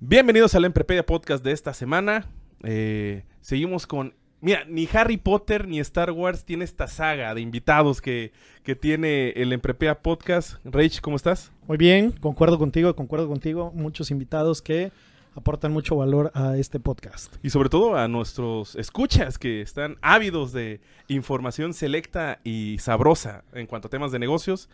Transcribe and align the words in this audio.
Bienvenidos 0.00 0.54
al 0.54 0.64
Emprepedia 0.64 1.04
Podcast 1.04 1.42
de 1.42 1.50
esta 1.50 1.74
semana. 1.74 2.30
Eh, 2.62 3.24
seguimos 3.40 3.84
con. 3.84 4.14
Mira, 4.40 4.64
ni 4.68 4.88
Harry 4.92 5.16
Potter 5.16 5.66
ni 5.66 5.80
Star 5.80 6.12
Wars 6.12 6.44
tiene 6.44 6.64
esta 6.64 6.86
saga 6.86 7.34
de 7.34 7.40
invitados 7.40 8.00
que, 8.00 8.30
que 8.62 8.76
tiene 8.76 9.30
el 9.30 9.52
Emprepedia 9.52 10.00
Podcast. 10.00 10.64
Rach, 10.64 11.00
¿cómo 11.00 11.16
estás? 11.16 11.50
Muy 11.66 11.78
bien, 11.78 12.12
concuerdo 12.12 12.60
contigo, 12.60 12.94
concuerdo 12.94 13.26
contigo. 13.26 13.72
Muchos 13.74 14.12
invitados 14.12 14.62
que 14.62 14.92
aportan 15.34 15.72
mucho 15.72 15.96
valor 15.96 16.30
a 16.32 16.56
este 16.56 16.78
podcast. 16.78 17.34
Y 17.42 17.50
sobre 17.50 17.68
todo 17.68 17.96
a 17.96 18.06
nuestros 18.06 18.76
escuchas 18.76 19.36
que 19.36 19.60
están 19.60 19.98
ávidos 20.00 20.52
de 20.52 20.80
información 21.08 21.74
selecta 21.74 22.38
y 22.44 22.78
sabrosa 22.78 23.42
en 23.52 23.66
cuanto 23.66 23.88
a 23.88 23.90
temas 23.90 24.12
de 24.12 24.20
negocios. 24.20 24.70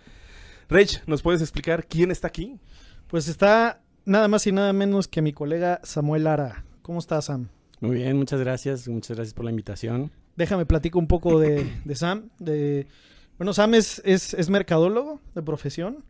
Rach, 0.69 0.99
¿nos 1.07 1.23
puedes 1.23 1.41
explicar 1.41 1.87
quién 1.87 2.11
está 2.11 2.29
aquí? 2.29 2.59
Pues 3.09 3.29
está 3.29 3.81
nada 4.05 4.29
más 4.29 4.47
y 4.47 4.53
nada 4.53 4.73
menos 4.73 5.09
que 5.09 5.23
mi 5.23 5.33
colega 5.33 5.81
Samuel 5.83 6.25
Lara. 6.25 6.65
¿Cómo 6.83 6.99
estás, 6.99 7.27
Sam? 7.27 7.49
Muy 7.81 7.97
bien, 7.97 8.17
muchas 8.17 8.41
gracias. 8.41 8.89
Muchas 8.89 9.17
gracias 9.17 9.35
por 9.35 9.45
la 9.45 9.51
invitación. 9.51 10.11
Déjame 10.37 10.67
platico 10.67 10.99
un 10.99 11.07
poco 11.07 11.39
de, 11.39 11.71
de 11.85 11.95
Sam. 11.95 12.31
De, 12.39 12.87
bueno, 13.39 13.53
Sam 13.53 13.75
es, 13.75 14.03
es, 14.05 14.35
es, 14.35 14.51
mercadólogo 14.51 15.21
de 15.35 15.43
profesión 15.43 16.05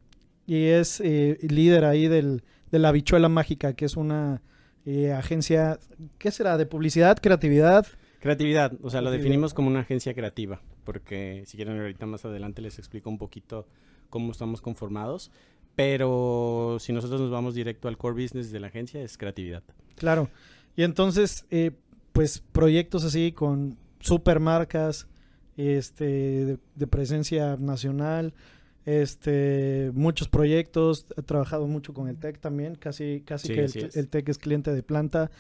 y 0.47 0.67
es 0.67 1.01
eh, 1.01 1.39
líder 1.43 1.85
ahí 1.85 2.09
del, 2.09 2.43
de 2.71 2.79
la 2.79 2.93
Bichuela 2.93 3.29
Mágica, 3.29 3.75
que 3.75 3.85
es 3.85 3.97
una 3.97 4.43
eh, 4.85 5.13
agencia, 5.13 5.79
¿qué 6.19 6.31
será? 6.31 6.57
¿De 6.57 6.67
publicidad, 6.67 7.19
creatividad? 7.21 7.87
Creatividad, 8.21 8.73
o 8.83 8.91
sea, 8.91 9.03
lo 9.03 9.11
definimos 9.11 9.53
como 9.53 9.69
una 9.69 9.81
agencia 9.81 10.15
creativa, 10.15 10.63
porque 10.85 11.43
si 11.47 11.57
quieren 11.57 11.79
ahorita 11.79 12.07
más 12.07 12.25
adelante 12.25 12.63
les 12.63 12.79
explico 12.79 13.11
un 13.11 13.19
poquito 13.19 13.67
cómo 14.09 14.33
estamos 14.33 14.63
conformados, 14.63 15.31
pero 15.75 16.79
si 16.81 16.93
nosotros 16.93 17.21
nos 17.21 17.31
vamos 17.31 17.55
directo 17.55 17.89
al 17.89 17.97
core 17.97 18.23
business 18.23 18.51
de 18.53 18.61
la 18.61 18.69
agencia 18.69 19.03
es 19.03 19.19
creatividad. 19.19 19.63
Claro, 19.97 20.29
y 20.77 20.83
entonces, 20.83 21.47
eh, 21.51 21.73
pues 22.13 22.43
proyectos 22.53 23.05
así 23.05 23.33
con 23.33 23.77
supermarcas, 24.01 25.07
este, 25.57 26.05
de, 26.05 26.59
de 26.75 26.87
presencia 26.87 27.57
nacional, 27.57 28.35
este 28.87 29.91
muchos 29.95 30.29
proyectos, 30.29 31.07
he 31.17 31.23
trabajado 31.23 31.67
mucho 31.67 31.95
con 31.95 32.09
el 32.09 32.19
TEC 32.19 32.39
también, 32.39 32.75
casi, 32.75 33.23
casi 33.25 33.49
Sí, 33.49 33.55
que 33.55 33.65
el, 33.65 33.91
el 33.95 34.09
TEC 34.09 34.29
es 34.29 34.39
cliente 34.39 34.73
de 34.73 34.83
planta. 34.83 35.31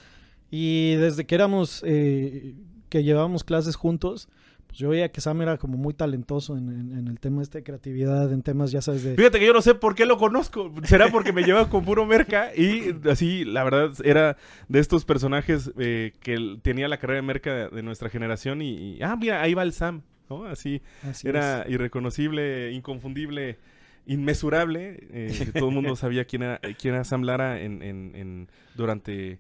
Y 0.51 0.95
desde 0.95 1.27
que 1.27 1.35
éramos, 1.35 1.83
eh, 1.85 2.55
que 2.89 3.03
llevábamos 3.03 3.45
clases 3.45 3.77
juntos, 3.77 4.29
pues 4.75 4.81
yo 4.81 4.89
veía 4.89 5.13
que 5.13 5.21
Sam 5.21 5.41
era 5.43 5.57
como 5.57 5.77
muy 5.79 5.95
talentoso 5.95 6.57
en, 6.57 6.69
en- 6.69 6.99
en 6.99 7.07
el 7.07 7.21
tema 7.21 7.43
este 7.43 7.59
de 7.59 7.65
creatividad, 7.65 8.33
en 8.33 8.43
temas, 8.43 8.73
ya 8.73 8.83
sabes, 8.83 9.05
de... 9.05 9.15
Fíjate 9.15 9.39
que 9.39 9.47
yo 9.47 9.53
no 9.53 9.63
sé 9.63 9.77
por 9.77 9.95
qué 9.95 10.05
lo 10.05 10.19
conozco. 10.19 10.73
Será 10.83 11.09
porque 11.13 11.33
me 11.33 11.45
lleva 11.45 11.69
con 11.71 11.85
puro 11.85 12.05
merca 12.07 12.51
y 12.57 12.93
así, 13.09 13.45
la 13.45 13.63
verdad, 13.63 13.93
era 14.05 14.37
de 14.69 14.81
estos 14.81 15.05
personajes 15.05 15.71
eh, 15.79 16.13
que 16.19 16.59
tenía 16.63 16.89
la 16.89 16.99
carrera 16.99 17.21
de 17.21 17.27
merca 17.27 17.55
de, 17.55 17.69
de 17.69 17.83
nuestra 17.85 18.09
generación 18.11 18.63
y, 18.63 18.97
y, 18.97 19.03
ah, 19.03 19.15
mira, 19.15 19.41
ahí 19.43 19.55
va 19.55 19.63
el 19.63 19.73
Sam, 19.73 20.03
¿no? 20.29 20.45
Así, 20.47 20.83
así 21.03 21.29
era 21.29 21.65
irreconocible, 21.69 22.73
inconfundible, 22.73 23.59
inmesurable. 24.07 24.99
eh, 25.11 25.51
todo 25.57 25.69
el 25.69 25.75
mundo 25.75 25.95
sabía 25.97 26.25
quién 26.25 26.43
era, 26.43 26.61
quién 26.81 26.95
era 26.95 27.05
Sam 27.05 27.23
Lara 27.23 27.61
en, 27.61 27.81
en- 27.83 28.13
en- 28.17 28.49
durante. 28.75 29.39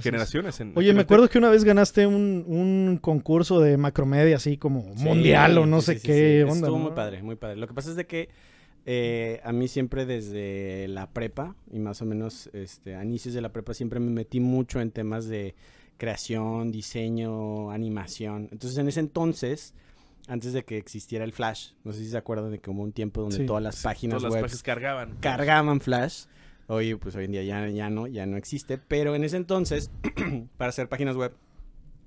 Generaciones. 0.00 0.60
en- 0.60 0.72
Oye, 0.76 0.90
en 0.90 0.96
me 0.96 1.02
acuerdo 1.02 1.28
que 1.28 1.38
una 1.38 1.50
vez 1.50 1.64
ganaste 1.64 2.06
un, 2.06 2.44
un 2.48 2.98
concurso 3.00 3.60
de 3.60 3.76
macromedia 3.76 4.36
así 4.36 4.56
como 4.56 4.82
mundial 4.94 5.58
o 5.58 5.66
no 5.66 5.80
Sí, 5.80 5.86
sé 5.94 5.98
sí, 5.98 6.06
qué 6.06 6.42
onda. 6.44 6.54
Estuvo 6.68 6.78
¿no? 6.78 6.84
muy 6.84 6.92
padre, 6.92 7.22
muy 7.22 7.36
padre. 7.36 7.56
Lo 7.56 7.66
que 7.66 7.74
pasa 7.74 7.90
es 7.90 7.96
de 7.96 8.06
que 8.06 8.28
eh, 8.86 9.40
a 9.44 9.52
mí 9.52 9.68
siempre 9.68 10.06
desde 10.06 10.88
la 10.88 11.08
prepa 11.10 11.54
y 11.70 11.78
más 11.78 12.02
o 12.02 12.04
menos 12.04 12.48
este, 12.52 12.94
a 12.96 13.04
inicios 13.04 13.34
de 13.34 13.40
la 13.40 13.52
prepa 13.52 13.74
siempre 13.74 14.00
me 14.00 14.10
metí 14.10 14.40
mucho 14.40 14.80
en 14.80 14.90
temas 14.90 15.26
de 15.26 15.54
creación, 15.98 16.72
diseño, 16.72 17.70
animación. 17.70 18.48
Entonces 18.50 18.76
en 18.78 18.88
ese 18.88 19.00
entonces, 19.00 19.72
antes 20.26 20.52
de 20.52 20.64
que 20.64 20.76
existiera 20.78 21.24
el 21.24 21.32
Flash, 21.32 21.70
no 21.84 21.92
sé 21.92 22.00
si 22.00 22.06
se 22.10 22.16
acuerdan 22.16 22.50
de 22.50 22.58
que 22.58 22.70
hubo 22.70 22.82
un 22.82 22.92
tiempo 22.92 23.20
donde 23.20 23.36
Sí. 23.36 23.46
todas 23.46 23.62
las 23.62 23.82
páginas 23.82 24.14
todas 24.18 24.22
las 24.24 24.32
web 24.32 24.42
páginas 24.42 24.62
cargaban. 24.62 25.16
cargaban 25.20 25.80
Flash. 25.80 26.24
Hoy, 26.66 26.94
pues 26.94 27.14
hoy 27.16 27.24
en 27.24 27.32
día 27.32 27.42
ya, 27.42 27.90
no, 27.90 28.06
ya 28.06 28.26
no 28.26 28.36
existe. 28.36 28.78
Pero 28.78 29.14
en 29.14 29.24
ese 29.24 29.36
entonces, 29.36 29.90
para 30.56 30.70
hacer 30.70 30.88
páginas 30.88 31.16
web, 31.16 31.34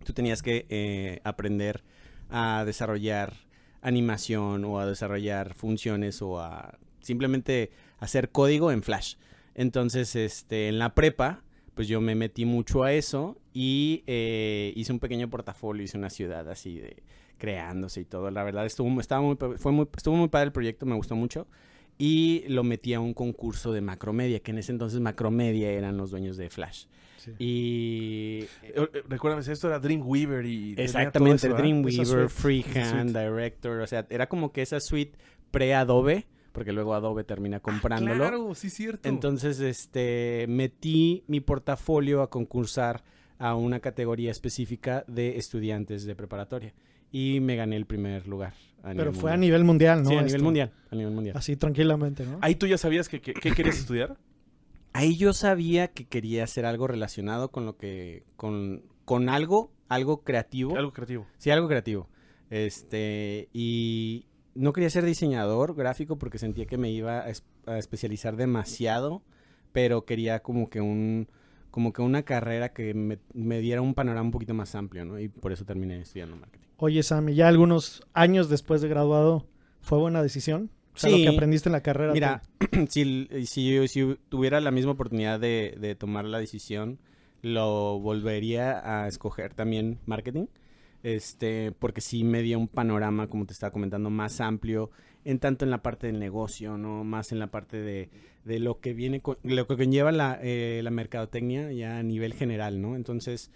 tú 0.03 0.13
tenías 0.13 0.41
que 0.41 0.65
eh, 0.69 1.21
aprender 1.23 1.83
a 2.29 2.63
desarrollar 2.65 3.33
animación 3.81 4.65
o 4.65 4.79
a 4.79 4.85
desarrollar 4.85 5.53
funciones 5.53 6.21
o 6.21 6.39
a 6.39 6.77
simplemente 7.01 7.71
hacer 7.99 8.31
código 8.31 8.71
en 8.71 8.81
Flash. 8.81 9.15
Entonces, 9.53 10.15
este, 10.15 10.67
en 10.67 10.79
la 10.79 10.95
prepa, 10.95 11.43
pues 11.75 11.87
yo 11.87 12.01
me 12.01 12.15
metí 12.15 12.45
mucho 12.45 12.83
a 12.83 12.93
eso 12.93 13.37
y 13.53 14.03
eh, 14.07 14.73
hice 14.75 14.91
un 14.91 14.99
pequeño 14.99 15.29
portafolio, 15.29 15.83
hice 15.83 15.97
una 15.97 16.09
ciudad 16.09 16.49
así 16.49 16.79
de 16.79 17.03
creándose 17.37 18.01
y 18.01 18.05
todo. 18.05 18.31
La 18.31 18.43
verdad 18.43 18.65
estuvo, 18.65 18.99
estaba 18.99 19.21
muy, 19.21 19.37
fue 19.57 19.71
muy, 19.71 19.87
estuvo 19.95 20.15
muy 20.15 20.29
padre 20.29 20.47
el 20.47 20.51
proyecto, 20.51 20.85
me 20.85 20.95
gustó 20.95 21.15
mucho. 21.15 21.47
Y 21.97 22.43
lo 22.47 22.63
metí 22.63 22.93
a 22.93 22.99
un 22.99 23.13
concurso 23.13 23.71
de 23.71 23.81
Macromedia, 23.81 24.39
que 24.39 24.51
en 24.51 24.57
ese 24.57 24.71
entonces 24.71 24.99
Macromedia 24.99 25.71
eran 25.71 25.95
los 25.97 26.11
dueños 26.11 26.35
de 26.37 26.49
Flash. 26.49 26.85
Sí. 27.17 27.31
Y 27.39 28.39
Eh, 28.61 28.75
eh, 28.75 29.03
Recuérdame, 29.07 29.41
esto 29.41 29.67
era 29.67 29.79
Dreamweaver 29.79 30.45
y... 30.45 30.75
Exactamente, 30.77 31.37
eso, 31.37 31.47
¿verdad? 31.47 31.63
Dreamweaver. 31.63 32.29
Freehand, 32.29 33.17
Director, 33.17 33.79
o 33.79 33.87
sea, 33.87 34.05
era 34.09 34.27
como 34.27 34.51
que 34.51 34.61
esa 34.61 34.79
suite 34.79 35.17
pre-Adobe, 35.51 36.27
porque 36.51 36.71
luego 36.71 36.93
Adobe 36.93 37.23
termina 37.23 37.59
comprándolo. 37.59 38.15
Claro, 38.17 38.55
sí, 38.55 38.69
cierto. 38.69 39.07
Entonces, 39.07 39.59
este, 39.59 40.45
metí 40.49 41.23
mi 41.27 41.39
portafolio 41.39 42.21
a 42.21 42.29
concursar 42.29 43.03
a 43.37 43.55
una 43.55 43.79
categoría 43.79 44.31
específica 44.31 45.03
de 45.07 45.37
estudiantes 45.37 46.05
de 46.05 46.15
preparatoria 46.15 46.73
y 47.11 47.39
me 47.39 47.55
gané 47.55 47.75
el 47.75 47.85
primer 47.85 48.27
lugar. 48.27 48.53
A 48.85 48.93
Pero 48.93 49.11
fue 49.13 49.31
a 49.31 49.37
nivel 49.37 49.63
mundial, 49.63 50.03
¿no? 50.03 50.09
Sí, 50.09 50.15
a 50.15 50.19
nivel 50.19 50.35
Esto. 50.35 50.43
mundial, 50.43 50.71
a 50.91 50.95
nivel 50.95 51.13
mundial. 51.13 51.35
Así 51.37 51.55
tranquilamente, 51.55 52.25
¿no? 52.25 52.37
Ahí 52.41 52.55
tú 52.55 52.67
ya 52.67 52.77
sabías 52.77 53.09
que, 53.09 53.19
que- 53.21 53.33
qué 53.33 53.51
querías 53.51 53.77
estudiar. 53.77 54.17
Ahí 54.93 55.17
yo 55.17 55.33
sabía 55.33 55.89
que 55.89 56.05
quería 56.05 56.43
hacer 56.45 56.65
algo 56.65 56.87
relacionado 56.87 57.49
con 57.51 57.65
lo 57.65 57.75
que, 57.77 58.23
con, 58.37 58.83
con 59.03 59.27
algo, 59.27 59.71
algo 59.89 60.23
creativo. 60.23 60.77
Algo 60.77 60.93
creativo. 60.93 61.25
Sí, 61.37 61.49
algo 61.49 61.67
creativo. 61.67 62.07
Este, 62.49 63.49
y 63.53 64.27
no 64.53 64.71
quería 64.71 64.89
ser 64.89 65.03
diseñador 65.03 65.75
gráfico 65.75 66.17
porque 66.17 66.37
sentía 66.37 66.65
que 66.65 66.77
me 66.77 66.91
iba 66.91 67.19
a, 67.21 67.29
es- 67.29 67.43
a 67.65 67.77
especializar 67.77 68.35
demasiado, 68.37 69.21
pero 69.73 70.05
quería 70.05 70.39
como 70.41 70.69
que 70.69 70.79
un, 70.79 71.27
como 71.71 71.91
que 71.91 72.01
una 72.01 72.23
carrera 72.23 72.69
que 72.71 72.93
me, 72.93 73.19
me 73.33 73.59
diera 73.59 73.81
un 73.81 73.93
panorama 73.95 74.21
un 74.27 74.31
poquito 74.31 74.53
más 74.53 74.75
amplio, 74.75 75.03
¿no? 75.03 75.19
Y 75.19 75.27
por 75.27 75.51
eso 75.51 75.65
terminé 75.65 75.99
estudiando 75.99 76.37
marketing. 76.37 76.64
Oye, 76.77 77.03
Sam, 77.03 77.29
y 77.29 77.35
ya 77.35 77.47
algunos 77.47 78.03
años 78.13 78.49
después 78.49 78.81
de 78.81 78.89
graduado, 78.89 79.45
¿fue 79.81 79.97
buena 79.97 80.21
decisión? 80.21 80.69
O 80.93 80.97
sea, 80.97 81.09
Sí. 81.09 81.23
lo 81.23 81.29
que 81.31 81.35
aprendiste 81.35 81.69
en 81.69 81.73
la 81.73 81.81
carrera. 81.81 82.13
Mira, 82.13 82.41
si, 82.89 83.27
si, 83.45 83.87
si 83.87 84.17
tuviera 84.29 84.59
la 84.61 84.71
misma 84.71 84.91
oportunidad 84.91 85.39
de, 85.39 85.75
de 85.79 85.95
tomar 85.95 86.25
la 86.25 86.39
decisión, 86.39 86.99
lo 87.41 87.99
volvería 87.99 89.03
a 89.03 89.07
escoger 89.07 89.53
también 89.53 89.99
marketing. 90.05 90.47
Este, 91.03 91.71
porque 91.77 92.01
sí 92.01 92.23
me 92.23 92.41
dio 92.41 92.57
un 92.57 92.67
panorama, 92.67 93.27
como 93.27 93.45
te 93.45 93.53
estaba 93.53 93.71
comentando, 93.71 94.09
más 94.09 94.41
amplio, 94.41 94.89
en 95.23 95.37
tanto 95.39 95.63
en 95.63 95.69
la 95.71 95.83
parte 95.83 96.07
del 96.07 96.17
negocio, 96.19 96.77
¿no? 96.79 97.03
Más 97.03 97.31
en 97.31 97.37
la 97.39 97.47
parte 97.47 97.77
de, 97.77 98.09
de 98.43 98.59
lo 98.59 98.79
que 98.79 98.93
viene, 98.93 99.21
con- 99.21 99.37
lo 99.43 99.67
que 99.67 99.77
conlleva 99.77 100.11
la, 100.11 100.39
eh, 100.41 100.81
la 100.83 100.89
mercadotecnia 100.89 101.71
ya 101.71 101.99
a 101.99 102.03
nivel 102.03 102.33
general, 102.33 102.81
¿no? 102.81 102.95
Entonces, 102.95 103.51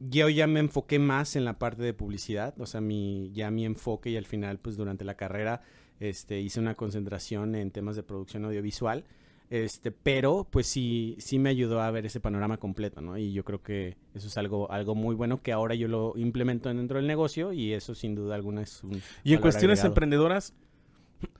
yo 0.00 0.28
ya 0.30 0.46
me 0.46 0.60
enfoqué 0.60 0.98
más 0.98 1.36
en 1.36 1.44
la 1.44 1.58
parte 1.58 1.82
de 1.82 1.92
publicidad, 1.92 2.58
o 2.58 2.66
sea, 2.66 2.80
mi, 2.80 3.30
ya 3.32 3.50
mi 3.50 3.66
enfoque 3.66 4.10
y 4.10 4.16
al 4.16 4.24
final, 4.24 4.58
pues 4.58 4.76
durante 4.76 5.04
la 5.04 5.14
carrera, 5.14 5.62
este, 6.00 6.40
hice 6.40 6.58
una 6.58 6.74
concentración 6.74 7.54
en 7.54 7.70
temas 7.70 7.96
de 7.96 8.02
producción 8.02 8.44
audiovisual. 8.46 9.04
Este, 9.50 9.90
pero 9.90 10.46
pues 10.48 10.68
sí, 10.68 11.16
sí 11.18 11.40
me 11.40 11.50
ayudó 11.50 11.82
a 11.82 11.90
ver 11.90 12.06
ese 12.06 12.20
panorama 12.20 12.58
completo, 12.58 13.00
¿no? 13.00 13.18
Y 13.18 13.32
yo 13.32 13.44
creo 13.44 13.62
que 13.62 13.96
eso 14.14 14.28
es 14.28 14.38
algo, 14.38 14.70
algo 14.70 14.94
muy 14.94 15.16
bueno 15.16 15.42
que 15.42 15.50
ahora 15.50 15.74
yo 15.74 15.88
lo 15.88 16.12
implemento 16.16 16.72
dentro 16.72 16.98
del 16.98 17.08
negocio 17.08 17.52
y 17.52 17.72
eso 17.72 17.96
sin 17.96 18.14
duda 18.14 18.36
alguna 18.36 18.62
es 18.62 18.84
un... 18.84 19.02
Y 19.24 19.34
en 19.34 19.40
cuestiones 19.40 19.80
agregado. 19.80 19.88
emprendedoras, 19.88 20.54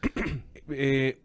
eh, 0.70 1.20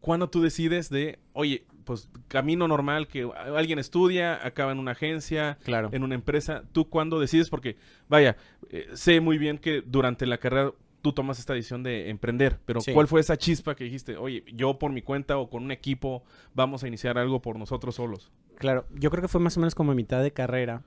¿cuándo 0.00 0.30
tú 0.30 0.40
decides 0.40 0.88
de, 0.88 1.18
oye, 1.34 1.66
pues 1.86 2.10
camino 2.28 2.68
normal 2.68 3.06
que 3.08 3.30
alguien 3.54 3.78
estudia, 3.78 4.44
acaba 4.44 4.72
en 4.72 4.78
una 4.78 4.90
agencia, 4.90 5.56
Claro. 5.64 5.88
en 5.92 6.02
una 6.02 6.14
empresa, 6.16 6.64
¿tú 6.72 6.90
cuándo 6.90 7.18
decides? 7.20 7.48
Porque, 7.48 7.76
vaya, 8.08 8.36
eh, 8.68 8.88
sé 8.92 9.20
muy 9.20 9.38
bien 9.38 9.56
que 9.56 9.80
durante 9.86 10.26
la 10.26 10.36
carrera 10.36 10.72
tú 11.00 11.12
tomas 11.12 11.38
esta 11.38 11.54
decisión 11.54 11.84
de 11.84 12.10
emprender, 12.10 12.58
pero 12.66 12.80
Sí. 12.80 12.92
¿cuál 12.92 13.06
fue 13.06 13.20
esa 13.20 13.36
chispa 13.38 13.76
que 13.76 13.84
dijiste, 13.84 14.16
oye, 14.16 14.42
yo 14.52 14.78
por 14.80 14.90
mi 14.92 15.00
cuenta 15.00 15.38
o 15.38 15.48
con 15.48 15.62
un 15.62 15.70
equipo 15.70 16.24
vamos 16.54 16.82
a 16.82 16.88
iniciar 16.88 17.16
algo 17.16 17.40
por 17.40 17.56
nosotros 17.58 17.94
solos? 17.94 18.32
Claro, 18.58 18.84
yo 18.92 19.10
creo 19.10 19.22
que 19.22 19.28
fue 19.28 19.40
más 19.40 19.56
o 19.56 19.60
menos 19.60 19.74
como 19.76 19.92
a 19.92 19.94
mitad 19.94 20.22
de 20.22 20.32
carrera. 20.32 20.82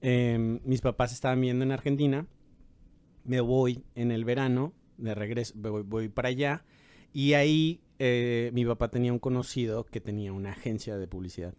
Em, 0.00 0.60
mis 0.64 0.80
papás 0.80 1.12
estaban 1.12 1.40
viendo 1.42 1.62
en 1.64 1.72
Argentina. 1.72 2.26
Me 3.24 3.42
voy 3.42 3.84
en 3.94 4.10
el 4.10 4.24
verano, 4.24 4.72
de 4.96 5.14
regreso, 5.14 5.52
voy, 5.56 5.82
voy 5.82 6.08
para 6.08 6.28
allá. 6.30 6.64
Y 7.12 7.34
ahí 7.34 7.82
eh, 8.02 8.50
mi 8.54 8.64
papá 8.64 8.88
tenía 8.88 9.12
un 9.12 9.18
conocido 9.18 9.84
que 9.84 10.00
tenía 10.00 10.32
una 10.32 10.52
agencia 10.52 10.96
de 10.96 11.06
publicidad. 11.06 11.52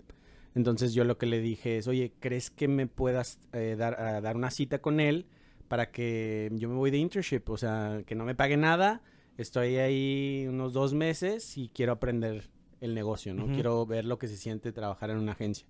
Entonces 0.56 0.94
yo 0.96 1.04
lo 1.04 1.20
que 1.20 1.28
le 1.28 1.40
dije 1.40 1.78
es, 1.78 1.88
oye, 1.88 2.14
¿crees 2.20 2.50
que 2.50 2.68
me 2.68 2.88
puedas 2.88 3.40
eh, 3.54 3.76
dar, 3.78 4.02
a 4.02 4.22
dar 4.22 4.36
una 4.36 4.50
cita 4.50 4.82
con 4.82 5.00
él 5.00 5.28
para 5.68 5.92
que 5.92 6.50
yo 6.56 6.68
me 6.68 6.74
voy 6.74 6.90
de 6.90 6.98
internship? 6.98 7.44
O 7.48 7.58
sea, 7.58 8.02
que 8.08 8.16
no 8.16 8.26
me 8.26 8.34
pague 8.34 8.58
nada. 8.58 9.04
Estoy 9.38 9.76
ahí 9.78 10.48
unos 10.50 10.74
dos 10.74 10.96
meses 10.96 11.60
y 11.60 11.70
quiero 11.70 11.92
aprender 11.92 12.50
el 12.80 12.96
negocio, 12.96 13.36
¿no? 13.36 13.46
Quiero 13.54 13.86
ver 13.86 14.06
lo 14.06 14.18
que 14.18 14.28
se 14.28 14.36
siente 14.36 14.72
trabajar 14.72 15.12
en 15.12 15.20
una 15.20 15.34
agencia. 15.34 15.68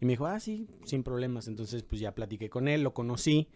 Y 0.00 0.04
me 0.04 0.14
dijo, 0.14 0.26
ah, 0.26 0.40
sí, 0.40 0.66
sin 0.84 1.04
problemas. 1.04 1.46
Entonces, 1.46 1.84
pues 1.84 2.00
ya 2.00 2.12
platiqué 2.16 2.50
con 2.50 2.66
él, 2.66 2.82
lo 2.82 2.92
conocí. 2.92 3.46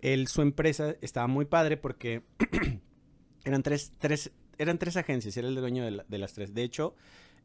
Él, 0.00 0.28
su 0.28 0.40
empresa 0.40 0.96
estaba 1.02 1.26
muy 1.26 1.44
padre 1.44 1.76
porque 1.76 2.22
eran 3.44 3.62
tres, 3.62 3.92
tres, 3.98 4.32
eran 4.58 4.78
tres 4.78 4.96
agencias, 4.96 5.36
era 5.36 5.48
el 5.48 5.54
dueño 5.54 5.84
de, 5.84 5.90
la- 5.92 6.04
de 6.08 6.18
las 6.18 6.32
tres. 6.34 6.54
De 6.54 6.62
hecho, 6.62 6.94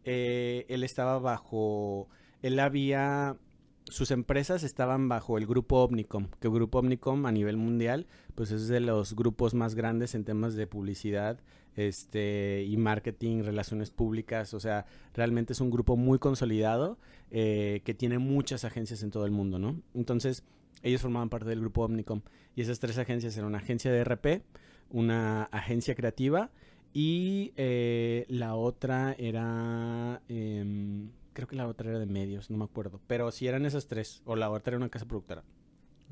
eh, 0.03 0.65
él 0.69 0.83
estaba 0.83 1.19
bajo, 1.19 2.07
él 2.41 2.59
había, 2.59 3.37
sus 3.85 4.11
empresas 4.11 4.63
estaban 4.63 5.09
bajo 5.09 5.37
el 5.37 5.45
grupo 5.45 5.83
Omnicom, 5.83 6.27
que 6.39 6.47
el 6.47 6.53
grupo 6.53 6.79
Omnicom 6.79 7.25
a 7.25 7.31
nivel 7.31 7.57
mundial, 7.57 8.07
pues 8.35 8.51
es 8.51 8.67
de 8.67 8.79
los 8.79 9.15
grupos 9.15 9.53
más 9.53 9.75
grandes 9.75 10.15
en 10.15 10.23
temas 10.23 10.55
de 10.55 10.67
publicidad 10.67 11.39
este 11.75 12.65
y 12.67 12.75
marketing, 12.77 13.43
relaciones 13.43 13.91
públicas, 13.91 14.53
o 14.53 14.59
sea, 14.59 14.85
realmente 15.13 15.53
es 15.53 15.61
un 15.61 15.69
grupo 15.71 15.95
muy 15.95 16.19
consolidado 16.19 16.97
eh, 17.29 17.81
que 17.85 17.93
tiene 17.93 18.17
muchas 18.19 18.65
agencias 18.65 19.03
en 19.03 19.11
todo 19.11 19.25
el 19.25 19.31
mundo, 19.31 19.57
¿no? 19.57 19.81
Entonces, 19.93 20.43
ellos 20.83 21.01
formaban 21.01 21.29
parte 21.29 21.47
del 21.49 21.61
grupo 21.61 21.83
Omnicom 21.85 22.21
y 22.55 22.61
esas 22.61 22.79
tres 22.79 22.97
agencias 22.97 23.37
eran 23.37 23.47
una 23.49 23.59
agencia 23.59 23.91
de 23.91 23.99
RP, 23.99 24.41
una 24.89 25.43
agencia 25.43 25.95
creativa 25.95 26.51
y 26.93 27.53
eh, 27.55 28.25
la 28.27 28.55
otra 28.55 29.15
era, 29.17 30.21
em, 30.27 31.09
creo 31.33 31.47
que 31.47 31.55
la 31.55 31.67
otra 31.67 31.89
era 31.89 31.99
de 31.99 32.05
medios, 32.05 32.49
no 32.49 32.57
me 32.57 32.65
acuerdo, 32.65 32.99
pero 33.07 33.31
si 33.31 33.47
eran 33.47 33.65
esas 33.65 33.88
tres, 33.88 34.21
o 34.25 34.35
la 34.35 34.49
otra 34.49 34.71
era 34.71 34.77
una 34.77 34.89
casa 34.89 35.05
productora. 35.05 35.43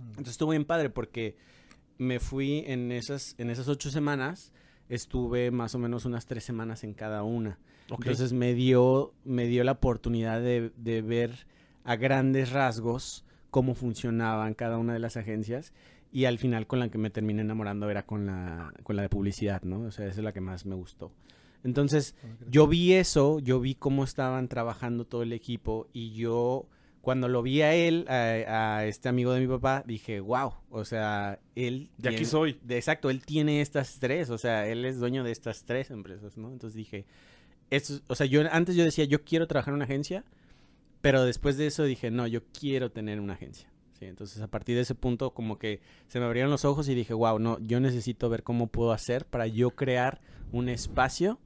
Entonces 0.10 0.32
estuvo 0.32 0.52
bien 0.52 0.64
padre 0.64 0.90
porque 0.90 1.36
me 1.98 2.20
fui 2.22 2.64
en 2.68 2.92
esas, 2.92 3.36
en 3.38 3.50
esas 3.50 3.68
ocho 3.68 3.90
semanas, 3.90 4.54
estuve 4.88 5.52
más 5.52 5.76
o 5.76 5.80
menos 5.80 6.06
unas 6.06 6.26
tres 6.26 6.46
semanas 6.46 6.84
en 6.84 6.94
cada 6.94 7.24
una. 7.24 7.60
Entonces 7.90 8.32
me 8.34 8.54
dio, 8.54 9.14
me 9.26 9.48
dio 9.48 9.64
la 9.64 9.74
oportunidad 9.74 10.40
de, 10.42 10.72
de 10.78 11.02
ver 11.02 11.48
a 11.84 11.96
grandes 11.96 12.52
rasgos 12.52 13.26
cómo 13.50 13.74
funcionaban 13.74 14.54
cada 14.54 14.78
una 14.78 14.94
de 14.94 15.00
las 15.00 15.18
agencias 15.18 15.74
y 16.12 16.26
al 16.26 16.38
final 16.40 16.66
con 16.68 16.80
la 16.80 16.90
que 16.90 16.98
me 16.98 17.10
terminé 17.10 17.42
enamorando 17.42 17.90
era 17.90 18.06
con 18.06 18.26
la, 18.26 18.74
con 18.84 18.96
la 18.96 19.02
de 19.04 19.10
publicidad, 19.10 19.62
¿no? 19.64 19.82
O 19.82 19.92
sea, 19.92 20.08
esa 20.08 20.20
es 20.20 20.24
la 20.24 20.34
que 20.34 20.42
más 20.42 20.66
me 20.66 20.76
gustó. 20.76 21.12
Entonces, 21.64 22.16
yo 22.50 22.68
vi 22.68 22.94
eso, 22.94 23.40
yo 23.40 23.60
vi 23.60 23.76
cómo 23.76 24.04
estaban 24.06 24.48
trabajando 24.48 25.06
todo 25.06 25.24
el 25.24 25.34
equipo 25.34 25.88
y 25.92 26.12
yo, 26.14 26.68
cuando 27.02 27.28
lo 27.28 27.42
vi 27.44 27.62
a 27.62 27.74
él, 27.76 28.06
a, 28.08 28.78
a 28.78 28.86
este 28.86 29.10
amigo 29.10 29.34
de 29.34 29.42
mi 29.42 29.48
papá, 29.48 29.84
dije, 29.86 30.22
wow, 30.22 30.54
o 30.70 30.86
sea, 30.86 31.40
él... 31.56 31.90
De 31.98 32.10
aquí 32.10 32.24
soy. 32.26 32.58
de- 32.64 32.78
exacto, 32.78 33.10
él 33.10 33.26
tiene 33.26 33.60
estas 33.62 34.00
tres, 34.00 34.30
o 34.30 34.38
sea, 34.38 34.68
él 34.68 34.86
es 34.86 35.00
dueño 35.00 35.24
de 35.26 35.32
estas 35.32 35.66
tres 35.66 35.92
empresas, 35.92 36.38
¿no? 36.38 36.50
Entonces 36.52 36.76
dije, 36.78 37.06
esto, 37.70 37.96
o 38.08 38.16
sea, 38.16 38.26
yo 38.26 38.42
antes 38.52 38.76
yo 38.78 38.86
decía, 38.86 39.04
yo 39.06 39.24
quiero 39.26 39.46
trabajar 39.46 39.74
en 39.74 39.76
una 39.76 39.86
agencia, 39.86 40.24
pero 41.02 41.26
después 41.26 41.58
de 41.58 41.68
eso 41.68 41.84
dije, 41.84 42.10
no, 42.10 42.26
yo 42.26 42.42
quiero 42.58 42.90
tener 42.92 43.20
una 43.20 43.34
agencia. 43.34 43.70
Sí, 44.00 44.06
entonces 44.06 44.42
a 44.42 44.48
partir 44.48 44.78
de 44.78 44.84
ese 44.84 44.96
punto 44.96 45.32
como 45.32 45.60
que 45.60 45.82
se 46.08 46.20
me 46.20 46.26
abrieron 46.26 46.50
los 46.50 46.64
ojos 46.64 46.88
y 46.88 46.96
dije, 46.96 47.14
wow, 47.14 47.38
no, 47.38 47.60
yo 47.60 47.82
necesito 47.82 48.30
ver 48.30 48.44
cómo 48.44 48.68
puedo 48.68 48.94
hacer 48.94 49.26
para 49.26 49.46
yo 49.46 49.72
crear 49.72 50.22
un 50.54 50.70
espacio 50.70 51.38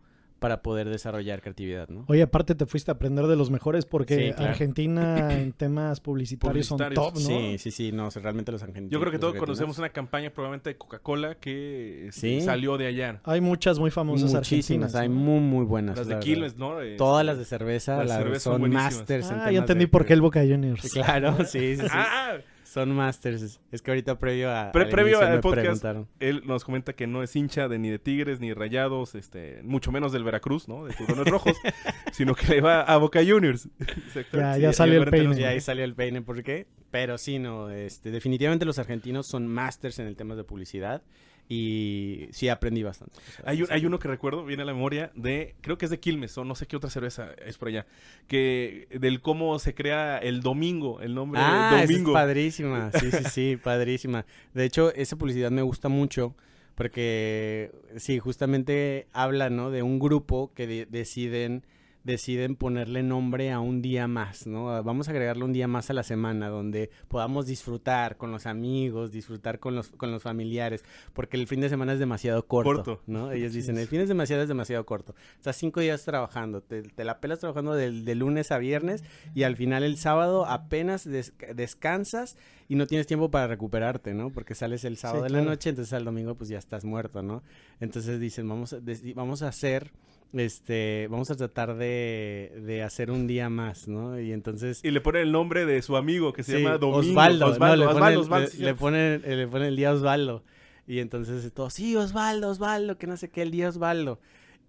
para 0.44 0.62
poder 0.62 0.90
desarrollar 0.90 1.42
creatividad, 1.42 1.88
¿no? 1.88 2.04
Oye, 2.10 2.22
aparte 2.22 2.54
te 2.54 2.66
fuiste 2.66 2.92
a 2.92 2.96
aprender 2.96 3.28
de 3.28 3.38
los 3.38 3.50
mejores 3.50 3.86
porque 3.86 4.16
Sí, 4.28 4.34
claro. 4.34 4.50
Argentina 4.52 5.34
en 5.34 5.54
temas 5.58 6.02
publicitarios, 6.02 6.68
Publicitarios, 6.68 6.98
son 7.00 7.14
top, 7.14 7.22
¿no? 7.32 7.40
Sí, 7.52 7.58
sí, 7.60 7.72
sí, 7.72 7.92
no, 7.94 8.08
o 8.08 8.12
sea, 8.12 8.22
realmente 8.22 8.52
los 8.52 8.62
argentinos. 8.62 8.92
Yo 8.92 9.00
creo 9.00 9.10
que 9.14 9.20
todos 9.20 9.36
conocemos 9.36 9.78
una 9.78 9.88
campaña 9.88 10.32
probablemente 10.32 10.72
de 10.72 10.78
Coca-Cola 10.78 11.36
que 11.36 12.08
este, 12.10 12.20
Sí. 12.40 12.42
salió 12.42 12.78
de 12.78 12.88
allá. 12.88 13.22
Hay 13.24 13.40
muchas 13.40 13.80
muy 13.80 13.90
famosas 13.90 14.34
Muchísimas, 14.34 14.94
argentinas. 14.94 14.96
hay 14.96 15.08
muy, 15.08 15.40
muy 15.40 15.64
buenas. 15.66 15.98
Las 15.98 16.08
la 16.08 16.10
de 16.10 16.16
verdad. 16.16 16.26
Quilmes, 16.26 16.58
¿no? 16.58 16.82
Este, 16.82 16.98
Todas 16.98 17.26
las 17.26 17.38
de 17.38 17.46
cerveza, 17.46 17.98
las 18.00 18.08
las 18.10 18.18
cervezas 18.18 18.44
son 18.44 18.62
son 18.62 18.70
masters. 18.72 19.28
en 19.28 19.32
Ah, 19.36 19.38
temas 19.40 19.54
ya 19.54 19.60
entendí 19.60 19.86
de- 19.86 19.88
por 19.92 20.06
qué 20.06 20.12
el 20.12 20.22
Boca 20.22 20.42
Juniors. 20.42 20.92
Claro, 20.92 21.38
sí, 21.46 21.78
sí, 21.78 21.84
sí. 21.84 21.88
Ah, 21.90 22.34
Son 22.74 22.92
masters. 22.96 23.60
Es- 23.72 23.82
que 23.82 23.92
ahorita 23.92 24.18
previo 24.18 24.50
a. 24.52 24.72
Pre- 24.72 24.84
al 24.86 24.90
previo 24.90 25.20
al 25.20 25.40
podcast. 25.42 25.62
preguntaron. 25.64 26.08
él 26.20 26.42
nos 26.46 26.64
comenta 26.64 26.94
que 26.94 27.06
no 27.06 27.22
es 27.22 27.36
hincha 27.36 27.68
de 27.68 27.78
ni 27.78 27.90
de 27.90 28.00
Tigres, 28.00 28.40
ni 28.40 28.50
de 28.50 28.56
Rayados, 28.56 29.14
este, 29.16 29.62
mucho 29.64 29.92
menos 29.92 30.12
del 30.12 30.24
Veracruz, 30.24 30.68
¿no? 30.68 30.86
De 30.86 30.94
Tiburones 30.94 31.28
Rojos, 31.32 31.54
sino 32.12 32.34
que 32.34 32.48
le 32.48 32.62
va 32.62 32.82
a 32.82 32.98
Boca 32.98 33.20
Juniors. 33.26 33.68
Exacto. 33.80 34.38
Ya- 34.38 34.54
Sí, 34.56 34.62
ya 34.62 34.74
salió 34.74 35.04
el 35.04 35.10
peine. 35.10 35.28
nos- 35.28 35.40
Y 35.40 35.44
ahí 35.44 35.62
salió 35.62 35.84
el 35.84 35.94
peine, 35.94 36.22
¿por 36.22 36.42
qué? 36.42 36.66
Pero 36.90 37.18
sí, 37.18 37.38
no, 37.40 37.70
este, 37.70 38.10
definitivamente 38.12 38.66
los 38.66 38.80
argentinos 38.80 39.28
son 39.28 39.48
masters 39.48 40.00
en 40.00 40.08
el 40.08 40.16
tema 40.16 40.36
de 40.36 40.44
publicidad 40.44 41.04
y 41.50 42.28
sí 42.32 42.48
aprendí 42.50 42.84
bastante. 42.84 43.16
O 43.18 43.32
sea, 43.32 43.46
Hay, 43.48 43.62
un- 43.62 43.68
sí. 43.68 43.74
hay 43.74 43.86
uno 43.86 44.00
que 44.00 44.08
recuerdo, 44.08 44.46
viene 44.46 44.64
a 44.64 44.66
la 44.66 44.74
memoria, 44.74 45.12
de, 45.16 45.56
creo 45.62 45.78
que 45.78 45.86
es 45.86 45.92
de 45.92 46.00
Quilmes, 46.00 46.38
o 46.38 46.46
no 46.46 46.56
sé 46.56 46.66
qué 46.68 46.76
otra 46.78 46.90
cerveza 46.90 47.32
es 47.46 47.58
por 47.58 47.68
allá, 47.68 47.86
que 48.28 48.88
del 48.92 49.22
cómo 49.22 49.60
se 49.60 49.74
crea 49.76 50.18
el 50.18 50.42
domingo, 50.42 51.02
el 51.02 51.14
nombre 51.14 51.42
Ah, 51.44 51.68
de 51.70 51.76
esa 51.76 51.84
es 51.84 51.90
domingo. 51.90 52.14
padrísima. 52.14 52.92
Sí, 53.00 53.12
sí, 53.12 53.24
sí, 53.30 53.58
padrísima. 53.62 54.26
De 54.54 54.64
hecho, 54.66 54.94
esa 54.96 55.16
publicidad 55.18 55.52
me 55.52 55.62
gusta 55.62 55.90
mucho 55.90 56.36
porque, 56.76 57.72
sí, 57.98 58.20
justamente 58.20 59.08
habla, 59.14 59.50
¿no? 59.50 59.70
De 59.72 59.84
un 59.84 60.00
grupo 60.00 60.52
que 60.56 60.66
de- 60.68 60.86
deciden 60.88 61.64
deciden 62.04 62.56
ponerle 62.56 63.02
nombre 63.04 63.52
a 63.52 63.60
un 63.60 63.82
día 63.82 64.08
más, 64.08 64.46
¿no? 64.46 64.66
Vamos 64.84 65.08
a 65.08 65.12
agregarle 65.12 65.46
un 65.46 65.54
día 65.54 65.68
más 65.68 65.90
a 65.90 65.94
la 65.94 66.04
semana 66.04 66.50
donde 66.50 66.90
podamos 67.08 67.46
disfrutar 67.48 68.18
con 68.18 68.32
los 68.32 68.46
amigos, 68.46 69.12
disfrutar 69.12 69.60
con 69.60 69.76
los, 69.76 69.90
con 69.92 70.12
los 70.12 70.22
familiares, 70.22 70.84
porque 71.14 71.38
el 71.38 71.48
fin 71.48 71.62
de 71.62 71.70
semana 71.70 71.94
es 71.94 72.00
demasiado 72.00 72.46
corto, 72.46 72.84
Corto. 72.84 73.02
¿no? 73.08 73.32
Ellos 73.34 73.54
dicen, 73.54 73.78
el 73.78 73.88
fin 73.88 74.00
de 74.00 74.08
semana 74.08 74.24
es 74.42 74.48
demasiado 74.48 74.86
corto. 74.86 75.16
Estás 75.38 75.56
cinco 75.56 75.80
días 75.80 76.04
trabajando, 76.04 76.62
te, 76.62 76.82
te 76.84 77.04
la 77.06 77.20
pelas 77.20 77.40
trabajando 77.40 77.74
del- 77.74 78.04
de, 78.06 78.16
lunes 78.16 78.52
a 78.52 78.58
viernes 78.58 79.04
y 79.34 79.44
al 79.44 79.56
final 79.56 79.84
el 79.84 79.98
sábado 79.98 80.46
apenas 80.46 81.04
des- 81.10 81.34
descansas 81.56 82.38
y 82.70 82.76
no 82.76 82.88
tienes 82.88 83.08
tiempo 83.08 83.32
para 83.32 83.48
recuperarte, 83.48 84.14
¿no? 84.14 84.30
Porque 84.30 84.56
sales 84.56 84.84
el 84.84 84.98
sábado 84.98 85.26
Sí, 85.26 85.32
de 85.34 85.40
la 85.40 85.44
noche, 85.46 85.70
entonces 85.70 85.94
al 85.94 86.06
domingo 86.06 86.36
pues 86.36 86.50
ya 86.50 86.58
estás 86.58 86.86
muerto, 86.86 87.22
¿no? 87.24 87.44
Entonces 87.80 88.20
dicen, 88.20 88.48
vamos 88.48 88.74
a, 88.74 88.80
vamos 89.16 89.42
a 89.42 89.48
hacer, 89.48 89.92
este, 90.34 91.08
vamos 91.10 91.30
a 91.32 91.36
tratar 91.36 91.76
de, 91.78 92.52
de 92.66 92.82
hacer 92.84 93.12
un 93.12 93.28
día 93.28 93.50
más, 93.50 93.88
¿no? 93.88 94.20
Y 94.20 94.32
entonces... 94.32 94.80
Y 94.84 94.92
le 94.92 95.00
pone 95.02 95.22
el 95.22 95.32
nombre 95.32 95.66
de 95.66 95.82
su 95.82 95.96
amigo 95.96 96.34
que 96.34 96.44
se 96.44 96.58
Sí, 96.58 96.64
llama 96.64 96.78
Domingo. 96.78 97.00
Osvaldo, 97.12 97.46
Osvaldo, 97.48 97.86
no, 97.86 97.92
Osvaldo, 97.92 98.22
Osvaldo, 98.22 98.50
le- 98.58 98.64
le 98.64 98.70
eh, 98.72 99.36
le 99.36 99.48
ponen 99.48 99.68
el 99.68 99.76
día 99.76 99.92
Osvaldo. 99.94 100.44
Y 100.88 101.00
entonces 101.00 101.52
todos, 101.54 101.74
sí, 101.74 101.96
Osvaldo, 101.96 102.50
Osvaldo, 102.50 102.98
que 102.98 103.08
no 103.08 103.16
sé 103.16 103.30
qué, 103.30 103.42
el 103.44 103.52
día 103.52 103.70
Osvaldo. 103.70 104.20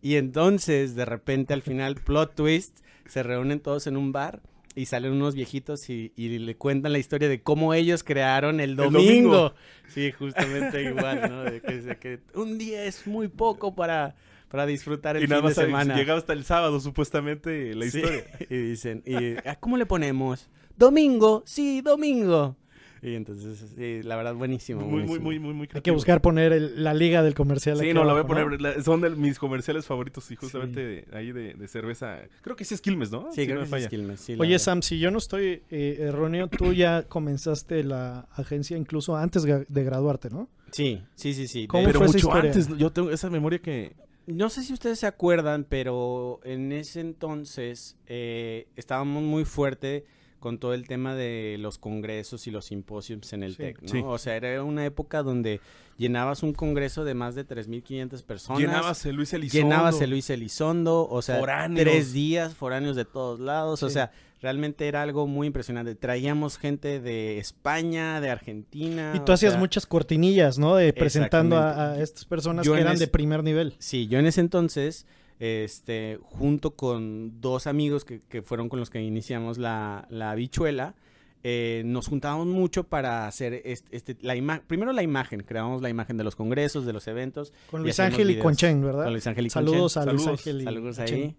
Y 0.02 0.16
entonces, 0.16 0.94
de 0.94 1.04
repente, 1.06 1.54
al 1.54 1.62
final, 1.62 1.94
plot 1.96 2.34
twist, 2.34 2.78
se 3.06 3.22
reúnen 3.22 3.58
todos 3.60 3.86
en 3.86 3.96
un 3.96 4.12
bar 4.12 4.42
y 4.76 4.86
salen 4.86 5.12
unos 5.12 5.34
viejitos 5.34 5.88
y, 5.88 6.12
y 6.16 6.38
le 6.40 6.56
cuentan 6.56 6.92
la 6.92 6.98
historia 6.98 7.28
de 7.28 7.40
cómo 7.42 7.74
ellos 7.74 8.04
crearon 8.04 8.60
el 8.60 8.76
domingo. 8.76 9.00
domingo. 9.02 9.54
Sí, 9.88 10.12
justamente 10.12 10.82
igual, 10.82 11.22
¿no? 11.30 11.44
De 11.44 11.60
que, 11.62 11.80
de 11.80 11.96
que 11.96 12.20
un 12.34 12.58
día 12.58 12.84
es 12.84 13.06
muy 13.06 13.28
poco 13.28 13.74
para, 13.74 14.14
para 14.54 14.66
disfrutar 14.66 15.16
el 15.16 15.24
Y 15.24 15.26
nada 15.26 15.40
fin 15.40 15.42
de 15.42 15.48
más 15.48 15.54
sabe- 15.56 15.66
semana. 15.66 15.96
llegaba 15.96 16.16
hasta 16.20 16.32
el 16.32 16.44
sábado, 16.44 16.78
supuestamente, 16.78 17.74
la 17.74 17.88
Sí, 17.88 17.98
historia. 17.98 18.24
Y 18.50 18.56
dicen, 18.56 19.02
y, 19.04 19.34
"¿Ah, 19.48 19.56
¿cómo 19.58 19.76
le 19.76 19.84
ponemos? 19.84 20.48
Domingo, 20.76 21.42
sí, 21.44 21.80
domingo. 21.80 22.54
Y 23.02 23.16
entonces, 23.16 23.58
sí, 23.76 24.00
la 24.04 24.14
verdad, 24.14 24.34
buenísimo. 24.36 24.80
Muy, 24.82 24.88
muy, 24.88 24.96
buenísimo. 25.18 25.24
muy, 25.24 25.38
muy, 25.40 25.54
muy 25.54 25.68
Hay 25.74 25.80
que 25.82 25.90
buscar 25.90 26.20
poner 26.22 26.52
el- 26.52 26.84
la 26.84 26.94
liga 26.94 27.22
del 27.24 27.34
comercial. 27.34 27.76
Sí, 27.78 27.86
aquí 27.86 27.94
no, 27.94 28.04
la 28.04 28.12
voy 28.12 28.22
a 28.22 28.26
poner. 28.28 28.60
la- 28.62 28.80
son 28.80 29.00
de 29.00 29.10
mis 29.10 29.40
comerciales 29.40 29.86
favoritos 29.86 30.30
y 30.30 30.36
justamente 30.36 30.80
Sí. 31.04 31.10
de- 31.10 31.16
ahí 31.18 31.32
de, 31.32 31.54
de 31.54 31.66
cerveza. 31.68 32.20
Creo 32.42 32.54
que 32.54 32.64
sí 32.64 32.74
es 32.74 32.80
Quilmes, 32.80 33.10
¿no? 33.10 33.26
Sí, 33.32 33.40
Si 33.40 33.46
creo 33.46 33.56
no 33.58 33.64
que 33.64 33.70
me 33.72 33.78
sí 33.78 33.82
es 33.82 33.82
falla. 33.82 33.88
Quilmes, 33.90 34.20
sí, 34.20 34.32
Oye, 34.34 34.50
verdad. 34.52 34.58
Sam, 34.64 34.82
si 34.82 35.00
yo 35.00 35.10
no 35.10 35.18
estoy 35.18 35.62
eh, 35.70 35.96
erróneo, 35.98 36.46
tú 36.46 36.72
ya 36.72 37.02
comenzaste 37.02 37.82
la 37.82 38.20
agencia 38.36 38.76
incluso 38.76 39.16
antes 39.16 39.42
de 39.42 39.84
graduarte, 39.84 40.30
¿no? 40.30 40.48
Sí, 40.70 41.02
sí, 41.16 41.34
sí, 41.34 41.46
sí. 41.48 41.66
¿Cómo 41.66 41.82
De- 41.82 41.88
Pero 41.88 41.98
fue 41.98 42.06
esa 42.06 42.16
mucho 42.16 42.28
historia? 42.28 42.52
antes, 42.52 42.78
yo 42.78 42.90
tengo 42.90 43.10
esa 43.10 43.28
memoria 43.30 43.58
que. 43.58 43.92
No 44.26 44.48
sé 44.48 44.62
si 44.62 44.72
ustedes 44.72 44.98
se 45.00 45.06
acuerdan, 45.06 45.64
pero 45.68 46.40
en 46.44 46.72
ese 46.72 47.00
entonces 47.00 47.96
eh, 48.06 48.68
estábamos 48.76 49.22
muy 49.22 49.44
fuerte 49.44 50.04
con 50.40 50.58
todo 50.58 50.74
el 50.74 50.86
tema 50.86 51.14
de 51.14 51.56
los 51.58 51.78
congresos 51.78 52.46
y 52.46 52.50
los 52.50 52.66
simposios 52.66 53.32
en 53.32 53.42
el 53.42 53.52
Sí. 53.52 53.58
TEC, 53.62 53.82
¿no? 53.82 53.88
Sí. 53.88 54.02
O 54.04 54.18
sea, 54.18 54.36
era 54.36 54.62
una 54.62 54.84
época 54.84 55.22
donde 55.22 55.60
llenabas 55.96 56.42
un 56.42 56.52
congreso 56.52 57.04
de 57.04 57.14
más 57.14 57.34
de 57.34 57.46
3.500 57.46 58.22
personas. 58.24 58.60
Llenabas 58.60 59.06
el 59.06 59.16
Luis 59.16 59.32
Elizondo. 59.32 59.68
Llenabas 59.68 60.00
el 60.02 60.10
Luis 60.10 60.28
Elizondo, 60.28 61.08
o 61.08 61.22
sea, 61.22 61.38
Foráneos. 61.38 61.84
tres 61.84 62.12
días, 62.12 62.54
foráneos 62.54 62.94
de 62.96 63.06
todos 63.06 63.40
lados, 63.40 63.82
o 63.82 63.88
sea, 63.90 64.12
realmente 64.44 64.86
era 64.86 65.02
algo 65.02 65.26
muy 65.26 65.46
impresionante. 65.48 65.94
Traíamos 65.96 66.58
gente 66.58 67.00
de 67.00 67.38
España, 67.38 68.20
de 68.20 68.30
Argentina. 68.30 69.12
Y 69.16 69.20
tú 69.20 69.32
hacías 69.32 69.54
sea, 69.54 69.58
muchas 69.60 69.86
cortinillas, 69.86 70.58
¿no? 70.58 70.76
De 70.76 70.92
presentando 70.92 71.56
a, 71.58 71.98
estas 71.98 72.26
personas 72.26 72.64
Yo 72.64 72.74
que 72.74 72.80
eran 72.82 72.98
de 72.98 73.08
primer 73.08 73.42
nivel. 73.42 73.74
Sí, 73.78 74.06
yo 74.06 74.18
en 74.18 74.26
ese 74.26 74.40
entonces, 74.42 75.06
este, 75.40 76.18
junto 76.22 76.76
con 76.76 77.40
dos 77.40 77.66
amigos 77.66 78.04
que, 78.04 78.20
que 78.28 78.42
fueron 78.42 78.68
con 78.68 78.78
los 78.78 78.90
que 78.90 79.00
iniciamos 79.02 79.58
la, 79.58 80.06
la 80.10 80.30
habichuela, 80.30 80.94
eh, 81.42 81.82
nos 81.84 82.08
juntábamos 82.08 82.46
mucho 82.46 82.84
para 82.84 83.26
hacer 83.26 83.62
este, 83.64 83.96
este- 83.96 84.16
la 84.22 84.34
ima- 84.36 84.62
primero 84.66 84.92
la 84.92 85.02
imagen, 85.02 85.40
creábamos 85.42 85.82
la 85.82 85.88
imagen 85.90 86.16
de 86.16 86.24
los 86.24 86.36
congresos, 86.36 86.86
de 86.86 86.92
los 86.92 87.06
eventos. 87.08 87.52
Con 87.70 87.82
Luis 87.82 87.98
Ángel 88.00 88.22
y 88.28 88.32
videos. 88.34 88.44
Conchen, 88.44 88.82
¿verdad? 88.82 89.04
Con 89.04 89.12
Luis 89.12 89.26
Ángel 89.26 89.46
y 89.46 89.50
Saludos 89.50 89.96
a 89.96 90.06
Luis. 90.06 90.26
Ángel 90.26 90.60
y 90.60 90.64
Saludos 90.64 90.98
ahí. 91.00 91.34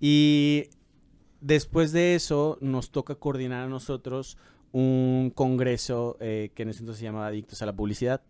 Y 0.00 0.64
después 1.44 1.92
de 1.92 2.14
eso 2.14 2.56
nos 2.62 2.90
toca 2.90 3.16
coordinar 3.16 3.64
a 3.64 3.68
nosotros 3.68 4.38
un 4.72 5.30
congreso 5.34 6.16
eh, 6.20 6.50
que 6.54 6.62
en 6.62 6.70
ese 6.70 6.80
entonces 6.80 7.00
se 7.00 7.04
llamaba 7.04 7.26
Adictos 7.26 7.60
a 7.60 7.66
la 7.66 7.74
Publicidad 7.74 8.22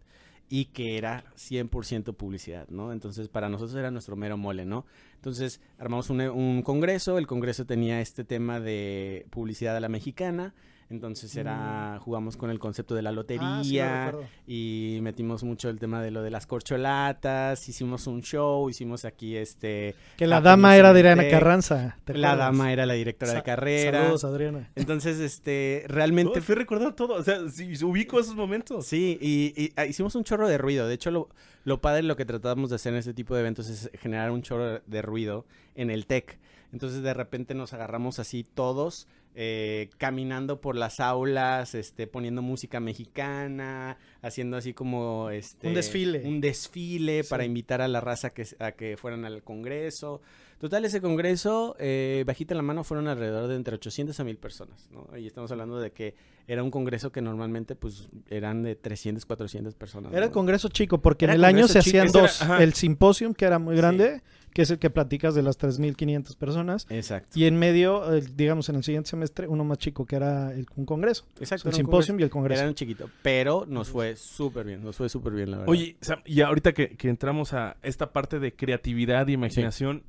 y 0.51 0.67
que 0.67 0.99
era 0.99 1.25
100% 1.37 2.15
publicidad, 2.15 2.69
¿no? 2.69 2.93
Entonces 2.93 3.29
para 3.29 3.49
nosotros 3.49 3.79
era 3.79 3.91
nuestro 3.91 4.17
mero 4.17 4.37
mole, 4.37 4.67
¿no? 4.67 4.85
Entonces 5.15 5.61
armamos 5.79 6.11
un, 6.11 6.21
un 6.21 6.63
congreso, 6.63 7.17
el 7.17 7.27
congreso 7.27 7.65
tenía 7.65 8.01
este 8.01 8.25
tema 8.25 8.61
de 8.61 9.27
publicidad 9.31 9.77
a 9.77 9.81
la 9.81 9.89
mexicana, 9.89 10.53
entonces 10.95 11.35
era, 11.37 11.99
jugamos 12.01 12.37
con 12.37 12.51
el 12.51 12.59
concepto 12.59 12.95
de 12.95 13.03
la 13.03 13.13
lotería, 13.13 13.45
Mm. 13.45 13.61
Ah, 13.61 13.65
sí, 13.65 13.77
lo 13.77 13.85
recuerdo. 13.85 14.29
y 14.47 14.99
metimos 15.03 15.45
mucho 15.45 15.69
el 15.69 15.79
tema 15.79 16.01
de 16.03 16.11
lo 16.11 16.23
de 16.23 16.31
las 16.31 16.47
corcholatas, 16.47 17.69
hicimos 17.69 18.07
un 18.07 18.23
show, 18.23 18.69
hicimos 18.71 19.05
aquí 19.05 19.37
este... 19.37 19.95
Que 20.17 20.27
la 20.27 20.41
dama 20.41 20.77
era 20.77 20.93
de 20.93 21.01
Adriana. 21.01 21.29
Carranza. 21.29 21.97
¿te 22.05 22.15
La 22.15 22.37
dama 22.37 22.73
era 22.73 22.87
la 22.87 22.95
directora 22.95 23.33
de 23.35 23.43
carrera. 23.43 24.01
Saludos, 24.03 24.25
Adriana. 24.25 24.71
Entonces, 24.75 25.19
este, 25.19 25.85
realmente... 25.89 26.41
fui 26.41 26.55
recordando 26.55 26.95
todo. 26.95 27.15
O 27.15 27.23
sea, 27.23 27.39
sí, 27.49 27.73
ubico 27.85 28.19
esos 28.21 28.35
momentos. 28.35 28.87
Sí, 28.87 29.19
y, 29.21 29.53
y, 29.61 29.73
ah, 29.77 29.87
hicimos 29.87 30.15
un 30.15 30.25
chorro 30.25 30.49
de 30.49 30.59
ruido. 30.59 30.87
De 30.87 30.95
hecho, 30.95 31.11
lo, 31.11 31.29
lo 31.65 31.81
padre, 31.81 32.03
lo 32.03 32.17
que 32.17 32.25
tratamos 32.25 32.71
de 32.71 32.77
hacer 32.77 32.93
en 32.93 33.01
este 33.01 33.15
tipo 33.15 33.35
de 33.35 33.41
eventos 33.41 33.69
es 33.69 33.91
generar 34.01 34.31
un 34.31 34.43
chorro 34.43 34.81
de 34.87 35.03
ruido 35.03 35.47
en 35.75 35.91
el 35.91 36.07
tech. 36.07 36.39
Entonces, 36.73 37.03
de 37.03 37.15
repente 37.15 37.55
nos 37.55 37.73
agarramos 37.73 38.19
así 38.19 38.45
todos, 38.45 39.07
eh, 39.35 39.91
caminando 39.99 40.61
por 40.61 40.77
las 40.77 41.01
aulas, 41.01 41.75
este, 41.75 42.07
poniendo 42.07 42.41
música 42.43 42.81
mexicana, 42.81 43.99
haciendo 44.23 44.57
así 44.57 44.73
como 44.75 45.31
este 45.31 45.69
Un 45.69 45.75
desfile. 45.75 46.23
un 46.25 46.41
desfile 46.41 47.23
Sí. 47.25 47.31
para 47.31 47.45
invitar 47.45 47.81
a 47.81 47.89
la 47.89 48.01
raza 48.01 48.31
que, 48.31 48.47
a 48.59 48.73
que 48.73 48.97
fueran 48.97 49.25
al 49.25 49.43
congreso. 49.43 50.21
Total, 50.59 50.85
ese 50.85 51.01
congreso, 51.01 51.77
eh, 51.79 52.25
bajita 52.27 52.55
la 52.55 52.63
mano, 52.63 52.85
fueron 52.85 53.09
alrededor 53.09 53.49
de 53.49 53.57
entre 53.57 53.75
800 53.75 54.19
a 54.19 54.25
1000 54.25 54.37
personas, 54.39 54.89
¿no? 54.91 55.07
Y 55.19 55.27
estamos 55.27 55.51
hablando 55.53 55.79
de 55.79 55.91
que 55.93 56.15
era 56.47 56.63
un 56.63 56.71
congreso 56.71 57.11
que 57.13 57.21
normalmente, 57.21 57.75
pues, 57.75 58.09
eran 58.31 58.63
de 58.63 58.75
300, 58.77 59.27
400 59.27 59.75
personas. 59.75 60.13
Era 60.13 60.27
el 60.27 60.31
congreso 60.31 60.69
chico, 60.69 60.99
porque 61.03 61.25
Era 61.27 61.35
en 61.35 61.41
el 61.41 61.45
año 61.45 61.69
se 61.69 61.81
chico, 61.81 61.99
hacían 61.99 62.07
ese 62.07 62.19
era- 62.19 62.27
dos. 62.29 62.43
ajá. 62.43 62.63
el 62.63 62.73
simposium, 62.75 63.35
que 63.35 63.45
era 63.45 63.59
muy 63.59 63.77
grande, 63.77 64.23
que 64.53 64.63
es 64.63 64.71
el 64.71 64.79
que 64.79 64.89
platicas 64.89 65.35
de 65.35 65.43
las 65.43 65.59
3.500 65.59 66.37
personas. 66.37 66.87
Exacto. 66.89 67.39
Y 67.39 67.45
en 67.47 67.59
medio, 67.59 68.13
el- 68.15 68.37
digamos, 68.37 68.69
en 68.69 68.77
el 68.77 68.85
siguiente 68.85 69.11
semestre, 69.11 69.49
uno 69.49 69.65
más 69.65 69.79
chico, 69.79 70.07
que 70.07 70.17
era 70.17 70.53
el, 70.53 70.67
un 70.77 70.87
congreso. 70.87 71.27
Exacto. 71.41 71.69
el 71.69 71.75
era 71.75 71.83
un 71.83 71.87
simposium 71.87 72.21
y 72.21 72.23
el 72.23 72.31
congreso. 72.31 72.61
Era 72.61 72.69
un 72.69 72.75
chiquito, 72.77 73.11
pero 73.23 73.65
nos 73.69 73.89
fue 73.89 74.15
súper 74.17 74.65
bien, 74.67 74.83
nos 74.85 74.97
fue 74.97 75.09
súper 75.09 75.33
bien, 75.33 75.51
la 75.51 75.59
verdad. 75.59 75.71
Oye, 75.73 75.97
Sam, 76.01 76.21
y 76.25 76.41
ahorita 76.43 76.73
que, 76.73 76.91
que 76.97 77.09
entramos 77.09 77.53
a 77.53 77.77
esta 77.83 78.13
parte 78.13 78.39
de 78.39 78.55
creatividad 78.55 79.27
y 79.29 79.33
imaginación, 79.33 80.05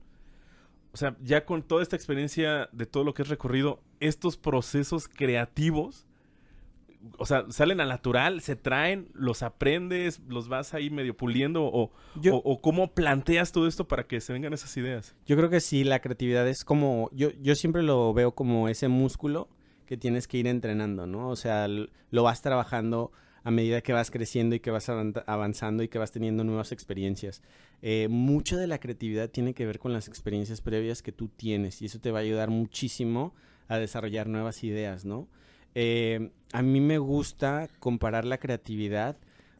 o 0.95 0.97
sea, 0.97 1.17
ya 1.21 1.43
con 1.43 1.61
toda 1.61 1.83
esta 1.83 1.97
experiencia 1.97 2.69
de 2.71 2.85
todo 2.85 3.03
lo 3.03 3.13
que 3.13 3.23
es 3.23 3.27
recorrido, 3.27 3.81
estos 3.99 4.37
procesos 4.37 5.09
creativos, 5.09 6.07
o 7.17 7.25
sea, 7.25 7.43
salen 7.49 7.81
al 7.81 7.89
natural, 7.89 8.39
se 8.39 8.55
traen, 8.55 9.09
los 9.13 9.43
aprendes, 9.43 10.21
los 10.29 10.47
vas 10.47 10.73
ahí 10.73 10.89
medio 10.89 11.17
puliendo, 11.17 11.65
o, 11.65 11.91
Yo- 12.15 12.37
o, 12.37 12.53
o 12.53 12.61
cómo 12.61 12.93
planteas 12.93 13.51
todo 13.51 13.67
esto 13.67 13.89
para 13.89 14.07
que 14.07 14.21
se 14.21 14.31
vengan 14.31 14.53
esas 14.53 14.77
ideas. 14.77 15.15
Yo 15.25 15.35
creo 15.35 15.49
que 15.49 15.59
sí, 15.59 15.83
la 15.83 15.99
creatividad 15.99 16.47
es 16.47 16.63
como, 16.63 17.09
yo, 17.11 17.29
yo 17.41 17.55
siempre 17.55 17.83
lo 17.83 18.13
veo 18.13 18.33
como 18.33 18.69
ese 18.69 18.87
músculo 18.87 19.49
que 19.85 19.97
tienes 19.97 20.29
que 20.29 20.37
ir 20.37 20.47
entrenando, 20.47 21.05
¿no? 21.07 21.27
O 21.27 21.35
sea, 21.35 21.67
lo 21.67 22.23
vas 22.23 22.41
trabajando 22.41 23.11
a 23.45 23.51
medida 23.51 23.81
que 23.81 23.93
vas 23.93 24.09
creciendo 24.09 24.55
y 24.55 24.59
que 24.59 24.71
vas 24.71 24.89
avan- 24.89 25.23
avanzando 25.27 25.83
y 25.83 25.87
que 25.87 25.99
vas 25.99 26.11
teniendo 26.11 26.43
nuevas 26.43 26.71
experiencias. 26.71 27.43
Eh, 27.83 28.07
mucho 28.09 28.57
de 28.57 28.65
la 28.65 28.79
creatividad 28.79 29.29
tiene 29.29 29.53
que 29.53 29.67
ver 29.67 29.77
con 29.77 29.93
las 29.93 30.07
experiencias 30.07 30.61
previas 30.61 31.03
que 31.03 31.11
tú 31.11 31.29
tienes 31.29 31.81
y 31.81 31.85
eso 31.85 31.99
te 31.99 32.09
va 32.11 32.19
a 32.19 32.23
ayudar 32.23 32.49
muchísimo 32.49 33.35
a 33.67 33.77
desarrollar 33.77 34.27
nuevas 34.27 34.63
ideas, 34.63 35.05
¿no? 35.05 35.27
Eh, 35.75 36.31
a 36.53 36.63
mí 36.63 36.81
me 36.81 36.97
gusta 36.97 37.69
comparar 37.79 38.25
la 38.25 38.39
creatividad 38.39 39.17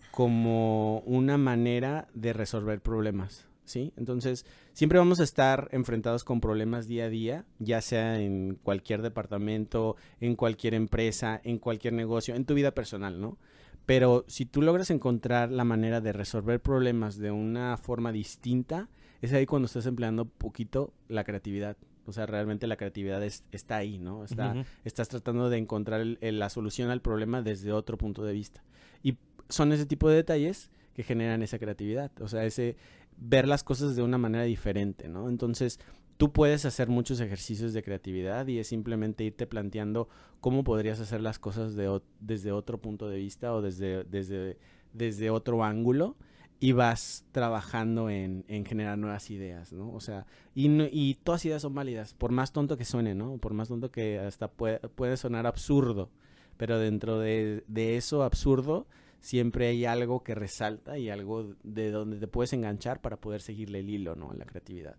como 0.09 1.01
una 1.01 1.37
manera 1.37 2.07
de 2.15 2.33
resolver 2.33 2.81
problemas, 2.81 3.45
¿sí? 3.65 3.93
Entonces, 3.97 4.47
siempre 4.73 4.97
vamos 4.97 5.19
a 5.19 5.23
estar 5.23 5.67
enfrentados 5.71 6.23
con 6.23 6.41
problemas 6.41 6.87
día 6.87 7.05
a 7.05 7.09
día, 7.09 7.45
ya 7.59 7.81
sea 7.81 8.19
en 8.19 8.57
cualquier 8.63 9.03
departamento, 9.03 9.95
en 10.21 10.35
cualquier 10.35 10.73
empresa, 10.73 11.39
en 11.43 11.59
cualquier 11.59 11.93
negocio, 11.93 12.33
en 12.33 12.45
tu 12.45 12.55
vida 12.55 12.71
personal, 12.71 13.19
¿no? 13.21 13.37
Pero 13.85 14.25
si 14.27 14.45
tú 14.45 14.61
logras 14.61 14.89
encontrar 14.89 15.51
la 15.51 15.63
manera 15.63 16.01
de 16.01 16.11
resolver 16.13 16.59
problemas 16.61 17.17
de 17.17 17.31
una 17.31 17.77
forma 17.77 18.11
distinta, 18.11 18.89
es 19.21 19.31
ahí 19.33 19.45
cuando 19.45 19.67
estás 19.67 19.85
empleando 19.85 20.25
poquito 20.25 20.93
la 21.07 21.23
creatividad. 21.23 21.77
O 22.07 22.11
sea, 22.13 22.25
realmente 22.25 22.67
la 22.67 22.77
creatividad 22.77 23.23
es- 23.23 23.43
está 23.51 23.77
ahí, 23.77 23.97
¿no? 23.97 24.23
Está, 24.23 24.53
estás 24.83 25.09
tratando 25.09 25.49
de 25.49 25.57
encontrar 25.57 26.01
el- 26.01 26.17
el- 26.21 26.39
la 26.39 26.49
solución 26.49 26.89
al 26.91 27.01
problema 27.01 27.41
desde 27.41 27.71
otro 27.71 27.97
punto 27.97 28.23
de 28.23 28.33
vista. 28.33 28.63
Y 29.03 29.17
son 29.49 29.71
ese 29.71 29.85
tipo 29.85 30.09
de 30.09 30.15
detalles 30.17 30.71
que 30.93 31.03
generan 31.03 31.41
esa 31.43 31.59
creatividad, 31.59 32.11
o 32.21 32.27
sea, 32.27 32.45
ese 32.45 32.75
ver 33.17 33.47
las 33.47 33.63
cosas 33.63 33.95
de 33.95 34.01
una 34.03 34.17
manera 34.17 34.43
diferente, 34.43 35.07
¿no? 35.07 35.29
Entonces, 35.29 35.79
tú 36.17 36.31
puedes 36.31 36.65
hacer 36.65 36.87
muchos 36.89 37.19
ejercicios 37.19 37.73
de 37.73 37.83
creatividad 37.83 38.47
y 38.47 38.59
es 38.59 38.67
simplemente 38.67 39.23
irte 39.23 39.47
planteando 39.47 40.07
cómo 40.39 40.63
podrías 40.63 40.99
hacer 40.99 41.21
las 41.21 41.39
cosas 41.39 41.75
de, 41.75 42.01
desde 42.19 42.51
otro 42.51 42.79
punto 42.79 43.09
de 43.09 43.17
vista 43.17 43.53
o 43.53 43.61
desde, 43.61 44.03
desde, 44.05 44.57
desde 44.93 45.29
otro 45.29 45.63
ángulo 45.63 46.15
y 46.59 46.71
vas 46.71 47.25
trabajando 47.31 48.09
en, 48.09 48.45
en 48.47 48.65
generar 48.65 48.97
nuevas 48.97 49.29
ideas, 49.29 49.73
¿no? 49.73 49.91
O 49.93 49.99
sea, 49.99 50.25
y, 50.53 50.69
y 50.91 51.15
todas 51.15 51.45
ideas 51.45 51.61
son 51.61 51.75
válidas, 51.75 52.13
por 52.13 52.31
más 52.31 52.53
tonto 52.53 52.77
que 52.77 52.85
suene, 52.85 53.13
¿no? 53.13 53.37
Por 53.37 53.53
más 53.53 53.67
tonto 53.67 53.91
que 53.91 54.19
hasta 54.19 54.49
puede, 54.49 54.79
puede 54.79 55.17
sonar 55.17 55.47
absurdo, 55.47 56.09
pero 56.55 56.79
dentro 56.79 57.19
de, 57.19 57.65
de 57.67 57.97
eso 57.97 58.23
absurdo 58.23 58.87
siempre 59.19 59.67
hay 59.67 59.85
algo 59.85 60.23
que 60.23 60.33
resalta 60.33 60.97
y 60.97 61.09
algo 61.09 61.55
de 61.63 61.91
donde 61.91 62.19
te 62.19 62.27
puedes 62.27 62.53
enganchar 62.53 63.01
para 63.01 63.17
poder 63.17 63.41
seguirle 63.41 63.79
el 63.79 63.89
hilo, 63.89 64.15
¿no? 64.15 64.31
A 64.31 64.35
la 64.35 64.45
creatividad. 64.45 64.95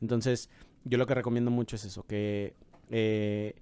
Entonces, 0.00 0.50
yo 0.84 0.98
lo 0.98 1.06
que 1.06 1.14
recomiendo 1.14 1.50
mucho 1.50 1.76
es 1.76 1.84
eso, 1.84 2.04
que 2.06 2.54
eh, 2.90 3.54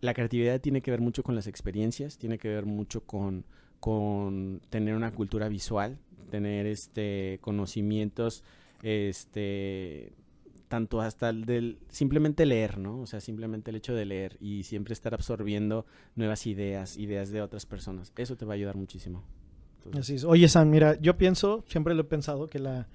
la 0.00 0.14
creatividad 0.14 0.60
tiene 0.60 0.82
que 0.82 0.90
ver 0.90 1.00
mucho 1.00 1.22
con 1.22 1.34
las 1.34 1.46
experiencias, 1.46 2.18
tiene 2.18 2.38
que 2.38 2.48
ver 2.48 2.66
mucho 2.66 3.02
con, 3.02 3.44
con 3.80 4.60
tener 4.70 4.94
una 4.94 5.12
cultura 5.12 5.48
visual, 5.48 5.98
tener 6.30 6.66
este 6.66 7.38
conocimientos, 7.40 8.42
este 8.82 10.12
tanto 10.68 11.02
hasta 11.02 11.28
el 11.28 11.44
del 11.44 11.78
simplemente 11.88 12.46
leer, 12.46 12.78
¿no? 12.78 13.00
O 13.00 13.06
sea, 13.06 13.20
simplemente 13.20 13.70
el 13.70 13.76
hecho 13.76 13.94
de 13.94 14.06
leer 14.06 14.38
y 14.40 14.62
siempre 14.62 14.94
estar 14.94 15.12
absorbiendo 15.12 15.84
nuevas 16.16 16.46
ideas, 16.46 16.96
ideas 16.96 17.30
de 17.30 17.42
otras 17.42 17.66
personas. 17.66 18.10
Eso 18.16 18.36
te 18.36 18.46
va 18.46 18.54
a 18.54 18.56
ayudar 18.56 18.76
muchísimo. 18.76 19.22
Así 19.92 20.14
es. 20.14 20.24
Oye, 20.24 20.48
Sam, 20.48 20.70
mira, 20.70 20.98
yo 20.98 21.18
pienso, 21.18 21.62
siempre 21.68 21.94
lo 21.94 22.00
he 22.00 22.04
pensado, 22.04 22.46
que 22.46 22.58
la, 22.58 22.88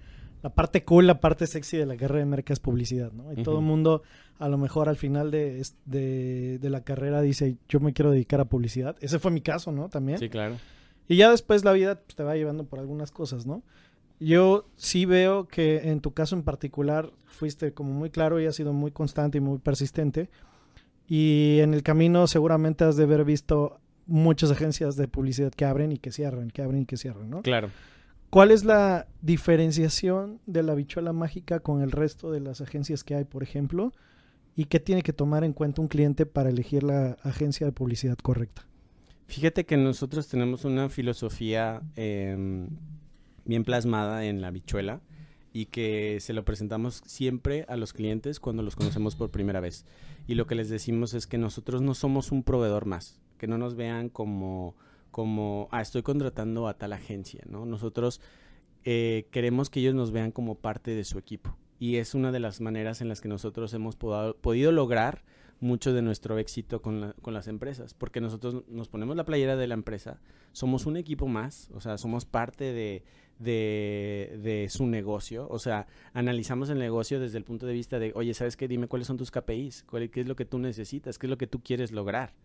la 0.44 0.50
parte 0.50 0.84
cool, 0.84 1.08
la 1.08 1.20
parte 1.20 1.48
sexy 1.48 1.78
de 1.78 1.86
la 1.86 1.98
carrera 1.98 2.20
de 2.20 2.26
merca 2.26 2.54
es 2.54 2.60
publicidad, 2.60 3.12
¿no? 3.12 3.34
Y 3.34 3.44
todo 3.44 3.60
el 3.60 3.66
mundo, 3.66 4.04
a 4.40 4.48
lo 4.48 4.58
mejor 4.58 4.88
al 4.90 4.98
final 4.98 5.32
de, 5.32 5.64
de 5.86 6.70
la 6.70 6.82
carrera 6.82 7.22
dice, 7.22 7.58
yo 7.68 7.80
me 7.80 7.94
quiero 7.94 8.12
dedicar 8.12 8.40
a 8.40 8.46
publicidad. 8.46 8.96
Ese 9.02 9.20
fue 9.20 9.32
mi 9.32 9.42
caso, 9.42 9.72
¿no? 9.72 9.90
También. 9.90 10.20
Sí, 10.20 10.30
claro. 10.30 10.58
Y 11.08 11.18
ya 11.18 11.32
después 11.32 11.64
la 11.64 11.72
vida 11.72 11.96
pues, 12.02 12.16
te 12.16 12.24
va 12.24 12.36
llevando 12.36 12.66
por 12.66 12.80
algunas 12.80 13.12
cosas, 13.12 13.46
¿no? 13.46 13.64
Yo 14.20 14.68
sí 14.76 15.06
veo 15.06 15.48
que 15.48 15.90
en 15.90 16.02
tu 16.02 16.14
caso 16.14 16.36
en 16.36 16.44
particular 16.44 17.12
fuiste 17.26 17.74
como 17.74 17.94
muy 17.94 18.10
claro 18.10 18.42
y 18.42 18.46
has 18.46 18.56
sido 18.56 18.74
muy 18.74 18.92
constante 18.92 19.38
y 19.38 19.42
muy 19.42 19.60
persistente. 19.60 20.30
Y 21.08 21.60
en 21.62 21.74
el 21.74 21.84
camino 21.84 22.28
seguramente 22.28 22.84
has 22.84 22.98
de 22.98 23.04
haber 23.04 23.24
visto 23.24 23.80
muchas 24.08 24.52
agencias 24.52 24.96
de 24.96 25.08
publicidad 25.08 25.52
que 25.52 25.66
abren 25.66 25.92
y 25.92 26.00
que 26.00 26.12
cierran, 26.12 26.50
que 26.50 26.62
abren 26.62 26.82
y 26.82 26.86
que 26.86 26.98
cierran, 26.98 27.30
¿no? 27.30 27.42
Claro. 27.42 27.70
¿Cuál 28.30 28.52
es 28.52 28.66
la 28.66 29.08
diferenciación 29.22 30.42
de 30.46 30.64
la 30.64 30.76
bichuela 30.76 31.14
mágica 31.14 31.60
con 31.60 31.82
el 31.82 31.92
resto 31.92 32.32
de 32.32 32.42
las 32.42 32.60
agencias 32.60 33.04
que 33.04 33.16
hay, 33.16 33.24
por 33.24 33.42
ejemplo? 33.42 33.94
¿Y 34.56 34.66
qué 34.66 34.80
tiene 34.80 35.02
que 35.02 35.14
tomar 35.14 35.44
en 35.44 35.54
cuenta 35.54 35.82
un 35.82 35.88
cliente 35.88 36.26
para 36.26 36.50
elegir 36.50 36.84
la 36.84 37.18
agencia 37.24 37.66
de 37.66 37.72
publicidad 37.72 38.18
correcta? 38.18 38.68
Fíjate 39.28 39.66
que 39.66 39.78
nosotros 39.78 40.28
tenemos 40.28 40.66
una 40.66 40.90
filosofía 40.90 41.82
em, 41.96 42.68
bien 43.46 43.64
plasmada 43.64 44.26
en 44.26 44.42
la 44.42 44.52
bichuela 44.52 45.02
y 45.54 45.66
que 45.66 46.20
se 46.20 46.34
lo 46.34 46.44
presentamos 46.44 47.02
siempre 47.06 47.66
a 47.70 47.78
los 47.78 47.94
clientes 47.94 48.40
cuando 48.40 48.62
los 48.62 48.76
conocemos 48.76 49.16
por 49.16 49.32
primera 49.32 49.60
vez. 49.60 49.86
Y 50.28 50.36
lo 50.36 50.48
que 50.48 50.56
les 50.56 50.70
decimos 50.70 51.14
es 51.14 51.28
que 51.28 51.38
nosotros 51.38 51.82
no 51.82 51.94
somos 51.94 52.32
un 52.32 52.44
proveedor 52.44 52.86
más, 52.86 53.20
que 53.38 53.48
no 53.48 53.58
nos 53.58 53.76
vean 53.76 54.10
como, 54.10 54.76
como 55.18 55.68
ah, 55.72 55.82
estoy 55.82 56.04
contratando 56.04 56.68
a 56.68 56.76
tal 56.76 56.94
agencia, 56.94 57.44
¿no? 57.50 57.66
Nosotros 57.66 58.22
eh, 58.84 59.26
queremos 59.32 59.72
que 59.72 59.80
ellos 59.80 59.96
nos 59.96 60.12
vean 60.12 60.32
como 60.32 60.54
parte 60.60 60.92
de 60.94 61.04
su 61.04 61.18
equipo. 61.18 61.58
Y 61.80 61.96
es 61.96 62.14
una 62.14 62.32
de 62.32 62.40
las 62.40 62.62
maneras 62.62 63.02
en 63.02 63.10
las 63.10 63.20
que 63.20 63.28
nosotros 63.28 63.74
hemos 63.74 63.96
poda- 63.96 64.34
podido 64.36 64.72
lograr 64.72 65.24
mucho 65.60 65.92
de 65.92 66.04
nuestro 66.04 66.38
éxito 66.38 66.84
con, 66.84 67.02
la- 67.02 67.14
con 67.24 67.34
las 67.34 67.48
empresas, 67.48 67.96
porque 67.96 68.22
nosotros 68.22 68.64
nos 68.68 68.90
ponemos 68.90 69.16
la 69.16 69.26
playera 69.26 69.56
de 69.56 69.66
la 69.66 69.74
empresa, 69.74 70.22
somos 70.52 70.86
un 70.86 70.98
equipo 70.98 71.26
más, 71.28 71.72
o 71.74 71.82
sea, 71.82 71.98
somos 71.98 72.26
parte 72.26 72.66
de, 72.66 73.04
de, 73.40 74.40
de 74.44 74.68
su 74.70 74.86
negocio, 74.86 75.48
o 75.50 75.58
sea, 75.58 75.88
analizamos 76.14 76.70
el 76.70 76.78
negocio 76.78 77.20
desde 77.20 77.40
el 77.40 77.44
punto 77.44 77.66
de 77.66 77.74
vista 77.74 77.98
de, 77.98 78.12
oye, 78.14 78.36
¿sabes 78.36 78.56
qué? 78.56 78.68
Dime 78.68 78.88
cuáles 78.88 79.08
son 79.08 79.18
tus 79.18 79.32
KPIs, 79.32 79.84
cuál, 79.90 80.12
qué 80.12 80.22
es 80.22 80.28
lo 80.28 80.36
que 80.36 80.46
tú 80.46 80.60
necesitas, 80.60 81.18
qué 81.18 81.26
es 81.26 81.30
lo 81.32 81.40
que 81.40 81.48
tú 81.48 81.60
quieres 81.64 81.92
lograr. 81.92 82.36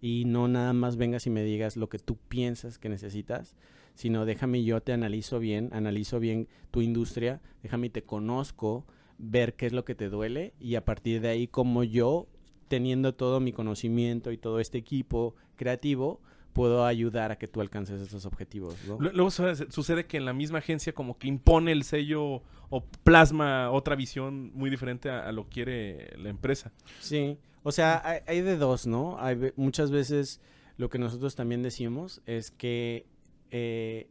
Y 0.00 0.24
no 0.24 0.48
nada 0.48 0.72
más 0.72 0.96
vengas 0.96 1.26
y 1.26 1.30
me 1.30 1.42
digas 1.44 1.76
lo 1.76 1.88
que 1.88 1.98
tú 1.98 2.16
piensas 2.28 2.78
que 2.78 2.88
necesitas, 2.88 3.54
sino 3.94 4.24
déjame 4.24 4.64
yo 4.64 4.80
te 4.80 4.92
analizo 4.92 5.38
bien, 5.38 5.68
analizo 5.72 6.20
bien 6.20 6.48
tu 6.70 6.80
industria, 6.80 7.40
déjame 7.62 7.90
te 7.90 8.02
conozco, 8.02 8.86
ver 9.18 9.54
qué 9.54 9.66
es 9.66 9.72
lo 9.72 9.84
que 9.84 9.94
te 9.94 10.08
duele 10.08 10.54
y 10.58 10.76
a 10.76 10.84
partir 10.84 11.20
de 11.20 11.28
ahí 11.28 11.46
como 11.46 11.84
yo, 11.84 12.26
teniendo 12.68 13.14
todo 13.14 13.40
mi 13.40 13.52
conocimiento 13.52 14.32
y 14.32 14.38
todo 14.38 14.60
este 14.60 14.78
equipo 14.78 15.34
creativo, 15.56 16.20
puedo 16.54 16.84
ayudar 16.86 17.30
a 17.30 17.36
que 17.36 17.46
tú 17.46 17.60
alcances 17.60 18.00
esos 18.00 18.24
objetivos. 18.26 18.76
¿no? 18.88 18.98
Lu- 18.98 19.10
Luego 19.12 19.30
su- 19.30 19.66
sucede 19.70 20.06
que 20.06 20.16
en 20.16 20.24
la 20.24 20.32
misma 20.32 20.58
agencia 20.58 20.92
como 20.94 21.18
que 21.18 21.28
impone 21.28 21.70
el 21.72 21.84
sello 21.84 22.42
o 22.70 22.84
plasma 23.04 23.70
otra 23.70 23.96
visión 23.96 24.50
muy 24.54 24.70
diferente 24.70 25.10
a, 25.10 25.28
a 25.28 25.32
lo 25.32 25.44
que 25.44 25.50
quiere 25.50 26.16
la 26.16 26.28
empresa. 26.30 26.72
Sí, 27.00 27.36
o 27.62 27.72
sea, 27.72 28.22
hay, 28.26 28.40
de 28.40 28.56
dos, 28.56 28.86
¿no? 28.86 29.18
Hay 29.20 29.52
muchas 29.56 29.90
veces 29.90 30.40
lo 30.76 30.88
que 30.88 30.98
nosotros 30.98 31.34
también 31.34 31.62
decimos 31.62 32.22
es 32.26 32.50
que 32.50 33.06
eh, 33.50 34.08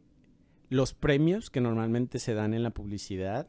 los 0.68 0.94
premios 0.94 1.50
que 1.50 1.60
normalmente 1.60 2.18
se 2.18 2.34
dan 2.34 2.54
en 2.54 2.62
la 2.62 2.70
publicidad 2.70 3.48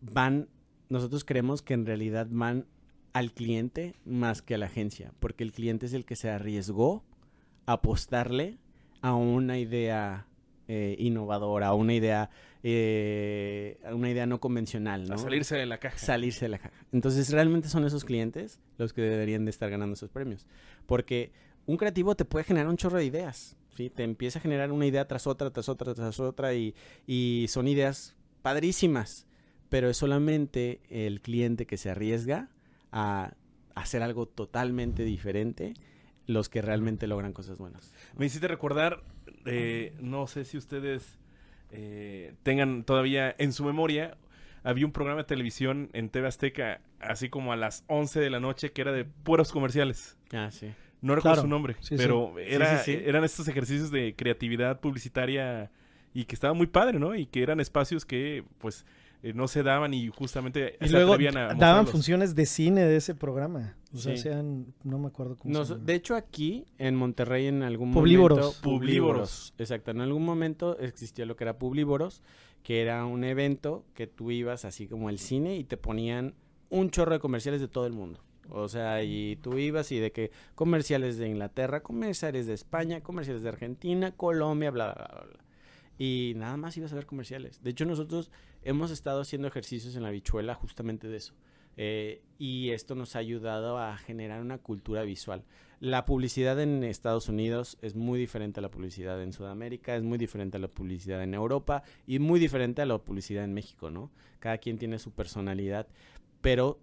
van, 0.00 0.48
nosotros 0.88 1.24
creemos 1.24 1.62
que 1.62 1.74
en 1.74 1.86
realidad 1.86 2.26
van 2.30 2.66
al 3.12 3.32
cliente 3.32 3.94
más 4.04 4.42
que 4.42 4.56
a 4.56 4.58
la 4.58 4.66
agencia, 4.66 5.12
porque 5.20 5.44
el 5.44 5.52
cliente 5.52 5.86
es 5.86 5.92
el 5.92 6.04
que 6.04 6.16
se 6.16 6.28
arriesgó 6.28 7.04
a 7.66 7.74
apostarle 7.74 8.58
a 9.00 9.14
una 9.14 9.58
idea 9.58 10.26
eh, 10.68 10.96
innovadora, 10.98 11.68
a 11.68 11.74
una 11.74 11.94
idea, 11.94 12.30
eh, 12.68 13.78
una 13.92 14.10
idea 14.10 14.26
no 14.26 14.40
convencional, 14.40 15.06
¿no? 15.06 15.14
A 15.14 15.18
salirse 15.18 15.54
de 15.54 15.66
la 15.66 15.78
caja. 15.78 15.96
salirse 15.98 16.46
de 16.46 16.48
la 16.48 16.58
caja. 16.58 16.74
Entonces, 16.90 17.30
realmente 17.30 17.68
son 17.68 17.84
esos 17.84 18.04
clientes 18.04 18.58
los 18.76 18.92
que 18.92 19.02
deberían 19.02 19.44
de 19.44 19.52
estar 19.52 19.70
ganando 19.70 19.94
esos 19.94 20.10
premios. 20.10 20.48
Porque 20.84 21.30
un 21.66 21.76
creativo 21.76 22.16
te 22.16 22.24
puede 22.24 22.44
generar 22.44 22.68
un 22.68 22.76
chorro 22.76 22.98
de 22.98 23.04
ideas, 23.04 23.56
¿sí? 23.76 23.88
Te 23.88 24.02
empieza 24.02 24.40
a 24.40 24.42
generar 24.42 24.72
una 24.72 24.84
idea 24.84 25.06
tras 25.06 25.28
otra, 25.28 25.52
tras 25.52 25.68
otra, 25.68 25.94
tras 25.94 26.18
otra, 26.18 26.54
y, 26.54 26.74
y 27.06 27.46
son 27.50 27.68
ideas 27.68 28.16
padrísimas. 28.42 29.28
Pero 29.68 29.88
es 29.88 29.96
solamente 29.96 30.80
el 30.90 31.20
cliente 31.20 31.66
que 31.66 31.76
se 31.76 31.90
arriesga 31.90 32.50
a 32.90 33.34
hacer 33.76 34.02
algo 34.02 34.26
totalmente 34.26 35.04
diferente 35.04 35.74
los 36.26 36.48
que 36.48 36.62
realmente 36.62 37.06
logran 37.06 37.32
cosas 37.32 37.58
buenas. 37.58 37.94
Me 38.16 38.26
hiciste 38.26 38.48
recordar, 38.48 39.04
eh, 39.44 39.94
no 40.00 40.26
sé 40.26 40.44
si 40.44 40.56
ustedes 40.56 41.20
eh, 41.70 42.34
tengan 42.42 42.84
todavía 42.84 43.34
en 43.38 43.52
su 43.52 43.64
memoria, 43.64 44.16
había 44.62 44.86
un 44.86 44.92
programa 44.92 45.22
de 45.22 45.26
televisión 45.26 45.90
en 45.92 46.08
TV 46.10 46.28
Azteca, 46.28 46.80
así 47.00 47.28
como 47.28 47.52
a 47.52 47.56
las 47.56 47.84
11 47.88 48.20
de 48.20 48.30
la 48.30 48.40
noche, 48.40 48.72
que 48.72 48.80
era 48.82 48.92
de 48.92 49.04
puros 49.04 49.52
comerciales. 49.52 50.16
Ah, 50.32 50.50
sí. 50.50 50.72
No 51.02 51.14
recuerdo 51.14 51.34
Claro. 51.34 51.42
su 51.42 51.48
nombre, 51.48 51.76
Sí, 51.80 51.94
pero 51.96 52.38
Era, 52.38 52.78
Sí, 52.78 52.92
sí, 52.92 52.98
sí. 52.98 53.04
eran 53.06 53.22
estos 53.22 53.46
ejercicios 53.48 53.90
de 53.90 54.14
creatividad 54.16 54.80
publicitaria 54.80 55.70
y 56.14 56.24
que 56.24 56.34
estaba 56.34 56.54
muy 56.54 56.66
padre, 56.66 56.98
¿no? 56.98 57.14
Y 57.14 57.26
que 57.26 57.42
eran 57.42 57.60
espacios 57.60 58.04
que, 58.06 58.42
pues, 58.58 58.86
eh, 59.28 59.32
no 59.34 59.48
se 59.48 59.62
daban 59.62 59.92
y 59.94 60.08
justamente 60.08 60.76
Y 60.80 60.86
se 60.86 60.92
luego 60.92 61.14
atrevían 61.14 61.36
a 61.36 61.54
daban 61.54 61.86
funciones 61.86 62.34
de 62.34 62.46
cine 62.46 62.82
de 62.84 62.96
ese 62.96 63.14
programa. 63.14 63.76
O 63.92 63.98
sea, 63.98 64.16
Sí. 64.16 64.22
sean, 64.24 64.74
no 64.84 64.98
me 64.98 65.08
acuerdo 65.08 65.36
cómo 65.36 65.52
Nos- 65.52 65.68
se 65.68 65.76
de 65.76 65.94
hecho, 65.94 66.14
aquí 66.16 66.66
en 66.78 66.94
Monterrey 66.96 67.46
en 67.46 67.62
algún 67.62 67.92
Publívoros. 67.92 68.38
momento... 68.38 68.60
Publívoros. 68.62 69.54
Exacto. 69.58 69.90
En 69.90 70.00
algún 70.00 70.24
momento 70.24 70.78
existió 70.78 71.24
lo 71.26 71.36
que 71.36 71.44
era 71.44 71.58
Publívoros, 71.58 72.22
que 72.62 72.82
era 72.82 73.04
un 73.06 73.24
evento 73.24 73.84
que 73.94 74.06
tú 74.06 74.30
ibas 74.30 74.64
así 74.64 74.86
como 74.86 75.08
al 75.08 75.18
cine 75.18 75.56
y 75.56 75.64
te 75.64 75.76
ponían 75.76 76.34
un 76.68 76.90
chorro 76.90 77.12
de 77.12 77.20
comerciales 77.20 77.60
de 77.60 77.68
todo 77.68 77.86
el 77.86 77.92
mundo. 77.92 78.20
O 78.48 78.68
sea, 78.68 79.02
y 79.02 79.36
tú 79.42 79.58
ibas 79.58 79.90
y 79.92 79.98
de 79.98 80.12
que 80.12 80.30
comerciales 80.54 81.16
de 81.18 81.28
Inglaterra, 81.28 81.82
comerciales 81.82 82.46
de 82.46 82.54
España, 82.54 83.00
comerciales 83.02 83.42
de 83.42 83.48
Argentina, 83.48 84.12
Colombia, 84.12 84.70
bla, 84.70 84.92
bla, 84.94 85.08
bla, 85.08 85.24
bla. 85.32 85.44
Y 85.98 86.34
nada 86.36 86.56
más 86.56 86.76
ibas 86.76 86.92
a 86.92 86.96
ver 86.96 87.06
comerciales. 87.06 87.62
De 87.62 87.70
hecho, 87.70 87.84
nosotros 87.84 88.30
hemos 88.62 88.90
estado 88.90 89.20
haciendo 89.20 89.48
ejercicios 89.48 89.96
en 89.96 90.02
la 90.02 90.10
bichuela 90.10 90.54
justamente 90.54 91.08
de 91.08 91.16
eso. 91.16 91.34
Eh, 91.78 92.22
y 92.38 92.70
esto 92.70 92.94
nos 92.94 93.16
ha 93.16 93.18
ayudado 93.18 93.78
a 93.78 93.96
generar 93.98 94.40
una 94.40 94.58
cultura 94.58 95.02
visual. 95.02 95.44
La 95.78 96.06
publicidad 96.06 96.58
en 96.60 96.82
Estados 96.84 97.28
Unidos 97.28 97.76
es 97.82 97.94
muy 97.94 98.18
diferente 98.18 98.60
a 98.60 98.62
la 98.62 98.70
publicidad 98.70 99.22
en 99.22 99.34
Sudamérica, 99.34 99.94
es 99.94 100.02
muy 100.02 100.16
diferente 100.16 100.56
a 100.56 100.60
la 100.60 100.68
publicidad 100.68 101.22
en 101.22 101.34
Europa 101.34 101.82
y 102.06 102.18
muy 102.18 102.40
diferente 102.40 102.80
a 102.80 102.86
la 102.86 102.96
publicidad 102.96 103.44
en 103.44 103.52
México, 103.52 103.90
¿no? 103.90 104.10
Cada 104.38 104.56
quien 104.56 104.78
tiene 104.78 104.98
su 104.98 105.10
personalidad, 105.12 105.86
pero 106.40 106.80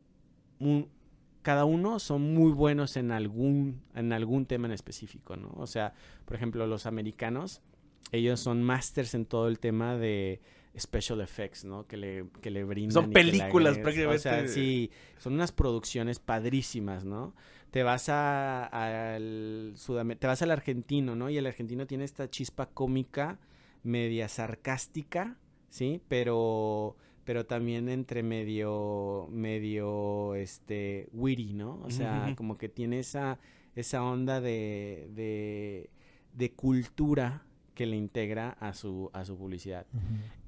cada 1.41 1.65
uno 1.65 1.97
son 1.97 2.34
muy 2.36 2.52
buenos 2.52 2.95
en 2.95 3.12
algún, 3.12 3.82
en 3.95 4.13
algún 4.13 4.45
tema 4.45 4.67
en 4.67 4.73
específico, 4.73 5.38
¿no? 5.38 5.52
O 5.58 5.65
sea, 5.65 5.93
por 6.26 6.36
ejemplo, 6.36 6.67
los 6.67 6.86
americanos, 6.86 7.63
ellos 8.12 8.39
son 8.39 8.63
masters 8.63 9.13
en 9.16 9.26
todo 9.26 9.48
el 9.48 9.60
tema 9.60 9.98
de 9.98 10.42
special 10.78 11.22
effects, 11.22 11.66
¿no? 11.66 11.86
Que 11.88 11.98
le, 11.98 12.26
que 12.42 12.50
le 12.52 12.63
brindan. 12.63 12.92
Son 13.04 13.12
películas 13.12 13.78
prácticamente. 13.78 14.16
O 14.18 14.20
sea, 14.20 14.48
sí, 14.48 14.89
son 15.18 15.34
unas 15.34 15.52
producciones 15.52 16.20
padrísimas, 16.20 17.06
¿no? 17.06 17.36
Te 17.72 17.84
vas 17.84 18.10
a, 18.10 18.66
al 18.66 19.74
Sudam- 19.76 20.18
te 20.18 20.28
vas 20.28 20.42
al 20.42 20.52
argentino, 20.52 21.16
¿no? 21.16 21.30
Y 21.30 21.38
el 21.38 21.46
argentino 21.46 21.86
tiene 21.88 22.04
esta 22.04 22.30
chispa 22.30 22.68
cómica, 22.68 23.39
media 23.84 24.28
sarcástica, 24.28 25.38
¿sí? 25.70 26.02
Pero, 26.08 26.96
pero 27.24 27.46
también 27.46 27.89
entre 27.89 28.22
medio, 28.24 29.28
medio, 29.32 30.36
este, 30.36 31.08
witty, 31.13 31.54
¿no? 31.54 31.80
O 31.84 31.89
sea, 31.89 32.34
como 32.36 32.58
que 32.58 32.70
tiene 32.70 33.00
esa, 33.00 33.39
esa 33.76 34.04
onda 34.04 34.39
de, 34.42 35.10
de, 35.13 35.89
de 36.34 36.52
cultura 36.52 37.44
que 37.73 37.86
le 37.86 37.95
integra 37.95 38.51
a 38.59 38.73
su, 38.73 39.09
a 39.13 39.25
su 39.25 39.38
publicidad. 39.38 39.86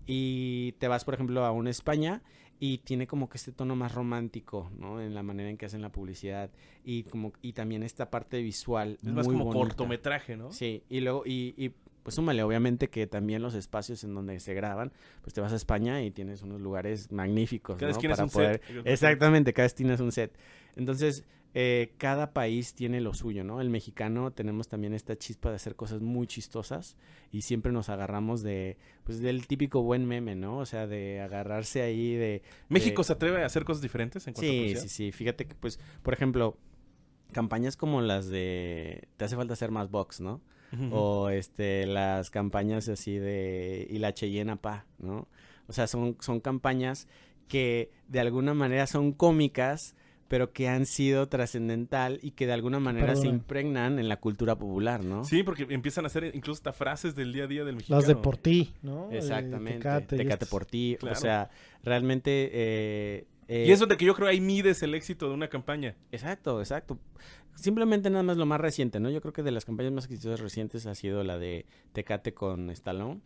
Y 0.05 0.73
te 0.73 0.88
vas, 0.88 1.03
por 1.03 1.13
ejemplo, 1.15 1.45
a 1.45 1.51
una 1.51 1.69
España 1.69 2.21
y 2.59 2.77
tiene 2.79 3.07
como 3.07 3.27
que 3.27 3.38
este 3.38 3.51
tono 3.51 3.75
más 3.75 3.93
romántico, 3.93 4.71
¿no? 4.77 5.01
En 5.01 5.13
la 5.13 5.23
manera 5.23 5.49
en 5.49 5.57
que 5.57 5.65
hacen 5.65 5.81
la 5.81 5.91
publicidad 5.91 6.51
y 6.85 7.03
como 7.03 7.33
y 7.41 7.53
también 7.53 7.83
esta 7.83 8.09
parte 8.09 8.41
visual 8.41 8.97
Es 9.01 9.11
más 9.11 9.25
muy 9.25 9.33
como 9.35 9.45
bonita. 9.45 9.67
cortometraje, 9.75 10.38
¿no? 10.38 10.51
Sí, 10.51 10.83
y 10.89 11.01
luego 11.01 11.23
y, 11.25 11.53
y 11.57 11.73
pues 12.06 12.13
súmale, 12.13 12.44
obviamente 12.44 12.88
que 12.91 13.08
también 13.08 13.41
los 13.41 13.56
espacios 13.56 14.04
en 14.04 14.13
donde 14.13 14.39
se 14.39 14.54
graban, 14.54 14.94
pues 15.24 15.34
te 15.34 15.41
vas 15.41 15.52
a 15.52 15.56
España 15.56 16.04
y 16.04 16.12
tienes 16.12 16.44
unos 16.44 16.62
lugares 16.62 17.12
magníficos, 17.12 17.78
Cada 17.78 17.91
¿no? 17.91 17.98
esquina 17.98 18.13
es 18.13 18.20
un 18.20 18.30
poder... 18.30 18.62
set. 18.63 18.86
Exactamente, 18.86 19.54
cada 19.54 19.65
esquina 19.65 19.96
es 19.96 20.00
un 20.00 20.12
set. 20.12 20.32
Entonces, 20.76 21.26
eh, 21.56 21.94
cada 21.98 22.32
país 22.32 22.76
tiene 22.76 23.02
lo 23.02 23.15
suyo, 23.15 23.44
¿no? 23.44 23.60
El 23.60 23.72
mexicano 23.72 24.32
tenemos 24.32 24.68
también 24.68 24.94
esta 24.94 25.18
chispa 25.18 25.50
de 25.50 25.56
hacer 25.56 25.76
cosas 25.76 26.00
muy 26.02 26.28
chistosas 26.28 26.96
y 27.32 27.41
siempre 27.41 27.72
nos 27.72 27.89
agarramos 27.89 28.44
de, 28.44 28.78
pues, 29.04 29.20
del 29.20 29.48
típico 29.48 29.82
buen 29.82 30.06
meme, 30.06 30.36
¿no? 30.36 30.60
O 30.60 30.65
sea, 30.68 30.86
de 30.86 31.22
agarrarse 31.22 31.82
ahí 31.82 32.13
de... 32.13 32.44
¿México 32.70 33.02
de- 33.02 33.06
se 33.08 33.13
atreve 33.13 33.41
a 33.41 33.48
hacer 33.48 33.65
cosas 33.65 33.82
diferentes 33.82 34.28
en 34.28 34.36
cuanto 34.36 34.52
a 34.52 34.54
Sí, 34.54 34.76
sí, 34.76 34.89
sí. 34.89 35.12
Fíjate 35.12 35.48
que, 35.48 35.56
pues, 35.56 35.80
por 36.04 36.13
ejemplo, 36.13 36.56
campañas 37.32 37.76
como 37.78 38.02
las 38.02 38.28
de 38.30 39.08
te 39.18 39.26
hace 39.26 39.36
falta 39.36 39.54
hacer 39.54 39.72
más 39.72 39.89
box, 39.89 40.22
¿no? 40.22 40.41
O 40.91 41.29
este 41.29 41.85
las 41.85 42.29
campañas 42.29 42.88
así 42.89 43.17
de 43.17 43.88
y 43.89 43.99
la 43.99 44.13
Cheyenne 44.13 44.57
pa, 44.57 44.85
¿no? 44.99 45.27
O 45.67 45.73
sea, 45.73 45.88
son, 45.88 46.17
son 46.19 46.39
campañas 46.39 47.07
que 47.47 47.91
de 48.07 48.19
alguna 48.19 48.53
manera 48.53 48.88
son 48.88 49.11
cómicas, 49.11 49.95
pero 50.27 50.51
que 50.53 50.67
han 50.67 50.85
sido 50.85 51.27
trascendental 51.27 52.19
y 52.21 52.31
que 52.31 52.47
de 52.47 52.53
alguna 52.53 52.79
manera 52.79 53.15
se 53.15 53.27
impregnan 53.27 53.99
en 53.99 54.09
la 54.09 54.17
cultura 54.17 54.57
popular, 54.57 55.03
¿no? 55.03 55.23
Sí, 55.23 55.43
porque 55.43 55.67
empiezan 55.69 56.05
a 56.05 56.07
hacer 56.07 56.31
incluso 56.33 56.59
hasta 56.59 56.73
frases 56.73 57.15
del 57.15 57.31
día 57.31 57.43
a 57.43 57.47
día 57.47 57.63
del 57.63 57.75
mexicano. 57.75 57.99
Las 57.99 58.07
de 58.07 58.15
por 58.15 58.38
ti, 58.38 58.73
¿no? 58.81 59.11
Eh, 59.11 59.17
Exactamente. 59.17 60.01
Tecate 60.01 60.45
por 60.47 60.65
ti. 60.65 60.97
Claro. 60.99 61.15
O 61.15 61.19
sea, 61.19 61.49
realmente... 61.83 62.49
eh, 62.53 63.27
eh, 63.47 63.65
Y 63.67 63.71
eso 63.71 63.86
de 63.86 63.97
que 63.97 64.05
yo 64.05 64.15
creo 64.15 64.27
ahí 64.27 64.41
mides 64.41 64.81
el 64.84 64.95
éxito 64.95 65.27
de 65.27 65.34
una 65.34 65.49
campaña. 65.49 65.95
Exacto, 66.12 66.60
exacto. 66.60 66.99
Simplemente 67.55 68.10
nada 68.10 68.23
más 68.23 68.38
lo 68.38 68.45
más 68.45 68.60
reciente, 68.60 68.99
¿no? 68.99 69.10
Yo 69.10 69.21
creo 69.21 69.34
que 69.34 69.43
de 69.43 69.51
las 69.51 69.65
campañas 69.65 69.93
más 69.93 70.05
exitosas 70.05 70.39
recientes 70.39 70.86
ha 70.86 70.95
sido 70.95 71.23
la 71.23 71.38
de 71.38 71.65
Tecate 71.93 72.34
con 72.34 72.69
Stallone, 72.69 73.21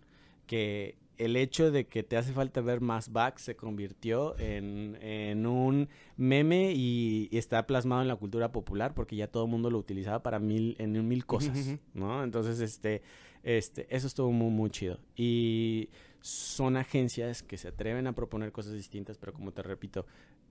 que 0.45 0.97
el 1.17 1.35
hecho 1.35 1.69
de 1.69 1.85
que 1.85 2.01
te 2.01 2.15
hace 2.15 2.31
falta 2.31 2.61
ver 2.61 2.79
más 2.79 3.11
backs 3.11 3.41
se 3.41 3.55
convirtió 3.55 4.39
en, 4.39 4.97
en 5.01 5.45
un 5.45 5.89
meme 6.15 6.71
y, 6.73 7.27
y 7.29 7.37
está 7.37 7.67
plasmado 7.67 8.01
en 8.01 8.07
la 8.07 8.15
cultura 8.15 8.51
popular 8.53 8.93
porque 8.93 9.17
ya 9.17 9.27
todo 9.27 9.43
el 9.43 9.51
mundo 9.51 9.69
lo 9.69 9.77
utilizaba 9.77 10.23
para 10.23 10.39
mil, 10.39 10.75
en 10.79 11.07
mil 11.07 11.25
cosas. 11.25 11.77
¿no? 11.93 12.23
Entonces, 12.23 12.61
este, 12.61 13.01
este, 13.43 13.93
eso 13.93 14.07
estuvo 14.07 14.31
muy, 14.31 14.49
muy 14.49 14.69
chido. 14.69 14.99
Y 15.15 15.89
son 16.21 16.77
agencias 16.77 17.43
que 17.43 17.57
se 17.57 17.69
atreven 17.69 18.07
a 18.07 18.13
proponer 18.13 18.51
cosas 18.51 18.73
distintas, 18.73 19.17
pero 19.17 19.33
como 19.33 19.51
te 19.51 19.61
repito, 19.61 20.05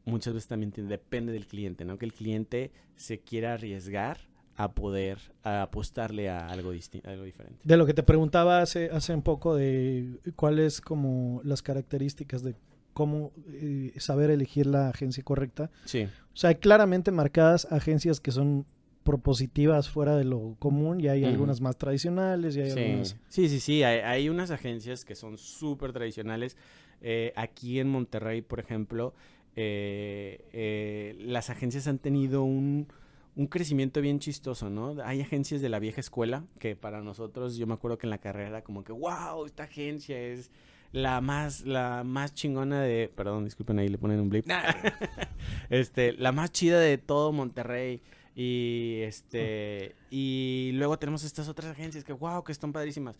muchas 0.04 0.34
veces 0.34 0.48
también 0.48 0.72
depende 0.88 1.32
del 1.32 1.46
cliente, 1.46 1.84
¿no? 1.84 1.98
Que 1.98 2.06
el 2.06 2.12
cliente 2.12 2.72
se 2.96 3.20
quiera 3.20 3.54
arriesgar 3.54 4.18
a 4.56 4.72
poder 4.72 5.18
a 5.44 5.62
apostarle 5.62 6.28
a 6.28 6.48
algo 6.48 6.72
distinto, 6.72 7.08
algo 7.08 7.22
diferente. 7.22 7.60
De 7.62 7.76
lo 7.76 7.86
que 7.86 7.94
te 7.94 8.02
preguntaba 8.02 8.60
hace, 8.60 8.90
hace 8.90 9.14
un 9.14 9.22
poco 9.22 9.54
de 9.54 10.18
cuáles 10.34 10.80
como 10.80 11.40
las 11.44 11.62
características 11.62 12.42
de 12.42 12.56
cómo 12.92 13.32
eh, 13.46 13.92
saber 13.98 14.30
elegir 14.30 14.66
la 14.66 14.88
agencia 14.88 15.22
correcta. 15.22 15.70
Sí. 15.84 16.08
O 16.32 16.36
sea, 16.36 16.50
hay 16.50 16.56
claramente 16.56 17.12
marcadas 17.12 17.68
agencias 17.70 18.18
que 18.18 18.32
son 18.32 18.66
propositivas 19.08 19.88
fuera 19.88 20.16
de 20.16 20.24
lo 20.24 20.54
común 20.58 21.00
y 21.00 21.08
hay 21.08 21.24
algunas 21.24 21.62
más 21.62 21.78
tradicionales 21.78 22.54
y 22.56 22.60
hay 22.60 22.70
Sí, 22.72 22.78
algunas... 22.78 23.16
sí, 23.28 23.48
sí, 23.48 23.58
sí, 23.58 23.82
Hay, 23.82 24.00
hay 24.00 24.28
unas 24.28 24.50
agencias 24.50 25.06
que 25.06 25.14
son 25.14 25.38
súper 25.38 25.94
tradicionales. 25.94 26.58
Eh, 27.00 27.32
aquí 27.34 27.80
en 27.80 27.88
Monterrey, 27.88 28.42
por 28.42 28.60
ejemplo, 28.60 29.14
eh, 29.56 30.44
eh, 30.52 31.16
las 31.20 31.48
agencias 31.48 31.88
han 31.88 31.98
tenido 31.98 32.42
un, 32.42 32.86
un 33.34 33.46
crecimiento 33.46 34.02
bien 34.02 34.18
chistoso, 34.18 34.68
¿no? 34.68 34.94
Hay 35.02 35.22
agencias 35.22 35.62
de 35.62 35.70
la 35.70 35.78
vieja 35.78 36.02
escuela 36.02 36.44
que 36.58 36.76
para 36.76 37.00
nosotros, 37.00 37.56
yo 37.56 37.66
me 37.66 37.72
acuerdo 37.72 37.96
que 37.96 38.06
en 38.06 38.10
la 38.10 38.18
carrera 38.18 38.60
como 38.60 38.84
que, 38.84 38.92
wow, 38.92 39.46
esta 39.46 39.62
agencia 39.62 40.20
es 40.20 40.50
la 40.92 41.22
más, 41.22 41.62
la 41.64 42.04
más 42.04 42.34
chingona 42.34 42.82
de, 42.82 43.10
perdón, 43.16 43.46
disculpen 43.46 43.78
ahí 43.78 43.88
le 43.88 43.96
ponen 43.96 44.20
un 44.20 44.28
blip, 44.28 44.44
este, 45.70 46.12
la 46.12 46.30
más 46.32 46.52
chida 46.52 46.78
de 46.78 46.98
todo 46.98 47.32
Monterrey. 47.32 48.02
Y 48.40 49.00
este 49.02 49.96
y 50.10 50.70
luego 50.74 50.96
tenemos 50.96 51.24
estas 51.24 51.48
otras 51.48 51.72
agencias 51.72 52.04
que 52.04 52.12
wow, 52.12 52.44
que 52.44 52.52
están 52.52 52.72
padrísimas. 52.72 53.18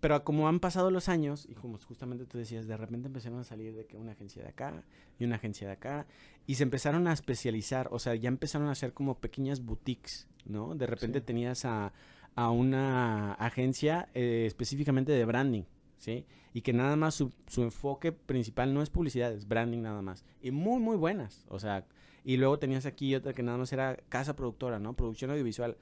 Pero 0.00 0.24
como 0.24 0.48
han 0.48 0.60
pasado 0.60 0.90
los 0.90 1.10
años, 1.10 1.46
y 1.46 1.52
como 1.54 1.76
justamente 1.76 2.24
tú 2.24 2.38
decías, 2.38 2.66
de 2.66 2.74
repente 2.78 3.08
empezaron 3.08 3.38
a 3.40 3.44
salir 3.44 3.74
de 3.74 3.84
que 3.84 3.98
una 3.98 4.12
agencia 4.12 4.42
de 4.42 4.48
acá 4.48 4.82
y 5.18 5.24
una 5.24 5.36
agencia 5.36 5.66
de 5.66 5.74
acá, 5.74 6.06
y 6.46 6.54
se 6.54 6.62
empezaron 6.62 7.06
a 7.06 7.12
especializar, 7.12 7.88
o 7.92 7.98
sea, 7.98 8.14
ya 8.14 8.28
empezaron 8.28 8.68
a 8.68 8.72
hacer 8.72 8.94
como 8.94 9.18
pequeñas 9.18 9.60
boutiques, 9.62 10.26
¿no? 10.46 10.74
De 10.74 10.86
repente 10.86 11.18
Sí. 11.18 11.26
tenías 11.26 11.66
a, 11.66 11.92
a 12.34 12.50
una 12.50 13.34
agencia 13.34 14.08
eh, 14.14 14.44
específicamente 14.46 15.12
de 15.12 15.22
branding, 15.26 15.64
¿sí? 15.98 16.24
Y 16.54 16.62
que 16.62 16.72
nada 16.72 16.96
más 16.96 17.14
su, 17.14 17.30
su 17.46 17.62
enfoque 17.62 18.10
principal 18.10 18.72
no 18.72 18.80
es 18.80 18.88
publicidad, 18.88 19.34
es 19.34 19.46
branding 19.46 19.82
nada 19.82 20.00
más. 20.00 20.24
Y 20.40 20.50
muy, 20.50 20.80
muy 20.80 20.96
buenas, 20.96 21.44
o 21.50 21.58
sea, 21.60 21.84
y 22.24 22.36
luego 22.36 22.58
tenías 22.58 22.86
aquí 22.86 23.14
otra 23.14 23.32
que 23.32 23.42
nada 23.42 23.58
más 23.58 23.72
era 23.72 23.96
casa 24.08 24.34
productora, 24.36 24.78
¿no? 24.78 24.94
Producción 24.94 25.30
audiovisual. 25.30 25.76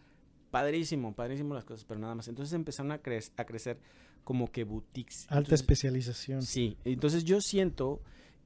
Padrísimo, 0.51 1.14
padrísimo 1.14 1.55
las 1.55 1.64
cosas, 1.64 1.85
pero 1.85 2.01
nada 2.01 2.14
más. 2.14 2.29
Entonces 2.29 2.55
empezaron 2.55 2.92
a, 2.92 3.03
cre- 3.03 3.31
a 3.37 3.44
crecer 3.44 3.79
como 4.24 4.51
que 4.51 4.64
boutiques. 4.64 5.24
Alta 5.24 5.38
Entonces, 5.38 5.61
especialización. 5.61 6.42
Sí, 6.42 6.77
entonces 6.85 7.24
yo 7.24 7.40
siento 7.40 8.01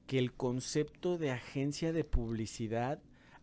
que 0.07 0.19
el 0.19 0.33
concepto 0.33 1.17
de 1.17 1.31
agencia 1.31 1.93
de 1.93 2.03
publicidad 2.03 2.99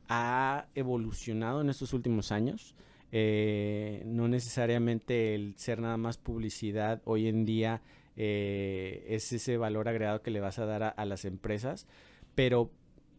ha 0.09 0.67
evolucionado 0.75 1.61
en 1.63 1.71
estos 1.71 1.93
últimos 1.95 2.33
años. 2.33 2.75
Eh, 3.13 4.03
no 4.07 4.29
necesariamente 4.29 5.35
el 5.35 5.55
ser 5.57 5.81
nada 5.81 5.97
más 5.97 6.17
publicidad 6.19 7.01
hoy 7.05 7.27
en 7.29 7.45
día 7.45 7.83
eh, 8.17 9.05
es 9.09 9.33
ese 9.33 9.57
valor 9.57 9.89
agregado 9.89 10.23
que 10.23 10.31
le 10.31 10.41
vas 10.41 10.59
a 10.59 10.67
dar 10.67 10.83
a, 10.83 10.89
a 10.91 11.05
las 11.07 11.25
empresas, 11.25 11.87
pero 12.35 12.71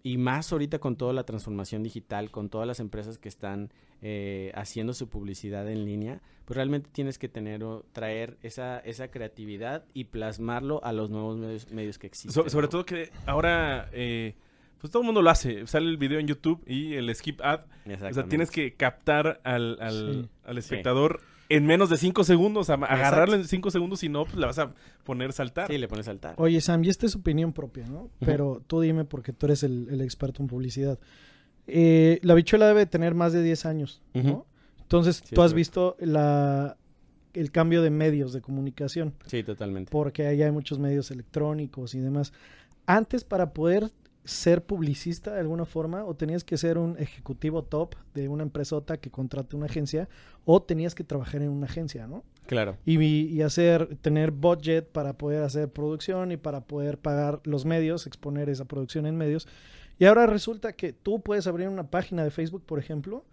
y 0.03 0.17
más 0.17 0.51
ahorita 0.51 0.79
con 0.79 0.95
toda 0.95 1.13
la 1.13 1.23
transformación 1.25 1.83
digital, 1.83 2.31
con 2.31 2.49
todas 2.49 2.67
las 2.67 2.79
empresas 2.79 3.17
que 3.17 3.29
están 3.29 3.71
eh, 4.01 4.51
haciendo 4.55 4.93
su 4.93 5.09
publicidad 5.09 5.69
en 5.69 5.85
línea, 5.85 6.21
pues 6.45 6.55
realmente 6.55 6.89
tienes 6.91 7.19
que 7.19 7.29
tener 7.29 7.63
o 7.63 7.85
traer 7.93 8.37
esa, 8.41 8.79
esa 8.79 9.09
creatividad 9.11 9.85
y 9.93 10.05
plasmarlo 10.05 10.83
a 10.83 10.91
los 10.91 11.11
nuevos 11.11 11.37
medios, 11.37 11.71
medios 11.71 11.97
que 11.99 12.07
existen. 12.07 12.31
So- 12.43 12.49
sobre 12.49 12.65
¿no? 12.65 12.69
todo 12.69 12.85
que 12.85 13.11
ahora, 13.27 13.89
eh, 13.93 14.33
pues 14.79 14.89
todo 14.91 15.03
el 15.03 15.05
mundo 15.05 15.21
lo 15.21 15.29
hace. 15.29 15.67
Sale 15.67 15.87
el 15.87 15.97
video 15.97 16.17
en 16.19 16.25
YouTube 16.27 16.63
y 16.65 16.95
el 16.95 17.13
skip 17.13 17.39
ad. 17.41 17.61
O 18.09 18.13
sea, 18.13 18.25
tienes 18.25 18.49
que 18.49 18.73
captar 18.73 19.39
al, 19.43 19.77
al, 19.79 20.23
Sí. 20.23 20.29
al 20.45 20.57
espectador 20.57 21.21
en 21.55 21.65
menos 21.65 21.89
de 21.89 21.97
5 21.97 22.23
segundos. 22.23 22.69
a- 22.69 22.73
agarrarlo 22.75 23.35
en 23.35 23.45
5 23.45 23.71
segundos, 23.71 23.99
si 23.99 24.09
no, 24.09 24.25
pues 24.25 24.35
le 24.37 24.45
vas 24.45 24.59
a 24.59 24.73
poner 25.03 25.33
saltar. 25.33 25.67
Sí, 25.67 25.77
le 25.77 25.87
pones 25.87 26.05
saltar. 26.05 26.35
Oye, 26.37 26.59
Sam, 26.61 26.83
y 26.83 26.89
esta 26.89 27.05
es 27.05 27.15
opinión 27.15 27.53
propia, 27.53 27.85
¿no? 27.87 28.09
Pero 28.19 28.61
tú 28.67 28.81
dime 28.81 29.05
porque 29.05 29.33
tú 29.33 29.45
eres 29.47 29.63
el, 29.63 29.87
el 29.89 30.01
experto 30.01 30.41
en 30.41 30.47
publicidad. 30.47 30.99
Eh, 31.67 32.19
la 32.23 32.33
bichuela 32.33 32.67
debe 32.67 32.85
tener 32.85 33.13
más 33.15 33.33
de 33.33 33.43
10 33.43 33.65
años, 33.65 34.01
¿no? 34.13 34.45
Entonces, 34.81 35.23
Sí, 35.25 35.35
tú 35.35 35.41
has 35.41 35.53
visto 35.53 35.95
la, 35.99 36.75
el 37.33 37.51
cambio 37.51 37.81
de 37.81 37.89
medios 37.91 38.33
de 38.33 38.41
comunicación, 38.41 39.13
Sí, 39.27 39.41
totalmente. 39.43 39.89
porque 39.91 40.27
ahí 40.27 40.41
hay 40.41 40.51
muchos 40.51 40.79
medios 40.79 41.11
electrónicos 41.11 41.95
y 41.95 41.99
demás. 41.99 42.33
Antes, 42.87 43.23
para 43.23 43.53
poder 43.53 43.89
ser 44.23 44.63
publicista 44.63 45.33
de 45.33 45.39
alguna 45.39 45.65
forma, 45.65 46.05
o 46.05 46.15
tenías 46.15 46.43
que 46.43 46.57
ser 46.57 46.77
un 46.77 46.97
ejecutivo 46.99 47.63
top 47.63 47.95
de 48.13 48.29
una 48.29 48.43
empresota 48.43 48.97
que 48.97 49.09
contrate 49.09 49.55
una 49.55 49.65
agencia, 49.65 50.09
o 50.45 50.61
tenías 50.61 50.95
que 50.95 51.03
trabajar 51.03 51.41
en 51.41 51.49
una 51.49 51.65
agencia, 51.65 52.07
¿no? 52.07 52.23
Claro. 52.47 52.75
y, 52.85 52.99
y 52.99 53.41
hacer, 53.43 53.95
tener 54.01 54.31
budget 54.31 54.85
para 54.91 55.13
poder 55.13 55.43
hacer 55.43 55.69
producción 55.69 56.33
y 56.33 56.37
para 56.37 56.61
poder 56.61 56.97
pagar 56.97 57.39
los 57.45 57.65
medios, 57.65 58.07
exponer 58.07 58.49
esa 58.49 58.65
producción 58.65 59.05
en 59.05 59.15
medios. 59.15 59.47
Y 59.99 60.05
ahora 60.05 60.25
resulta 60.25 60.73
que 60.73 60.91
tú 60.91 61.21
puedes 61.21 61.47
abrir 61.47 61.69
una 61.69 61.89
página 61.89 62.23
de 62.23 62.31
Facebook, 62.31 62.63
por 62.65 62.79
ejemplo, 62.79 63.23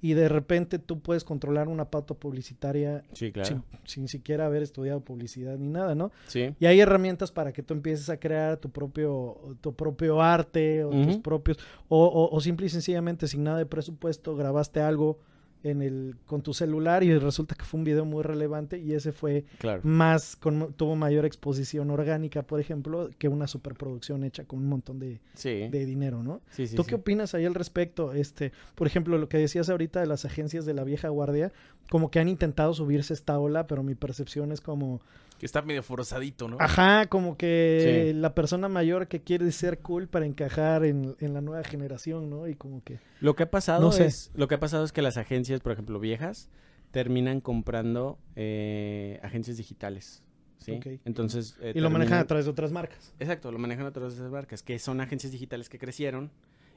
Y 0.00 0.14
de 0.14 0.28
repente 0.28 0.78
tú 0.78 1.00
puedes 1.00 1.24
controlar 1.24 1.68
una 1.68 1.90
pauta 1.90 2.14
publicitaria 2.14 3.02
Sí, 3.12 3.30
claro. 3.32 3.48
sin, 3.48 3.62
sin 3.84 4.08
siquiera 4.08 4.46
haber 4.46 4.62
estudiado 4.62 5.00
publicidad 5.00 5.56
ni 5.58 5.68
nada, 5.68 5.94
¿no? 5.94 6.10
Sí. 6.26 6.54
Y 6.58 6.66
hay 6.66 6.80
herramientas 6.80 7.30
para 7.32 7.52
que 7.52 7.62
tú 7.62 7.74
empieces 7.74 8.08
a 8.10 8.18
crear 8.18 8.56
tu 8.56 8.70
propio, 8.70 9.56
tu 9.60 9.74
propio 9.74 10.20
arte 10.20 10.84
o 10.84 10.90
tus 10.90 11.18
propios, 11.18 11.58
o, 11.88 12.04
o, 12.06 12.34
o 12.34 12.40
simple 12.40 12.66
y 12.66 12.70
sencillamente 12.70 13.28
sin 13.28 13.44
nada 13.44 13.58
de 13.58 13.66
presupuesto 13.66 14.34
grabaste 14.36 14.80
algo 14.80 15.18
en 15.64 15.82
el, 15.82 16.16
con 16.26 16.42
tu 16.42 16.54
celular 16.54 17.04
y 17.04 17.16
resulta 17.18 17.54
que 17.54 17.64
fue 17.64 17.78
un 17.78 17.84
video 17.84 18.04
muy 18.04 18.22
relevante 18.22 18.78
y 18.78 18.92
ese 18.94 19.12
fue 19.12 19.44
Claro. 19.58 19.80
más, 19.84 20.36
con, 20.36 20.72
tuvo 20.74 20.96
mayor 20.96 21.24
exposición 21.24 21.90
orgánica, 21.90 22.42
por 22.42 22.58
ejemplo, 22.60 23.10
que 23.18 23.28
una 23.28 23.46
superproducción 23.46 24.24
hecha 24.24 24.44
con 24.44 24.58
un 24.60 24.68
montón 24.68 24.98
de, 24.98 25.20
Sí. 25.34 25.68
de 25.68 25.86
dinero, 25.86 26.22
¿no? 26.22 26.40
sí, 26.50 26.66
sí, 26.66 26.74
¿Tú 26.76 26.84
qué 26.84 26.96
opinas 26.96 27.34
ahí 27.34 27.44
al 27.44 27.54
respecto? 27.54 28.12
Este, 28.12 28.52
por 28.74 28.86
ejemplo, 28.86 29.18
lo 29.18 29.28
que 29.28 29.38
decías 29.38 29.68
ahorita 29.68 30.00
de 30.00 30.06
las 30.06 30.24
agencias 30.24 30.64
de 30.66 30.74
la 30.74 30.84
vieja 30.84 31.08
guardia, 31.08 31.52
como 31.90 32.10
que 32.10 32.18
han 32.20 32.28
intentado 32.28 32.74
subirse 32.74 33.14
esta 33.14 33.38
ola, 33.38 33.66
pero 33.66 33.82
mi 33.82 33.94
percepción 33.94 34.52
es 34.52 34.60
como, 34.60 35.00
Que 35.42 35.46
está 35.46 35.60
medio 35.60 35.82
forzadito, 35.82 36.46
¿no? 36.46 36.56
ajá, 36.60 37.06
como 37.08 37.36
que 37.36 38.12
Sí. 38.12 38.16
la 38.16 38.32
persona 38.32 38.68
mayor 38.68 39.08
que 39.08 39.22
quiere 39.22 39.50
ser 39.50 39.80
cool 39.80 40.06
para 40.06 40.24
encajar 40.24 40.84
en, 40.84 41.16
en 41.18 41.34
la 41.34 41.40
nueva 41.40 41.64
generación, 41.64 42.30
¿no? 42.30 42.46
Y 42.46 42.54
como 42.54 42.80
que, 42.84 43.00
Lo 43.18 43.34
que 43.34 43.42
ha 43.42 43.50
pasado 43.50 43.80
No 43.82 43.90
sé. 43.90 44.04
es 44.06 44.30
lo 44.36 44.46
que 44.46 44.54
ha 44.54 44.60
pasado 44.60 44.84
es 44.84 44.92
que 44.92 45.02
las 45.02 45.16
agencias, 45.16 45.58
por 45.60 45.72
ejemplo, 45.72 45.98
viejas, 45.98 46.48
terminan 46.92 47.40
comprando 47.40 48.20
eh, 48.36 49.18
agencias 49.24 49.56
digitales. 49.56 50.22
¿sí? 50.58 50.78
Entonces. 51.04 51.56
eh, 51.60 51.72
Y 51.74 51.80
lo 51.80 51.90
manejan 51.90 52.18
a 52.20 52.24
través 52.28 52.44
de 52.44 52.52
otras 52.52 52.70
marcas. 52.70 53.12
Exacto, 53.18 53.50
lo 53.50 53.58
manejan 53.58 53.86
a 53.86 53.90
través 53.92 54.12
de 54.12 54.20
esas 54.20 54.30
marcas, 54.30 54.62
que 54.62 54.78
son 54.78 55.00
agencias 55.00 55.32
digitales 55.32 55.68
que 55.68 55.80
crecieron 55.80 56.30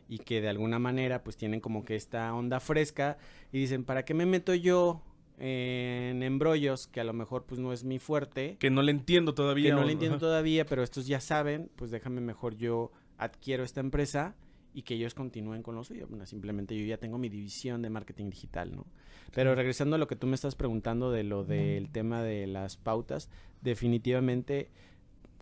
y 0.10 0.18
que 0.18 0.42
de 0.42 0.50
alguna 0.50 0.80
manera 0.80 1.24
pues 1.24 1.38
tienen 1.38 1.60
como 1.60 1.86
que 1.86 1.96
esta 1.96 2.34
onda 2.34 2.60
fresca 2.60 3.20
y 3.52 3.60
dicen, 3.60 3.84
¿para 3.84 4.04
qué 4.06 4.16
me 4.16 4.26
meto 4.26 4.56
yo 4.56 5.04
en 5.38 6.24
embrollos 6.24 6.88
que 6.88 7.02
a 7.02 7.04
lo 7.04 7.14
mejor 7.14 7.46
pues 7.46 7.60
no 7.60 7.74
es 7.74 7.84
mi 7.84 8.00
fuerte? 8.00 8.58
Que 8.60 8.70
no 8.70 8.82
le 8.82 8.92
entiendo 8.92 9.34
todavía. 9.34 9.70
que 9.70 9.76
no 9.76 9.84
le 9.84 9.92
entiendo 9.94 10.18
todavía, 10.20 10.66
pero 10.66 10.84
estos 10.84 11.08
ya 11.08 11.20
saben, 11.20 11.70
pues 11.76 11.92
déjame 11.92 12.22
mejor 12.22 12.56
yo 12.56 12.92
adquiero 13.18 13.64
esta 13.64 13.80
empresa 13.82 14.36
y 14.74 14.82
que 14.82 14.96
ellos 14.96 15.14
continúen 15.14 15.64
con 15.64 15.76
lo 15.76 15.84
suyo. 15.86 16.06
Bueno, 16.10 16.26
simplemente 16.26 16.78
yo 16.78 16.86
ya 16.86 16.98
tengo 16.98 17.18
mi 17.18 17.30
división 17.30 17.82
de 17.82 17.90
marketing 17.90 18.30
digital, 18.30 18.76
¿no? 18.76 18.86
Pero 19.34 19.56
regresando 19.56 19.96
a 19.96 20.00
lo 20.00 20.08
que 20.08 20.16
tú 20.18 20.28
me 20.28 20.36
estás 20.36 20.56
preguntando 20.56 21.12
de 21.12 21.24
lo 21.24 21.44
del 21.46 21.90
tema 21.92 22.22
de 22.24 22.46
las 22.48 22.76
pautas, 22.78 23.30
definitivamente 23.62 24.70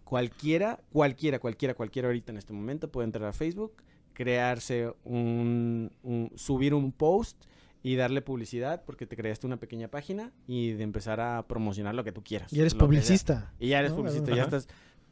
cualquiera, 0.03 0.79
cualquiera, 0.91 1.39
cualquiera, 1.39 1.73
cualquiera 1.73 2.07
ahorita 2.09 2.31
en 2.31 2.37
este 2.37 2.53
momento 2.53 2.91
puede 2.91 3.05
entrar 3.05 3.27
a 3.29 3.33
Facebook, 3.33 3.73
crearse 4.13 4.93
un, 5.03 5.91
un- 6.03 6.31
subir 6.35 6.73
un 6.73 6.91
post 6.91 7.43
y 7.83 7.95
darle 7.97 8.21
publicidad 8.21 8.83
porque 8.85 9.05
te 9.05 9.15
creaste 9.17 9.45
una 9.45 9.57
pequeña 9.57 9.89
página 9.89 10.31
y 10.47 10.71
de 10.71 10.83
empezar 10.83 11.19
a 11.19 11.45
promocionar 11.47 11.93
lo 11.93 12.03
que 12.03 12.11
tú 12.13 12.23
quieras. 12.23 12.51
Y 12.53 12.59
eres 12.61 12.73
publicista. 12.75 13.51
Y 13.59 13.69
ya 13.69 13.79
eres 13.79 13.91
¿no? 13.91 13.97
publicista, 13.97 14.27
Ajá. 14.31 14.35
ya 14.37 14.43
estás. 14.43 14.67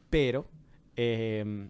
Pero 0.10 0.48
em, 0.96 1.70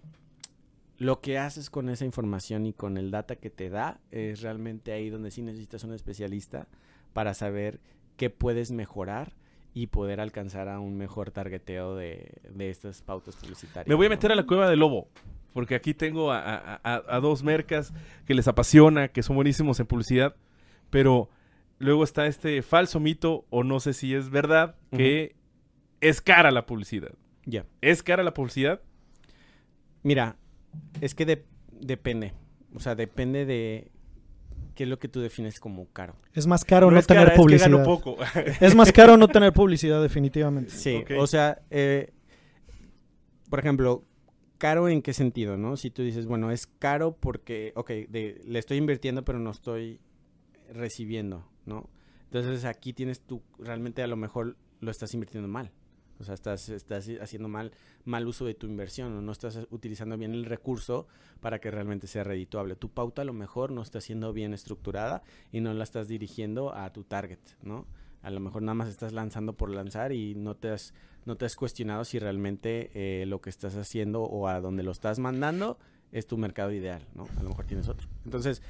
lo 0.97 1.19
que 1.21 1.37
haces 1.39 1.69
con 1.69 1.89
esa 1.89 2.05
información 2.05 2.65
y 2.67 2.73
con 2.73 2.97
el 2.97 3.09
data 3.11 3.35
que 3.35 3.49
te 3.49 3.69
da 3.69 3.99
es 4.11 4.41
realmente 4.41 4.91
ahí 4.91 5.09
donde 5.09 5.31
sí 5.31 5.41
necesitas 5.41 5.83
un 5.83 5.93
especialista 5.93 6.67
para 7.13 7.33
saber 7.33 7.79
qué 8.17 8.29
puedes 8.29 8.71
mejorar 8.71 9.33
y 9.73 9.87
poder 9.87 10.19
alcanzar 10.19 10.67
a 10.69 10.79
un 10.79 10.97
mejor 10.97 11.31
targeteo 11.31 11.95
de, 11.95 12.31
de 12.53 12.69
estas 12.69 13.01
pautas 13.01 13.35
publicitarias. 13.37 13.87
Me 13.87 13.95
voy 13.95 14.05
a 14.05 14.09
¿no? 14.09 14.15
meter 14.15 14.31
a 14.31 14.35
la 14.35 14.45
cueva 14.45 14.69
del 14.69 14.79
lobo. 14.79 15.07
Porque 15.53 15.75
aquí 15.75 15.93
tengo 15.93 16.31
a, 16.31 16.39
a- 16.39 16.79
a- 16.83 17.03
a 17.07 17.19
dos 17.19 17.43
mercas 17.43 17.91
que 18.25 18.33
les 18.33 18.47
apasiona, 18.47 19.07
que 19.09 19.21
son 19.23 19.35
buenísimos 19.35 19.79
en 19.81 19.85
publicidad. 19.87 20.35
Pero 20.91 21.29
luego 21.79 22.03
está 22.03 22.27
este 22.27 22.61
falso 22.61 22.99
mito, 22.99 23.45
o 23.49 23.63
no 23.63 23.79
sé 23.79 23.93
si 23.93 24.13
es 24.13 24.29
verdad, 24.29 24.75
que 24.95 25.35
es 26.01 26.21
cara 26.21 26.51
la 26.51 26.67
publicidad. 26.67 27.13
Ya. 27.45 27.65
¿Es 27.81 28.03
cara 28.03 28.21
la 28.23 28.33
publicidad? 28.35 28.81
Mira, 30.03 30.35
es 31.01 31.15
que 31.15 31.25
de- 31.25 31.45
depende. 31.79 32.33
O 32.75 32.79
sea, 32.79 32.93
depende 32.95 33.45
de 33.45 33.91
qué 34.75 34.83
es 34.83 34.89
lo 34.89 34.99
que 34.99 35.07
tú 35.07 35.19
defines 35.21 35.59
como 35.59 35.87
caro. 35.91 36.13
Es 36.33 36.47
más 36.47 36.63
caro 36.65 36.89
no, 36.91 36.97
es 36.99 37.07
tener 37.07 37.25
cara, 37.25 37.35
publicidad. 37.37 37.67
Es 37.67 37.75
que 37.75 37.77
gano 37.77 37.85
poco. 37.85 38.17
Es 38.61 38.75
más 38.75 38.91
caro 38.93 39.17
no 39.17 39.27
tener 39.27 39.51
publicidad, 39.53 40.01
definitivamente. 40.01 40.71
Sí, 40.71 41.03
o 41.17 41.27
sea, 41.27 41.61
eh, 41.71 42.11
por 43.49 43.59
ejemplo, 43.59 44.03
caro 44.57 44.87
en 44.87 45.01
qué 45.01 45.13
sentido, 45.13 45.57
¿no? 45.57 45.75
Si 45.77 45.89
tú 45.89 46.03
dices, 46.03 46.25
bueno, 46.25 46.51
es 46.51 46.67
caro 46.67 47.15
porque, 47.19 47.73
ok, 47.75 47.89
de- 48.09 48.41
le 48.45 48.59
estoy 48.59 48.77
invirtiendo 48.77 49.23
pero 49.25 49.39
no 49.39 49.51
estoy 49.51 49.99
recibiendo, 50.71 51.45
¿no? 51.65 51.89
Entonces 52.25 52.65
aquí 52.65 52.93
tienes 52.93 53.21
tú, 53.21 53.41
realmente 53.59 54.01
a 54.01 54.07
lo 54.07 54.15
mejor 54.15 54.55
lo 54.79 54.91
estás 54.91 55.13
invirtiendo 55.13 55.47
mal. 55.47 55.71
O 56.19 56.23
sea, 56.23 56.35
estás, 56.35 56.69
estás 56.69 57.09
haciendo 57.19 57.49
mal, 57.49 57.71
mal 58.05 58.27
uso 58.27 58.45
de 58.45 58.53
tu 58.53 58.67
inversión 58.67 59.13
o 59.17 59.21
no 59.21 59.31
estás 59.31 59.57
utilizando 59.71 60.17
bien 60.17 60.33
el 60.33 60.45
recurso 60.45 61.07
para 61.39 61.59
que 61.59 61.71
realmente 61.71 62.05
sea 62.05 62.23
redituable. 62.23 62.75
Tu 62.75 62.89
pauta 62.89 63.23
a 63.23 63.25
lo 63.25 63.33
mejor 63.33 63.71
no 63.71 63.81
está 63.81 64.01
siendo 64.01 64.31
bien 64.31 64.53
estructurada 64.53 65.23
y 65.51 65.61
no 65.61 65.73
la 65.73 65.83
estás 65.83 66.07
dirigiendo 66.07 66.75
a 66.75 66.93
tu 66.93 67.03
target, 67.03 67.39
¿no? 67.63 67.87
A 68.21 68.29
lo 68.29 68.39
mejor 68.39 68.61
nada 68.61 68.75
más 68.75 68.87
estás 68.87 69.13
lanzando 69.13 69.53
por 69.53 69.71
lanzar 69.71 70.11
y 70.11 70.35
no 70.35 70.55
te 70.55 70.69
has, 70.69 70.93
no 71.25 71.37
te 71.37 71.45
has 71.45 71.55
cuestionado 71.55 72.05
si 72.05 72.19
realmente 72.19 72.91
eh, 72.93 73.25
lo 73.25 73.41
que 73.41 73.49
estás 73.49 73.75
haciendo 73.75 74.21
o 74.21 74.47
a 74.47 74.61
donde 74.61 74.83
lo 74.83 74.91
estás 74.91 75.17
mandando 75.17 75.79
es 76.11 76.27
tu 76.27 76.37
mercado 76.37 76.71
ideal, 76.71 77.01
¿no? 77.15 77.27
A 77.39 77.43
lo 77.43 77.49
mejor 77.49 77.65
tienes 77.65 77.87
otro. 77.87 78.07
Entonces, 78.25 78.61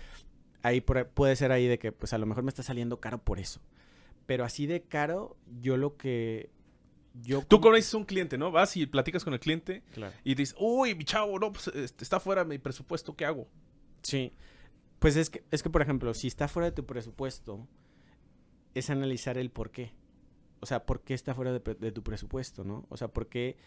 ahí 0.63 0.81
por- 0.81 1.07
puede 1.09 1.35
ser 1.35 1.51
ahí 1.51 1.67
de 1.67 1.79
que, 1.79 1.91
pues 1.91 2.13
a 2.13 2.17
lo 2.17 2.25
mejor 2.25 2.43
me 2.43 2.49
está 2.49 2.63
saliendo 2.63 2.99
caro 2.99 3.23
por 3.23 3.39
eso. 3.39 3.61
Pero 4.25 4.43
así 4.45 4.65
de 4.67 4.83
caro, 4.83 5.37
yo 5.61 5.77
lo 5.77 5.97
que... 5.97 6.49
Yo 7.23 7.43
Tú 7.45 7.59
conoces 7.59 7.93
un 7.93 8.05
cliente, 8.05 8.37
¿no? 8.37 8.51
Vas 8.51 8.77
y 8.77 8.85
platicas 8.85 9.25
con 9.25 9.33
el 9.33 9.39
cliente 9.41 9.83
Claro. 9.93 10.13
y 10.23 10.35
dices, 10.35 10.55
uy, 10.59 10.95
mi 10.95 11.03
chavo, 11.03 11.37
no, 11.39 11.51
pues 11.51 11.67
este, 11.67 12.03
está 12.05 12.21
fuera 12.21 12.43
de 12.43 12.49
mi 12.49 12.57
presupuesto, 12.57 13.15
¿qué 13.17 13.25
hago? 13.25 13.49
Sí. 14.01 14.31
Pues 14.99 15.17
es 15.17 15.29
que, 15.29 15.43
es 15.51 15.61
que, 15.61 15.69
por 15.69 15.81
ejemplo, 15.81 16.13
si 16.13 16.27
está 16.27 16.47
fuera 16.47 16.67
de 16.69 16.71
tu 16.75 16.85
presupuesto, 16.85 17.67
es 18.73 18.89
analizar 18.89 19.37
el 19.37 19.49
por 19.51 19.71
qué. 19.71 19.91
O 20.61 20.65
sea, 20.65 20.85
¿por 20.85 21.01
qué 21.01 21.13
está 21.13 21.33
fuera 21.35 21.51
de, 21.51 21.59
de 21.75 21.91
tu 21.91 22.01
presupuesto, 22.03 22.63
no? 22.63 22.85
O 22.87 22.95
sea, 22.95 23.09
¿por 23.09 23.27
qué, 23.27 23.57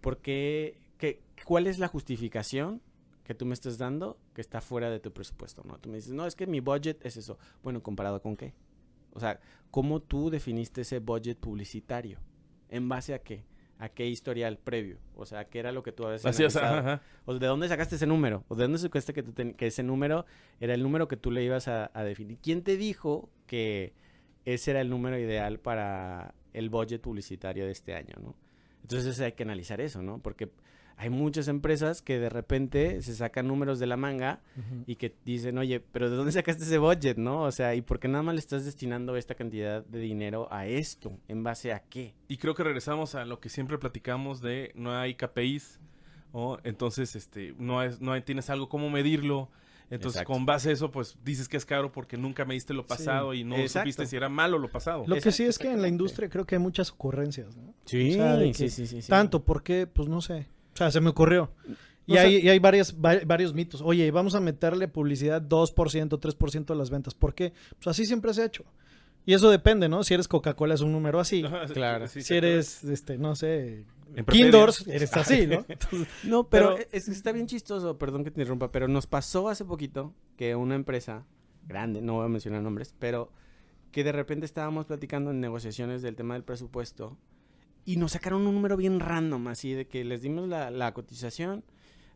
por 0.00 0.18
qué, 0.18 0.78
qué- 0.98 1.22
cuál 1.44 1.66
es 1.66 1.78
la 1.80 1.88
justificación 1.88 2.82
que 3.24 3.34
tú 3.34 3.46
me 3.46 3.54
estás 3.54 3.78
dando 3.78 4.18
que 4.34 4.40
está 4.40 4.60
fuera 4.60 4.90
de 4.90 5.00
tu 5.00 5.12
presupuesto, 5.12 5.62
no? 5.64 5.78
Tú 5.78 5.88
me 5.90 5.96
dices, 5.96 6.12
no, 6.12 6.26
es 6.26 6.34
que 6.34 6.46
mi 6.46 6.60
budget 6.60 7.04
es 7.04 7.16
eso. 7.16 7.38
Bueno, 7.62 7.82
¿comparado 7.82 8.20
con 8.20 8.36
qué? 8.36 8.54
O 9.12 9.20
sea, 9.20 9.40
¿cómo 9.70 10.00
tú 10.00 10.30
definiste 10.30 10.80
ese 10.80 10.98
budget 10.98 11.38
publicitario? 11.38 12.18
¿En 12.68 12.88
base 12.88 13.14
a 13.14 13.20
qué? 13.20 13.44
¿A 13.78 13.88
qué 13.88 14.06
historial 14.06 14.58
previo? 14.58 14.98
O 15.16 15.26
sea, 15.26 15.44
¿qué 15.48 15.58
era 15.58 15.72
lo 15.72 15.82
que 15.82 15.92
tú 15.92 16.04
habías 16.06 16.24
Así 16.24 16.44
es, 16.44 16.54
analizado? 16.56 16.80
ajá, 16.80 16.92
ajá. 16.94 17.02
O 17.26 17.34
¿de 17.38 17.46
dónde 17.46 17.68
sacaste 17.68 17.96
ese 17.96 18.06
número? 18.06 18.44
¿O 18.48 18.54
de 18.54 18.62
dónde 18.62 18.78
sacaste 18.78 19.12
que, 19.12 19.22
tú 19.22 19.32
ten- 19.32 19.54
que 19.54 19.66
ese 19.66 19.82
número 19.82 20.24
era 20.60 20.74
el 20.74 20.82
número 20.82 21.08
que 21.08 21.16
tú 21.16 21.30
le 21.30 21.42
ibas 21.44 21.68
a, 21.68 21.90
a 21.92 22.04
definir? 22.04 22.38
¿Quién 22.40 22.62
te 22.62 22.76
dijo 22.76 23.28
que 23.46 23.92
ese 24.44 24.70
era 24.70 24.80
el 24.80 24.88
número 24.88 25.18
ideal 25.18 25.58
para 25.58 26.34
el 26.52 26.70
budget 26.70 27.00
publicitario 27.00 27.64
de 27.66 27.72
este 27.72 27.94
año, 27.94 28.14
no? 28.20 28.34
Entonces 28.82 29.20
hay 29.20 29.32
que 29.32 29.42
analizar 29.42 29.80
eso, 29.80 30.00
¿no? 30.02 30.18
Porque 30.20 30.50
hay 30.96 31.10
muchas 31.10 31.48
empresas 31.48 32.02
que 32.02 32.18
de 32.18 32.28
repente 32.28 33.02
se 33.02 33.14
sacan 33.14 33.48
números 33.48 33.78
de 33.78 33.86
la 33.86 33.96
manga 33.96 34.40
y 34.86 34.96
que 34.96 35.14
dicen, 35.24 35.58
oye, 35.58 35.80
pero 35.80 36.10
¿de 36.10 36.16
dónde 36.16 36.32
sacaste 36.32 36.64
ese 36.64 36.78
budget, 36.78 37.16
no? 37.16 37.42
O 37.42 37.50
sea, 37.52 37.74
¿y 37.74 37.82
por 37.82 37.98
qué 37.98 38.08
nada 38.08 38.22
más 38.22 38.34
le 38.34 38.40
estás 38.40 38.64
destinando 38.64 39.16
esta 39.16 39.34
cantidad 39.34 39.84
de 39.84 39.98
dinero 39.98 40.48
a 40.52 40.66
esto? 40.66 41.18
¿En 41.28 41.42
base 41.42 41.72
a 41.72 41.80
qué? 41.80 42.14
Y 42.28 42.36
creo 42.36 42.54
que 42.54 42.62
regresamos 42.62 43.14
a 43.14 43.24
lo 43.24 43.40
que 43.40 43.48
siempre 43.48 43.78
platicamos 43.78 44.40
de 44.40 44.72
no 44.74 44.96
hay 44.96 45.14
KPIs, 45.14 45.80
¿no? 46.32 46.58
Entonces, 46.64 47.16
este, 47.16 47.54
no, 47.58 47.82
es, 47.82 48.00
no 48.00 48.12
hay- 48.12 48.22
tienes 48.22 48.48
algo 48.50 48.68
como 48.68 48.88
medirlo. 48.90 49.50
Entonces, 49.90 50.22
Exacto. 50.22 50.32
con 50.32 50.46
base 50.46 50.70
a 50.70 50.72
eso, 50.72 50.90
pues 50.90 51.18
dices 51.22 51.48
que 51.48 51.58
es 51.58 51.66
caro 51.66 51.92
porque 51.92 52.16
nunca 52.16 52.46
mediste 52.46 52.72
lo 52.72 52.86
pasado 52.86 53.34
y 53.34 53.44
no 53.44 53.56
exacto. 53.56 53.80
supiste 53.90 54.06
si 54.06 54.16
era 54.16 54.30
malo 54.30 54.58
lo 54.58 54.70
pasado. 54.70 55.04
Lo 55.06 55.16
que 55.16 55.30
sí 55.32 55.42
es 55.44 55.58
que 55.58 55.70
en 55.70 55.82
la 55.82 55.88
industria 55.88 56.30
creo 56.30 56.46
que 56.46 56.54
hay 56.54 56.60
muchas 56.62 56.90
ocurrencias, 56.92 57.54
¿no? 57.58 57.74
Sí, 57.84 58.12
O 58.12 58.14
sea, 58.14 58.38
sí, 58.54 58.54
sí, 58.70 58.86
sí, 58.86 59.02
sí. 59.02 59.08
Tanto, 59.10 59.44
¿por 59.44 59.62
qué? 59.62 59.86
Pues 59.86 60.08
no 60.08 60.22
sé. 60.22 60.46
O 60.72 60.76
sea, 60.76 60.90
se 60.90 61.00
me 61.00 61.10
ocurrió. 61.10 61.50
Y 62.06 62.12
O 62.12 62.14
sea- 62.14 62.22
hay, 62.24 62.36
y 62.38 62.48
hay 62.48 62.58
varias, 62.58 62.94
va- 62.94 63.20
varios 63.26 63.54
mitos. 63.54 63.80
Oye, 63.82 64.10
vamos 64.10 64.34
a 64.34 64.40
meterle 64.40 64.88
publicidad 64.88 65.40
2%, 65.42 66.18
3% 66.18 66.72
de 66.74 66.78
las 66.78 66.90
ventas. 66.90 67.14
¿Por 67.14 67.34
qué? 67.34 67.52
Pues 67.76 67.86
así 67.88 68.06
siempre 68.06 68.32
se 68.34 68.42
ha 68.42 68.46
hecho. 68.46 68.64
Y 69.24 69.34
eso 69.34 69.50
depende, 69.50 69.88
¿no? 69.88 70.02
Si 70.02 70.14
eres 70.14 70.26
Coca-Cola 70.26 70.74
es 70.74 70.80
un 70.80 70.90
número 70.90 71.20
así. 71.20 71.44
Claro. 71.72 72.08
sí, 72.08 72.22
si 72.22 72.28
sí, 72.28 72.34
eres, 72.34 72.82
este, 72.84 73.18
no 73.18 73.36
sé. 73.36 73.84
Kindors, 74.30 74.86
eres 74.88 75.16
así, 75.16 75.46
¿no? 75.46 75.64
Entonces, 75.68 76.08
No, 76.24 76.48
pero, 76.48 76.74
Pero- 76.76 76.88
es, 76.90 77.08
está 77.08 77.30
bien 77.32 77.46
chistoso, 77.46 77.96
perdón 77.98 78.24
que 78.24 78.30
te 78.32 78.40
interrumpa, 78.40 78.72
pero 78.72 78.88
nos 78.88 79.06
pasó 79.06 79.48
hace 79.48 79.64
poquito 79.64 80.12
que 80.36 80.54
una 80.56 80.74
empresa 80.74 81.24
grande, 81.68 82.02
no 82.02 82.14
voy 82.14 82.24
a 82.26 82.28
mencionar 82.28 82.62
nombres, 82.62 82.94
pero 82.98 83.30
que 83.92 84.02
de 84.04 84.10
repente 84.12 84.44
estábamos 84.44 84.86
platicando 84.86 85.30
en 85.30 85.40
negociaciones 85.40 86.02
del 86.02 86.16
tema 86.16 86.34
del 86.34 86.42
presupuesto 86.42 87.16
y 87.84 87.96
nos 87.96 88.12
sacaron 88.12 88.46
un 88.46 88.54
número 88.54 88.76
bien 88.76 89.00
random, 89.00 89.48
así 89.48 89.72
de 89.72 89.86
que 89.86 90.04
les 90.04 90.22
dimos 90.22 90.48
la, 90.48 90.70
la 90.70 90.94
cotización, 90.94 91.64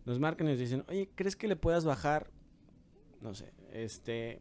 nos 0.04 0.20
marcan 0.20 0.46
y 0.46 0.50
nos 0.50 0.58
dicen, 0.58 0.84
oye, 0.88 1.10
¿crees 1.14 1.34
que 1.34 1.48
le 1.48 1.56
puedas 1.56 1.84
bajar, 1.84 2.30
no 3.20 3.34
sé, 3.34 3.52
este, 3.72 4.40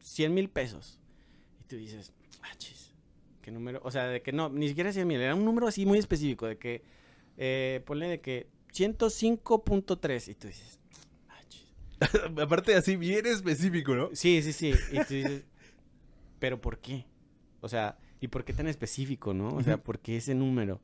100 0.00 0.34
mil 0.34 0.50
pesos? 0.50 1.00
Y 1.60 1.64
tú 1.64 1.76
dices, 1.76 2.12
ah, 2.42 2.54
chis, 2.56 2.92
¿qué 3.40 3.52
número? 3.52 3.80
O 3.84 3.90
sea, 3.90 4.08
de 4.08 4.22
que 4.22 4.32
no, 4.32 4.48
ni 4.48 4.68
siquiera 4.68 4.92
100 4.92 5.06
mil, 5.06 5.20
era 5.20 5.34
un 5.34 5.44
número 5.44 5.68
así 5.68 5.86
muy 5.86 5.98
específico, 5.98 6.46
de 6.46 6.58
que, 6.58 6.82
eh, 7.36 7.82
ponle 7.86 8.08
de 8.08 8.20
que 8.20 8.48
105.3 8.72 10.28
y 10.28 10.34
tú 10.34 10.48
dices, 10.48 10.80
ah, 11.28 11.40
chis. 11.48 11.72
Aparte, 12.42 12.74
así 12.74 12.96
bien 12.96 13.26
específico, 13.26 13.94
¿no? 13.94 14.10
Sí, 14.14 14.42
sí, 14.42 14.52
sí. 14.52 14.72
Y 14.90 15.04
tú 15.04 15.14
dices, 15.14 15.44
¿pero 16.40 16.60
por 16.60 16.78
qué? 16.80 17.06
O 17.60 17.68
sea, 17.68 17.96
¿y 18.22 18.28
por 18.28 18.44
qué 18.44 18.52
tan 18.52 18.68
específico, 18.68 19.34
no? 19.34 19.48
O 19.48 19.62
sea, 19.62 19.78
¿por 19.78 19.98
qué 19.98 20.16
ese 20.16 20.34
número? 20.34 20.80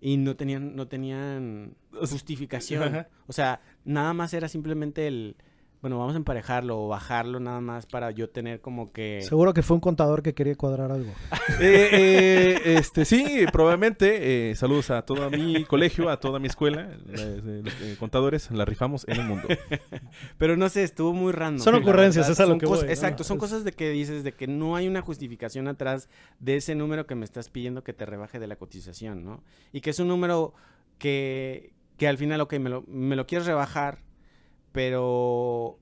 Y 0.00 0.16
no 0.16 0.34
tenían, 0.34 0.74
no 0.74 0.88
tenían 0.88 1.76
justificación. 1.92 3.06
O 3.28 3.32
sea, 3.32 3.60
nada 3.84 4.12
más 4.14 4.34
era 4.34 4.48
simplemente 4.48 5.06
el, 5.06 5.36
bueno, 5.80 5.98
vamos 5.98 6.14
a 6.14 6.18
emparejarlo 6.18 6.78
o 6.78 6.88
bajarlo 6.88 7.40
nada 7.40 7.60
más 7.60 7.86
para 7.86 8.10
yo 8.10 8.28
tener 8.28 8.60
como 8.60 8.92
que... 8.92 9.22
Seguro 9.22 9.54
que 9.54 9.62
fue 9.62 9.76
un 9.76 9.80
contador 9.80 10.22
que 10.22 10.34
quería 10.34 10.54
cuadrar 10.56 10.92
algo. 10.92 11.12
Eh, 11.62 11.90
eh, 11.92 12.74
este, 12.78 13.04
sí, 13.04 13.44
probablemente. 13.52 14.50
eh, 14.50 14.54
saludos 14.54 14.90
a 14.90 15.02
todo 15.02 15.28
mi 15.30 15.64
colegio, 15.64 16.08
a 16.08 16.18
toda 16.18 16.38
mi 16.38 16.46
escuela. 16.46 16.88
los 17.06 17.20
eh, 17.82 17.96
contadores, 17.98 18.50
la 18.50 18.64
rifamos 18.64 19.04
en 19.08 19.16
el 19.20 19.26
mundo. 19.26 19.46
Pero 20.38 20.56
no 20.56 20.68
sé, 20.70 20.84
estuvo 20.84 21.12
muy 21.12 21.32
random. 21.32 21.62
Son 21.62 21.74
ocurrencias, 21.74 22.28
verdad, 22.28 22.32
es 22.32 22.40
a 22.40 22.46
lo 22.46 22.56
que 22.58 22.66
voy, 22.66 22.78
¿no? 22.82 22.84
Exacto, 22.88 23.24
son 23.24 23.36
Es- 23.36 23.40
cosas 23.40 23.64
de 23.64 23.72
que 23.72 23.90
dices 23.90 24.24
de 24.24 24.32
que 24.32 24.46
no 24.46 24.74
hay 24.76 24.86
una 24.88 25.02
justificación 25.02 25.68
atrás 25.68 26.08
de 26.38 26.56
ese 26.56 26.74
número 26.74 27.06
que 27.06 27.14
me 27.14 27.24
estás 27.24 27.50
pidiendo 27.50 27.82
que 27.84 27.92
te 27.92 28.06
rebaje 28.06 28.38
de 28.38 28.46
la 28.46 28.56
cotización, 28.56 29.24
¿no? 29.24 29.42
Y 29.72 29.80
que 29.82 29.90
es 29.90 29.98
un 29.98 30.08
número 30.08 30.54
que, 30.98 31.72
que 31.98 32.08
al 32.08 32.16
final, 32.16 32.40
ok, 32.40 32.54
me 32.54 32.70
lo, 32.70 32.82
me 32.86 33.16
lo 33.16 33.26
quieres 33.26 33.46
rebajar, 33.46 33.98
pero... 34.72 35.78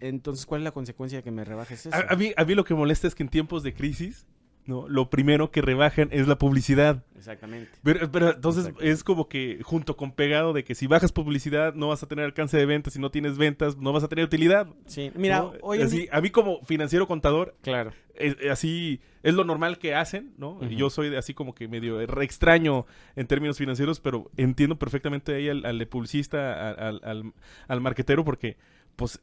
Entonces, 0.00 0.46
¿cuál 0.46 0.60
es 0.60 0.64
la 0.64 0.70
consecuencia 0.70 1.18
de 1.18 1.22
que 1.24 1.30
me 1.30 1.44
rebajes 1.44 1.86
eso? 1.86 1.96
A, 1.96 2.12
a 2.12 2.16
mí, 2.16 2.32
a 2.36 2.44
mí 2.44 2.54
lo 2.54 2.64
que 2.64 2.74
molesta 2.74 3.08
es 3.08 3.14
que 3.14 3.24
en 3.24 3.28
tiempos 3.28 3.62
de 3.62 3.74
crisis, 3.74 4.26
¿no? 4.68 4.86
Lo 4.88 5.10
primero 5.10 5.50
que 5.50 5.62
rebajan 5.62 6.08
es 6.12 6.28
la 6.28 6.36
publicidad. 6.38 7.02
Exactamente. 7.16 7.70
Pero, 7.82 8.12
pero 8.12 8.30
entonces 8.34 8.70
es 8.80 9.02
como 9.02 9.28
que 9.28 9.58
junto 9.64 9.96
con 9.96 10.12
pegado 10.12 10.52
de 10.52 10.62
que 10.62 10.74
si 10.76 10.86
bajas 10.86 11.10
publicidad 11.10 11.74
no 11.74 11.88
vas 11.88 12.02
a 12.02 12.06
tener 12.06 12.24
alcance 12.26 12.56
de 12.56 12.66
ventas, 12.66 12.92
si 12.92 13.00
no 13.00 13.10
tienes 13.10 13.38
ventas 13.38 13.76
no 13.78 13.92
vas 13.92 14.04
a 14.04 14.08
tener 14.08 14.26
utilidad. 14.26 14.68
Sí, 14.86 15.10
mira, 15.16 15.38
¿no? 15.40 15.52
hoy 15.62 15.80
en 15.80 15.86
Así, 15.86 15.98
día- 16.02 16.10
a 16.12 16.20
mí 16.20 16.30
como 16.30 16.62
financiero 16.64 17.08
contador, 17.08 17.56
Claro. 17.62 17.92
es- 18.14 18.36
es 18.40 18.50
así 18.50 19.00
es 19.24 19.34
lo 19.34 19.42
normal 19.44 19.78
que 19.78 19.94
hacen, 19.96 20.32
¿no? 20.38 20.58
Y 20.70 20.76
Yo 20.76 20.90
soy 20.90 21.08
de- 21.10 21.18
así 21.18 21.34
como 21.34 21.54
que 21.54 21.66
medio 21.66 22.06
re 22.06 22.24
extraño 22.24 22.86
en 23.16 23.26
términos 23.26 23.58
financieros, 23.58 23.98
pero 24.00 24.30
entiendo 24.36 24.78
perfectamente 24.78 25.34
ahí 25.34 25.48
al, 25.48 25.64
al 25.64 25.86
publicista, 25.88 26.70
al, 26.70 27.00
al, 27.02 27.32
al 27.66 27.80
marquetero, 27.80 28.24
porque 28.24 28.56
pues 28.96 29.20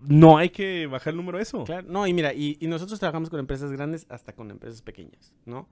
no 0.00 0.38
hay 0.38 0.50
que 0.50 0.86
bajar 0.86 1.12
el 1.12 1.16
número 1.16 1.38
eso. 1.38 1.64
Claro, 1.64 1.86
no, 1.88 2.06
y 2.06 2.12
mira, 2.12 2.32
y, 2.34 2.56
y 2.60 2.66
nosotros 2.66 2.98
trabajamos 2.98 3.30
con 3.30 3.40
empresas 3.40 3.72
grandes 3.72 4.06
hasta 4.08 4.32
con 4.32 4.50
empresas 4.50 4.82
pequeñas, 4.82 5.32
¿no? 5.44 5.68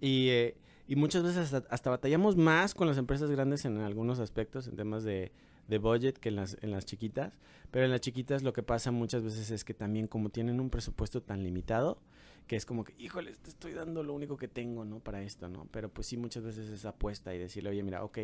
Y, 0.00 0.28
eh, 0.28 0.56
y 0.86 0.96
muchas 0.96 1.22
veces 1.22 1.52
hasta, 1.52 1.68
hasta 1.74 1.90
batallamos 1.90 2.36
más 2.36 2.74
con 2.74 2.86
las 2.86 2.98
empresas 2.98 3.30
grandes 3.30 3.64
en 3.64 3.78
algunos 3.78 4.18
aspectos, 4.18 4.66
en 4.68 4.76
temas 4.76 5.02
de, 5.04 5.32
de 5.68 5.78
budget, 5.78 6.18
que 6.18 6.28
en 6.28 6.36
las, 6.36 6.56
en 6.62 6.70
las 6.70 6.84
chiquitas. 6.84 7.38
Pero 7.70 7.84
en 7.86 7.90
las 7.90 8.00
chiquitas 8.00 8.42
lo 8.42 8.52
que 8.52 8.62
pasa 8.62 8.90
muchas 8.90 9.22
veces 9.22 9.50
es 9.50 9.64
que 9.64 9.74
también 9.74 10.06
como 10.06 10.28
tienen 10.30 10.60
un 10.60 10.70
presupuesto 10.70 11.22
tan 11.22 11.42
limitado, 11.42 11.98
que 12.46 12.56
es 12.56 12.66
como 12.66 12.84
que, 12.84 12.94
híjole, 12.98 13.32
te 13.32 13.48
estoy 13.48 13.72
dando 13.72 14.02
lo 14.02 14.12
único 14.12 14.36
que 14.36 14.48
tengo, 14.48 14.84
¿no? 14.84 15.00
Para 15.00 15.22
esto, 15.22 15.48
¿no? 15.48 15.66
Pero 15.70 15.88
pues 15.88 16.06
sí, 16.06 16.16
muchas 16.18 16.44
veces 16.44 16.68
es 16.68 16.84
apuesta 16.84 17.34
y 17.34 17.38
decirle, 17.38 17.70
oye, 17.70 17.82
mira, 17.82 18.04
ok, 18.04 18.18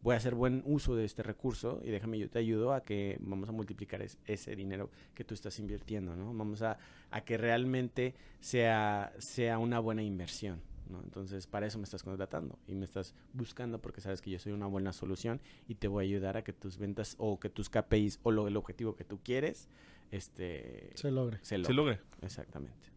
voy 0.00 0.14
a 0.14 0.18
hacer 0.18 0.36
buen 0.36 0.62
uso 0.64 0.94
de 0.94 1.04
este 1.04 1.24
recurso 1.24 1.80
y 1.82 1.90
déjame, 1.90 2.18
yo 2.20 2.30
te 2.30 2.38
ayudo 2.38 2.72
a 2.72 2.84
que 2.84 3.16
vamos 3.20 3.48
a 3.48 3.52
multiplicar 3.52 4.00
es- 4.02 4.18
ese 4.26 4.54
dinero 4.54 4.90
que 5.14 5.24
tú 5.24 5.34
estás 5.34 5.58
invirtiendo, 5.58 6.14
¿no? 6.14 6.32
Vamos 6.32 6.62
a, 6.62 6.78
a 7.10 7.20
que 7.24 7.36
realmente 7.36 8.14
sea, 8.38 9.12
sea 9.18 9.58
una 9.58 9.80
buena 9.80 10.02
inversión, 10.04 10.60
¿no? 10.90 11.00
Entonces, 11.02 11.46
para 11.46 11.66
eso 11.66 11.78
me 11.78 11.84
estás 11.84 12.02
contratando 12.02 12.58
y 12.68 12.74
me 12.74 12.84
estás 12.84 13.14
buscando 13.32 13.80
porque 13.80 14.00
sabes 14.00 14.20
que 14.20 14.30
yo 14.30 14.38
soy 14.38 14.52
una 14.52 14.66
buena 14.66 14.92
solución 14.92 15.40
y 15.68 15.74
te 15.76 15.88
voy 15.88 16.04
a 16.04 16.08
ayudar 16.08 16.36
a 16.36 16.44
que 16.44 16.52
tus 16.52 16.78
ventas 16.78 17.14
o 17.18 17.38
que 17.40 17.48
tus 17.50 17.68
KPIs 17.70 18.20
o 18.22 18.30
lo, 18.30 18.46
el 18.48 18.56
objetivo 18.56 18.94
que 18.96 19.04
tú 19.04 19.18
quieres, 19.22 19.68
este, 20.10 20.90
Se 20.94 21.10
logre. 21.10 21.38
se 21.42 21.62
Se 21.64 21.72
logre. 21.72 22.00
Exactamente. 22.22 22.88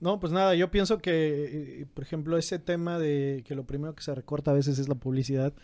No, 0.00 0.20
pues 0.20 0.32
nada, 0.32 0.54
yo 0.54 0.70
pienso 0.70 0.98
que, 0.98 1.80
eh, 1.82 1.86
por 1.94 2.04
ejemplo, 2.04 2.36
ese 2.36 2.58
tema 2.58 2.98
de 2.98 3.42
que 3.46 3.54
lo 3.54 3.64
primero 3.64 3.94
que 3.94 4.02
se 4.02 4.14
recorta 4.14 4.50
a 4.50 4.54
veces 4.54 4.78
es 4.78 4.88
la 4.88 4.94
publicidad. 4.94 5.54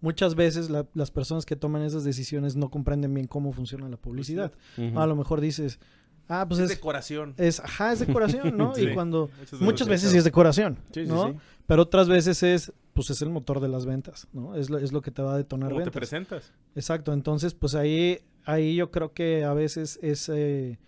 Muchas 0.00 0.34
veces 0.34 0.70
la- 0.70 0.86
las 0.94 1.10
personas 1.10 1.46
que 1.46 1.56
toman 1.56 1.82
esas 1.82 2.02
decisiones 2.04 2.56
no 2.56 2.68
comprenden 2.70 3.14
bien 3.14 3.26
cómo 3.28 3.52
funciona 3.52 3.88
la 3.88 3.96
publicidad. 3.96 4.52
A 4.96 5.06
lo 5.06 5.14
mejor 5.16 5.40
dices, 5.40 5.78
ah, 6.28 6.46
pues 6.48 6.60
es 6.60 6.70
es, 6.70 6.76
decoración. 6.76 7.34
es, 7.36 7.60
ajá, 7.60 7.92
es 7.92 8.00
decoración, 8.00 8.56
¿no? 8.56 8.74
Sí. 8.76 8.82
Y 8.88 8.94
cuando, 8.94 9.30
Muchas 9.38 9.60
muchas 9.60 9.88
veces 9.88 10.10
sí 10.10 10.18
es 10.18 10.24
decoración, 10.24 10.78
Sí, 10.92 11.04
sí, 11.06 11.10
¿no? 11.12 11.28
sí. 11.30 11.36
Pero 11.66 11.82
otras 11.82 12.08
veces 12.08 12.42
es, 12.42 12.72
pues 12.92 13.10
es 13.10 13.22
el 13.22 13.30
motor 13.30 13.60
de 13.60 13.68
las 13.68 13.86
ventas, 13.86 14.28
¿no? 14.32 14.54
Es 14.54 14.70
lo, 14.70 14.78
es 14.78 14.92
lo 14.92 15.02
que 15.02 15.10
te 15.10 15.20
va 15.22 15.34
a 15.34 15.36
detonar 15.36 15.68
¿Cómo 15.70 15.80
te 15.80 15.84
ventas. 15.86 15.98
presentas? 15.98 16.52
Exacto, 16.74 17.12
entonces 17.12 17.54
pues 17.54 17.74
ahí, 17.74 18.20
ahí 18.44 18.76
yo 18.76 18.90
creo 18.90 19.12
que 19.12 19.44
a 19.44 19.52
veces 19.52 19.98
es, 20.02 20.28
eh, 20.28 20.78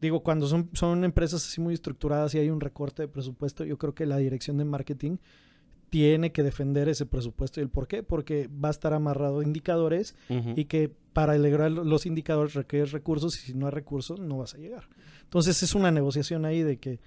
digo, 0.00 0.20
cuando 0.24 0.46
son, 0.48 0.68
son 0.72 1.04
empresas 1.04 1.46
así 1.46 1.60
muy 1.60 1.74
estructuradas 1.74 2.34
y 2.34 2.38
hay 2.38 2.50
un 2.50 2.60
recorte 2.60 3.02
de 3.02 3.08
presupuesto, 3.08 3.64
yo 3.64 3.78
creo 3.78 3.94
que 3.94 4.04
la 4.06 4.16
dirección 4.16 4.58
de 4.58 4.64
marketing 4.64 5.16
tiene 5.90 6.32
que 6.32 6.42
defender 6.42 6.88
ese 6.88 7.06
presupuesto. 7.06 7.60
¿Y 7.60 7.62
el 7.64 7.68
por 7.68 7.86
qué? 7.88 8.02
Porque 8.02 8.48
va 8.48 8.68
a 8.68 8.70
estar 8.72 8.92
amarrado 8.92 9.40
a 9.40 9.44
indicadores 9.44 10.14
y 10.56 10.64
que 10.66 10.90
para 11.12 11.36
lograr 11.38 11.70
los 11.70 12.04
indicadores 12.06 12.54
requieres 12.54 12.92
recursos 12.92 13.36
y 13.36 13.46
si 13.46 13.54
no 13.54 13.66
hay 13.66 13.72
recursos 13.72 14.20
no 14.20 14.38
vas 14.38 14.54
a 14.54 14.58
llegar. 14.58 14.88
Entonces 15.22 15.62
es 15.62 15.74
una 15.74 15.90
negociación 15.90 16.44
ahí 16.44 16.62
de 16.62 16.76
que 16.78 16.98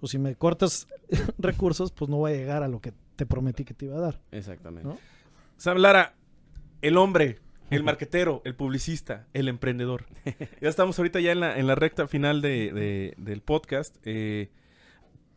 pues 0.00 0.12
si 0.12 0.18
me 0.18 0.34
cortas 0.36 0.86
recursos 1.38 1.92
pues 1.92 2.08
no 2.08 2.16
voy 2.18 2.32
a 2.32 2.36
llegar 2.36 2.62
a 2.62 2.68
lo 2.68 2.80
que 2.80 2.92
te 3.16 3.26
prometí 3.26 3.64
que 3.64 3.74
te 3.74 3.86
iba 3.86 3.96
a 3.96 4.00
dar. 4.00 4.20
Exactamente. 4.30 4.88
¿no? 4.88 4.96
Sam 5.56 5.78
Lara, 5.78 6.14
el 6.82 6.96
hombre, 6.96 7.40
el 7.70 7.82
marquetero, 7.82 8.40
el 8.44 8.54
publicista, 8.54 9.26
el 9.34 9.48
emprendedor. 9.48 10.06
Ya 10.62 10.68
estamos 10.68 10.98
ahorita 10.98 11.20
ya 11.20 11.32
en 11.32 11.40
la, 11.40 11.58
en 11.58 11.66
la 11.66 11.74
recta 11.74 12.06
final 12.06 12.40
de, 12.40 12.72
de- 12.72 13.14
del 13.18 13.42
podcast. 13.42 13.96
Eh, 14.04 14.48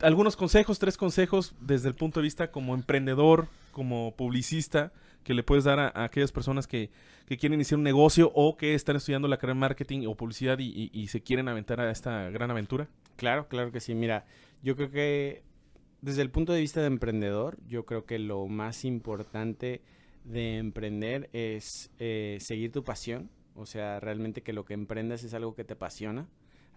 algunos 0.01 0.35
consejos, 0.35 0.79
tres 0.79 0.97
consejos 0.97 1.55
desde 1.61 1.87
el 1.89 1.95
punto 1.95 2.19
de 2.19 2.23
vista 2.25 2.51
como 2.51 2.73
emprendedor, 2.75 3.47
como 3.71 4.13
publicista, 4.15 4.91
que 5.23 5.33
le 5.33 5.43
puedes 5.43 5.63
dar 5.65 5.79
a, 5.79 6.03
aquellas 6.03 6.31
personas 6.31 6.67
que, 6.67 6.89
que 7.27 7.37
quieren 7.37 7.59
iniciar 7.59 7.77
un 7.77 7.83
negocio 7.83 8.31
o 8.33 8.57
que 8.57 8.73
están 8.73 8.95
estudiando 8.95 9.27
la 9.27 9.37
carrera 9.37 9.53
de 9.55 9.59
marketing 9.59 10.07
o 10.07 10.15
publicidad 10.15 10.57
y, 10.59 10.65
y- 10.65 10.89
y 10.93 11.07
se 11.07 11.21
quieren 11.21 11.47
aventar 11.47 11.79
a 11.79 11.91
esta 11.91 12.29
gran 12.31 12.49
aventura. 12.51 12.87
Claro, 13.17 13.47
claro 13.47 13.71
que 13.71 13.79
sí. 13.79 13.93
Mira, 13.93 14.25
yo 14.63 14.75
creo 14.75 14.89
que 14.89 15.43
desde 16.01 16.23
el 16.23 16.31
punto 16.31 16.53
de 16.53 16.61
vista 16.61 16.81
de 16.81 16.87
emprendedor, 16.87 17.57
yo 17.67 17.85
creo 17.85 18.05
que 18.05 18.17
lo 18.17 18.47
más 18.47 18.83
importante 18.85 19.81
de 20.23 20.57
emprender 20.57 21.29
es 21.33 21.91
eh, 21.99 22.37
seguir 22.41 22.71
tu 22.71 22.83
pasión. 22.83 23.29
O 23.55 23.65
sea, 23.67 23.99
realmente 23.99 24.41
que 24.41 24.53
lo 24.53 24.65
que 24.65 24.73
emprendas 24.73 25.23
es 25.23 25.33
algo 25.35 25.53
que 25.53 25.63
te 25.63 25.73
apasiona, 25.73 26.27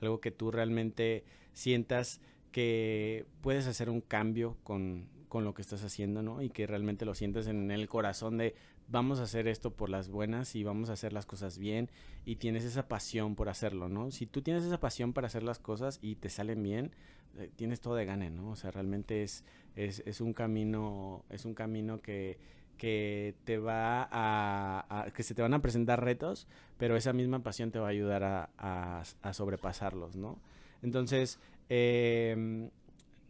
algo 0.02 0.20
que 0.20 0.30
tú 0.30 0.50
realmente 0.50 1.24
sientas 1.54 2.20
que 2.54 3.26
puedes 3.40 3.66
hacer 3.66 3.90
un 3.90 4.00
cambio 4.00 4.56
con, 4.62 5.08
con 5.28 5.42
lo 5.44 5.54
que 5.54 5.60
estás 5.62 5.82
haciendo, 5.82 6.22
¿no? 6.22 6.40
Y 6.40 6.50
que 6.50 6.68
realmente 6.68 7.04
lo 7.04 7.16
sientes 7.16 7.48
en 7.48 7.72
el 7.72 7.88
corazón 7.88 8.38
de 8.38 8.54
vamos 8.86 9.18
a 9.18 9.24
hacer 9.24 9.48
esto 9.48 9.72
por 9.72 9.90
las 9.90 10.08
buenas 10.08 10.54
y 10.54 10.62
vamos 10.62 10.88
a 10.88 10.92
hacer 10.92 11.12
las 11.12 11.26
cosas 11.26 11.58
bien 11.58 11.90
y 12.24 12.36
tienes 12.36 12.62
esa 12.62 12.86
pasión 12.86 13.34
por 13.34 13.48
hacerlo, 13.48 13.88
¿no? 13.88 14.12
Si 14.12 14.26
tú 14.26 14.40
tienes 14.40 14.62
esa 14.62 14.78
pasión 14.78 15.12
para 15.12 15.26
hacer 15.26 15.42
las 15.42 15.58
cosas 15.58 15.98
y 16.00 16.14
te 16.14 16.28
salen 16.28 16.62
bien, 16.62 16.92
eh, 17.38 17.50
tienes 17.56 17.80
todo 17.80 17.96
de 17.96 18.04
gane, 18.04 18.30
¿no? 18.30 18.50
O 18.50 18.56
sea, 18.56 18.70
realmente 18.70 19.24
es, 19.24 19.42
es, 19.74 20.20
un 20.20 20.32
camino, 20.32 21.24
es 21.30 21.46
un 21.46 21.54
camino 21.54 22.00
que, 22.02 22.38
que 22.78 23.34
te 23.42 23.58
va 23.58 24.04
a, 24.12 24.86
a- 24.88 25.10
que 25.10 25.24
se 25.24 25.34
te 25.34 25.42
van 25.42 25.54
a 25.54 25.60
presentar 25.60 26.04
retos, 26.04 26.46
pero 26.78 26.96
esa 26.96 27.12
misma 27.12 27.42
pasión 27.42 27.72
te 27.72 27.80
va 27.80 27.88
a 27.88 27.90
ayudar 27.90 28.22
a, 28.22 28.50
a- 28.58 29.02
a 29.22 29.32
sobrepasarlos, 29.32 30.14
¿no? 30.14 30.38
Entonces, 30.82 31.40
eh, 31.68 32.68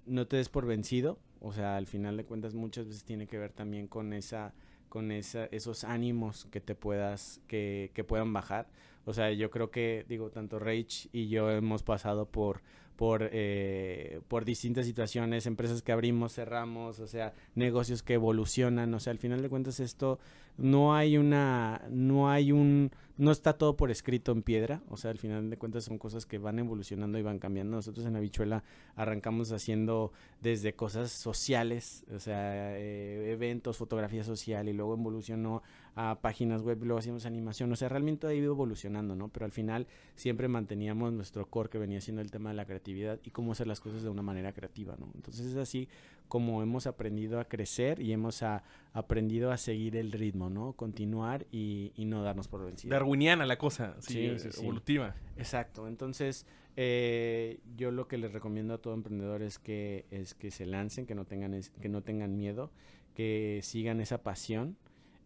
no 0.07 0.27
te 0.27 0.37
des 0.37 0.49
por 0.49 0.67
vencido, 0.67 1.19
o 1.41 1.53
sea, 1.53 1.77
al 1.77 1.87
final 1.87 2.17
de 2.17 2.25
cuentas 2.25 2.55
muchas 2.55 2.87
veces 2.87 3.05
tiene 3.05 3.27
que 3.27 3.39
ver 3.39 3.53
también 3.53 3.87
con 3.87 4.13
esa 4.13 4.55
con 4.89 5.11
esa, 5.11 5.47
esos 5.47 5.83
ánimos 5.83 6.47
que 6.53 6.61
te 6.61 6.77
puedas 6.77 7.41
que, 7.49 7.91
que 7.95 8.05
puedan 8.05 8.33
bajar. 8.33 8.69
O 9.07 9.13
sea, 9.13 9.33
yo 9.33 9.51
creo 9.51 9.71
que 9.71 10.05
digo 10.09 10.31
tanto 10.31 10.61
Rage 10.61 11.09
y 11.13 11.29
yo 11.29 11.51
hemos 11.51 11.83
pasado 11.83 12.27
por 12.27 12.63
por 12.97 13.29
eh, 13.33 14.21
por 14.29 14.45
distintas 14.45 14.87
situaciones, 14.87 15.47
empresas 15.47 15.83
que 15.83 15.91
abrimos, 15.91 16.35
cerramos, 16.35 17.01
o 17.01 17.07
sea, 17.09 17.35
negocios 17.57 18.03
que 18.03 18.15
evolucionan, 18.15 18.95
o 18.95 19.01
sea, 19.01 19.11
al 19.11 19.19
final 19.19 19.43
de 19.43 19.49
cuentas 19.49 19.81
esto 19.81 20.21
no 20.57 20.95
hay 20.95 21.19
una 21.19 21.83
no 21.91 22.31
hay 22.31 22.53
un 22.53 22.91
no 23.17 23.31
está 23.31 23.53
todo 23.53 23.77
por 23.77 23.93
escrito 23.93 24.33
en 24.33 24.43
piedra, 24.43 24.83
o 24.89 24.97
sea, 24.97 25.13
al 25.13 25.19
final 25.19 25.49
de 25.49 25.57
cuentas 25.57 25.85
son 25.85 25.99
cosas 25.99 26.27
que 26.27 26.39
van 26.39 26.59
evolucionando 26.59 27.17
y 27.17 27.23
van 27.23 27.39
cambiando. 27.39 27.77
Nosotros 27.77 28.05
en 28.07 28.17
Habichuela 28.17 28.65
arrancamos 28.97 29.53
haciendo 29.53 30.11
desde 30.41 30.75
cosas 30.75 31.13
sociales, 31.13 32.05
o 32.13 32.19
sea, 32.19 32.77
eh, 32.77 33.31
eventos, 33.33 33.77
fotografía 33.77 34.25
social 34.25 34.69
y 34.69 34.73
luego 34.73 34.95
evolucionó 34.95 35.63
a 35.95 36.19
páginas 36.21 36.63
web 36.63 36.79
y 36.83 36.87
luego 36.87 36.99
hacíamos 36.99 37.25
animación, 37.25 37.71
o 37.71 37.77
sea, 37.77 37.89
realmente 37.89 38.27
ha 38.27 38.35
ido 38.35 38.53
evolucionando, 38.53 39.15
¿no? 39.15 39.29
Pero 39.29 39.47
al 39.47 39.53
final 39.53 39.87
siempre 40.17 40.49
manteníamos 40.49 41.13
nuestro 41.13 41.47
core 41.47 41.69
que 41.69 41.79
venía 41.79 42.01
siendo 42.01 42.21
el 42.21 42.33
tema 42.33 42.51
de 42.51 42.57
la 42.57 42.65
creatividad 42.65 43.21
y 43.23 43.31
cómo 43.31 43.53
hacer 43.53 43.69
las 43.69 43.79
cosas 43.79 44.03
de 44.03 44.09
una 44.09 44.23
manera 44.23 44.53
creativa, 44.53 44.97
¿no? 44.99 45.09
Entonces 45.15 45.47
es 45.47 45.57
así 45.57 45.89
como 46.35 46.65
hemos 46.65 46.89
aprendido 46.89 47.39
a 47.39 47.45
crecer 47.45 48.01
y 48.01 48.13
hemos 48.13 48.43
a- 48.43 48.65
aprendido 48.93 49.53
a 49.53 49.57
seguir 49.57 49.95
el 49.95 50.11
ritmo, 50.11 50.51
¿no? 50.51 50.73
Continuar 50.73 51.47
y, 51.53 51.93
y 51.95 52.07
no 52.07 52.25
darnos 52.25 52.49
por 52.49 52.65
vencidos. 52.67 52.91
Darwiniana 52.91 53.47
la 53.47 53.57
cosa, 53.57 53.95
sí, 54.01 54.15
Sí, 54.15 54.39
sí, 54.41 54.49
sí. 54.51 54.61
evolutiva. 54.61 55.15
Exacto, 55.37 55.87
entonces 55.87 56.45
eh, 56.77 57.61
yo 57.77 57.93
lo 57.93 58.09
que 58.09 58.19
les 58.19 58.33
recomiendo 58.33 58.75
a 58.75 58.79
todo 58.79 58.95
emprendedor 58.95 59.43
es 59.43 59.61
que 59.61 60.07
es 60.11 60.35
que 60.35 60.51
se 60.51 60.67
lancen, 60.67 61.07
que 61.07 61.15
no 61.15 61.25
tengan 61.25 61.55
es- 61.55 61.71
que 61.81 61.89
no 61.89 62.03
tengan 62.03 62.37
miedo, 62.37 62.73
que 63.15 63.61
sigan 63.63 64.01
esa 64.01 64.25
pasión 64.25 64.77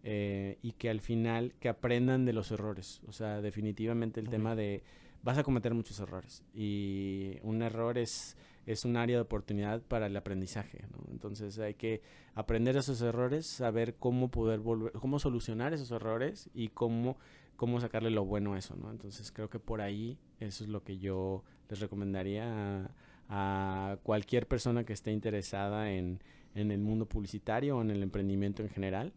eh, 0.04 0.58
y 0.60 0.72
que 0.72 0.90
al 0.90 1.00
final 1.00 1.54
que 1.58 1.70
aprendan 1.70 2.26
de 2.26 2.34
los 2.34 2.50
errores. 2.50 3.00
O 3.08 3.12
sea, 3.12 3.40
definitivamente 3.40 4.20
el 4.20 4.28
tema 4.28 4.54
de 4.54 4.82
vas 5.22 5.38
a 5.38 5.42
cometer 5.42 5.72
muchos 5.72 5.98
errores. 6.00 6.44
Y 6.54 7.38
un 7.44 7.62
error 7.62 7.96
es, 7.96 8.36
es 8.68 8.84
un 8.84 8.98
área 8.98 9.16
de 9.16 9.22
oportunidad 9.22 9.80
para 9.80 10.06
el 10.06 10.16
aprendizaje. 10.16 10.84
¿no? 10.92 10.98
Entonces 11.10 11.58
hay 11.58 11.72
que 11.72 12.02
aprender 12.34 12.76
esos 12.76 13.00
errores, 13.00 13.46
saber 13.46 13.94
cómo 13.94 14.30
poder 14.30 14.60
volver, 14.60 14.92
cómo 14.92 15.18
solucionar 15.18 15.72
esos 15.72 15.90
errores 15.90 16.50
y 16.52 16.68
cómo, 16.68 17.16
cómo 17.56 17.80
sacarle 17.80 18.10
lo 18.10 18.26
bueno 18.26 18.52
a 18.52 18.58
eso. 18.58 18.76
¿no? 18.76 18.90
Entonces 18.90 19.32
creo 19.32 19.48
que 19.48 19.58
por 19.58 19.80
ahí 19.80 20.18
eso 20.38 20.64
es 20.64 20.70
lo 20.70 20.84
que 20.84 20.98
yo 20.98 21.44
les 21.70 21.80
recomendaría 21.80 22.44
a, 22.44 22.90
a 23.30 23.96
cualquier 24.02 24.46
persona 24.46 24.84
que 24.84 24.92
esté 24.92 25.12
interesada 25.12 25.90
en, 25.90 26.20
en 26.54 26.70
el 26.70 26.80
mundo 26.80 27.06
publicitario 27.06 27.78
o 27.78 27.80
en 27.80 27.90
el 27.90 28.02
emprendimiento 28.02 28.62
en 28.62 28.68
general. 28.68 29.14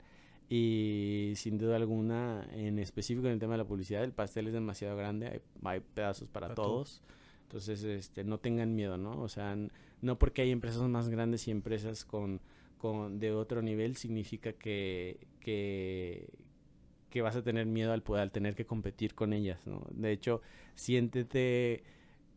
Y 0.48 1.34
sin 1.36 1.58
duda 1.58 1.76
alguna, 1.76 2.48
en 2.54 2.80
específico 2.80 3.28
en 3.28 3.34
el 3.34 3.40
tema 3.40 3.54
de 3.54 3.60
la 3.60 3.68
publicidad, 3.68 4.04
el 4.04 4.14
pastel 4.14 4.48
es 4.48 4.54
demasiado 4.54 4.96
grande, 4.96 5.28
hay, 5.28 5.42
hay 5.64 5.82
pedazos 5.82 6.30
para 6.30 6.48
Para 6.48 6.56
todos. 6.56 7.02
Entonces, 7.52 7.84
este, 7.84 8.24
no 8.24 8.38
tengan 8.38 8.76
miedo, 8.76 8.98
¿no? 8.98 9.22
O 9.22 9.28
sea, 9.28 9.58
no 10.02 10.18
porque 10.18 10.42
hay 10.42 10.52
empresas 10.52 10.84
más 10.84 11.10
grandes 11.10 11.50
y 11.50 11.52
empresas 11.52 12.06
con, 12.06 12.40
con 12.78 13.20
de 13.20 13.34
otro 13.34 13.62
nivel 13.62 13.98
significa 13.98 14.54
que, 14.54 15.20
que, 15.42 16.30
que 17.10 17.22
vas 17.22 17.36
a 17.36 17.44
tener 17.44 17.66
miedo 17.66 17.92
al 17.92 18.04
al 18.18 18.32
tener 18.32 18.56
que 18.56 18.66
competir 18.66 19.16
con 19.16 19.34
ellas, 19.34 19.68
¿no? 19.68 19.86
De 19.92 20.14
hecho, 20.14 20.42
siéntete 20.76 21.84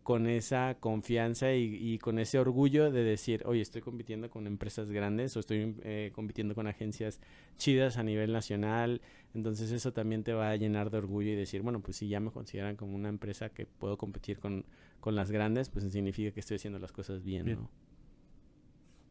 con 0.04 0.28
esa 0.28 0.76
confianza 0.78 1.52
y, 1.54 1.74
y 1.74 1.98
con 1.98 2.20
ese 2.20 2.38
orgullo 2.38 2.92
de 2.92 3.02
decir, 3.02 3.42
oye, 3.46 3.60
estoy 3.62 3.80
compitiendo 3.82 4.30
con 4.30 4.46
empresas 4.46 4.90
grandes 4.90 5.36
o 5.36 5.40
estoy 5.40 5.74
eh, 5.82 6.12
compitiendo 6.14 6.54
con 6.54 6.66
agencias 6.68 7.20
chidas 7.56 7.96
a 7.96 8.02
nivel 8.04 8.32
nacional, 8.32 9.00
entonces 9.34 9.72
eso 9.72 9.92
también 9.92 10.22
te 10.22 10.32
va 10.34 10.50
a 10.50 10.56
llenar 10.56 10.90
de 10.90 10.98
orgullo 10.98 11.30
y 11.30 11.34
decir, 11.34 11.62
bueno, 11.62 11.80
pues 11.80 11.96
si 11.96 12.06
ya 12.08 12.20
me 12.20 12.30
consideran 12.30 12.76
como 12.76 12.94
una 12.94 13.08
empresa 13.08 13.48
que 13.48 13.66
puedo 13.66 13.96
competir 13.98 14.38
con, 14.38 14.64
con 15.00 15.16
las 15.16 15.30
grandes, 15.30 15.70
pues 15.70 15.90
significa 15.90 16.30
que 16.32 16.40
estoy 16.40 16.56
haciendo 16.56 16.78
las 16.78 16.92
cosas 16.92 17.24
bien, 17.24 17.46
Bien. 17.46 17.58
¿no? 17.62 17.70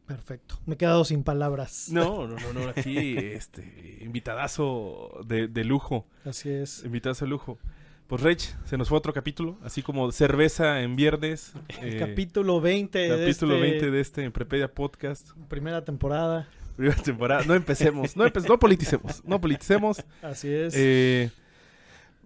Perfecto. 0.06 0.60
Me 0.66 0.74
he 0.74 0.76
quedado 0.76 1.04
sin 1.04 1.24
palabras. 1.24 1.88
No, 1.90 2.28
no, 2.28 2.36
no, 2.38 2.52
no, 2.52 2.68
aquí, 2.68 3.16
este, 3.16 3.98
invitadazo 4.02 5.20
de, 5.26 5.48
de 5.48 5.64
lujo, 5.64 6.06
Así 6.24 6.50
es. 6.50 6.84
invitadazo 6.84 7.24
de 7.24 7.30
lujo. 7.30 7.58
Pues 8.14 8.22
Rech, 8.22 8.54
se 8.64 8.78
nos 8.78 8.88
fue 8.88 8.96
otro 8.96 9.12
capítulo, 9.12 9.58
así 9.64 9.82
como 9.82 10.12
cerveza 10.12 10.82
en 10.82 10.94
viernes. 10.94 11.52
El 11.82 11.94
eh, 11.94 11.98
capítulo 11.98 12.60
20 12.60 12.96
de 12.96 13.08
capítulo 13.08 13.54
este- 13.56 13.68
20 13.70 13.90
de 13.90 14.00
este 14.00 14.22
Emprepedia 14.22 14.72
Podcast. 14.72 15.30
primera 15.48 15.84
temporada. 15.84 16.48
Primera 16.76 16.94
temporada. 17.02 17.42
No 17.44 17.54
empecemos, 17.56 18.16
no, 18.16 18.24
empe- 18.24 18.48
no 18.48 18.56
politicemos, 18.60 19.20
no 19.24 19.40
politicemos. 19.40 20.04
Así 20.22 20.46
es. 20.48 20.74
Eh, 20.76 21.28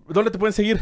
¿Dónde 0.07 0.31
te 0.31 0.37
pueden 0.39 0.53
seguir? 0.53 0.79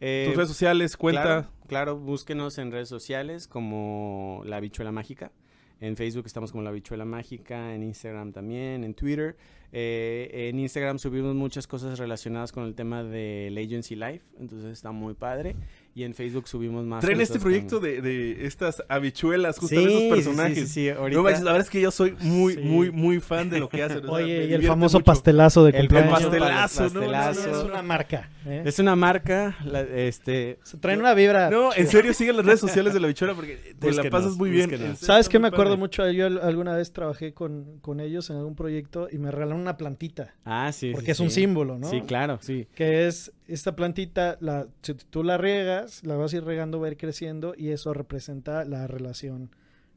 Eh, 0.00 0.24
Tus 0.28 0.36
redes 0.36 0.48
sociales, 0.48 0.96
cuenta. 0.96 1.22
Claro, 1.22 1.46
claro, 1.66 1.96
búsquenos 1.98 2.56
en 2.56 2.72
redes 2.72 2.88
sociales 2.88 3.46
como 3.46 4.40
La 4.46 4.58
Bichuela 4.60 4.90
Mágica. 4.90 5.32
En 5.80 5.96
Facebook 5.96 6.26
estamos 6.26 6.52
como 6.52 6.62
La 6.62 6.70
Bichuela 6.70 7.04
Mágica, 7.04 7.74
en 7.74 7.82
Instagram 7.82 8.32
también, 8.32 8.84
en 8.84 8.94
Twitter. 8.94 9.36
Eh, 9.72 10.48
en 10.50 10.58
Instagram 10.58 10.98
subimos 10.98 11.34
muchas 11.34 11.66
cosas 11.66 11.98
relacionadas 11.98 12.52
con 12.52 12.64
el 12.64 12.74
tema 12.74 13.02
del 13.02 13.56
Agency 13.56 13.94
Life, 13.94 14.24
entonces 14.38 14.72
está 14.72 14.92
muy 14.92 15.14
padre. 15.14 15.56
Y 15.92 16.04
en 16.04 16.14
Facebook 16.14 16.46
subimos 16.46 16.84
más 16.86 17.00
Traen 17.00 17.20
este 17.20 17.40
proyecto 17.40 17.80
con- 17.80 17.84
de, 17.84 18.00
de 18.00 18.46
estas 18.46 18.80
habichuelas, 18.88 19.58
justo 19.58 19.74
Sí, 19.76 19.84
de 19.84 19.90
esos 20.06 20.16
personajes. 20.16 20.58
sí, 20.58 20.66
sí, 20.66 20.88
ahorita- 20.88 21.16
No 21.18 21.24
manches, 21.24 21.42
la 21.42 21.50
verdad 21.52 21.66
es 21.66 21.70
que 21.70 21.80
yo 21.80 21.90
soy 21.90 22.14
muy, 22.20 22.54
Sí. 22.54 22.60
muy, 22.60 22.90
muy 22.92 23.18
fan 23.20 23.50
de 23.50 23.58
lo 23.58 23.68
que 23.68 23.82
hacen. 23.82 23.98
o 23.98 24.00
sea, 24.02 24.10
me 24.18 24.22
Oye, 24.24 24.46
y 24.46 24.52
el 24.52 24.62
famoso 24.66 24.98
mucho. 24.98 25.04
pastelazo 25.04 25.64
de 25.64 25.70
El 25.70 25.76
cumpleaños. 25.88 26.10
famoso 26.22 26.30
pastelazo. 26.30 27.50
Es 27.50 27.64
una 27.64 27.82
marca. 27.82 28.30
¿eh? 28.46 28.62
Es 28.64 28.78
una 28.78 28.94
marca, 28.96 29.56
la- 29.64 29.80
este... 29.82 30.58
Se 30.62 30.76
traen 30.78 31.00
una 31.00 31.12
vibra. 31.14 31.50
No, 31.50 31.74
en 31.74 31.86
serio, 31.88 32.14
siguen 32.14 32.36
las 32.36 32.46
redes 32.46 32.60
sociales 32.60 32.94
de 32.94 33.00
la 33.00 33.08
bichuela 33.08 33.34
porque 33.34 33.74
te 33.78 33.92
la 33.92 34.04
pasas 34.10 34.36
muy 34.36 34.50
bien. 34.50 34.70
búsquenos. 34.70 34.98
¿Sabes 34.98 35.28
qué 35.28 35.38
me 35.40 35.48
acuerdo 35.48 35.72
padre. 35.72 35.78
mucho? 35.80 36.08
Yo 36.10 36.26
al- 36.26 36.40
alguna 36.40 36.76
vez 36.76 36.92
trabajé 36.92 37.34
con, 37.34 37.78
con 37.80 37.98
ellos 38.00 38.30
en 38.30 38.36
algún 38.36 38.54
proyecto 38.54 39.08
y 39.10 39.18
me 39.18 39.30
regalaron 39.32 39.60
una 39.60 39.76
plantita. 39.76 40.34
Ah, 40.44 40.70
sí, 40.72 40.92
Porque 40.92 41.06
sí, 41.06 41.10
es 41.12 41.20
un 41.20 41.30
sí. 41.30 41.40
símbolo, 41.40 41.78
¿no? 41.78 41.90
Sí, 41.90 42.00
claro, 42.02 42.38
sí. 42.40 42.68
Que 42.74 43.08
es 43.08 43.32
esta 43.48 43.74
plantita, 43.74 44.36
la, 44.40 44.68
si 44.82 44.94
tú 44.94 45.24
la 45.24 45.36
riegas, 45.36 45.79
la 46.02 46.16
vas 46.16 46.32
a 46.32 46.36
ir 46.38 46.44
regando, 46.44 46.80
va 46.80 46.86
a 46.86 46.90
ir 46.90 46.96
creciendo 46.96 47.54
y 47.56 47.68
eso 47.70 47.92
representa 47.94 48.64
la 48.64 48.86
relación 48.86 49.50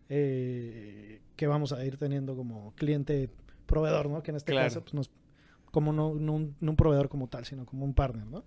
eh, 0.10 1.22
que 1.36 1.48
vamos 1.48 1.72
a 1.74 1.84
ir 1.86 1.98
teniendo 1.98 2.36
como 2.36 2.74
cliente-proveedor, 2.76 4.10
¿no? 4.10 4.22
Que 4.24 4.32
en 4.32 4.38
este 4.38 4.52
Claro. 4.52 4.68
caso, 4.68 4.82
pues 4.82 4.94
nos, 4.94 5.12
como 5.72 5.94
no, 5.94 6.14
no 6.16 6.34
un, 6.34 6.56
no 6.60 6.72
un 6.72 6.78
proveedor 6.78 7.10
como 7.10 7.28
tal, 7.30 7.46
sino 7.46 7.66
como 7.66 7.86
un 7.86 7.94
partner, 7.94 8.28
¿no? 8.28 8.44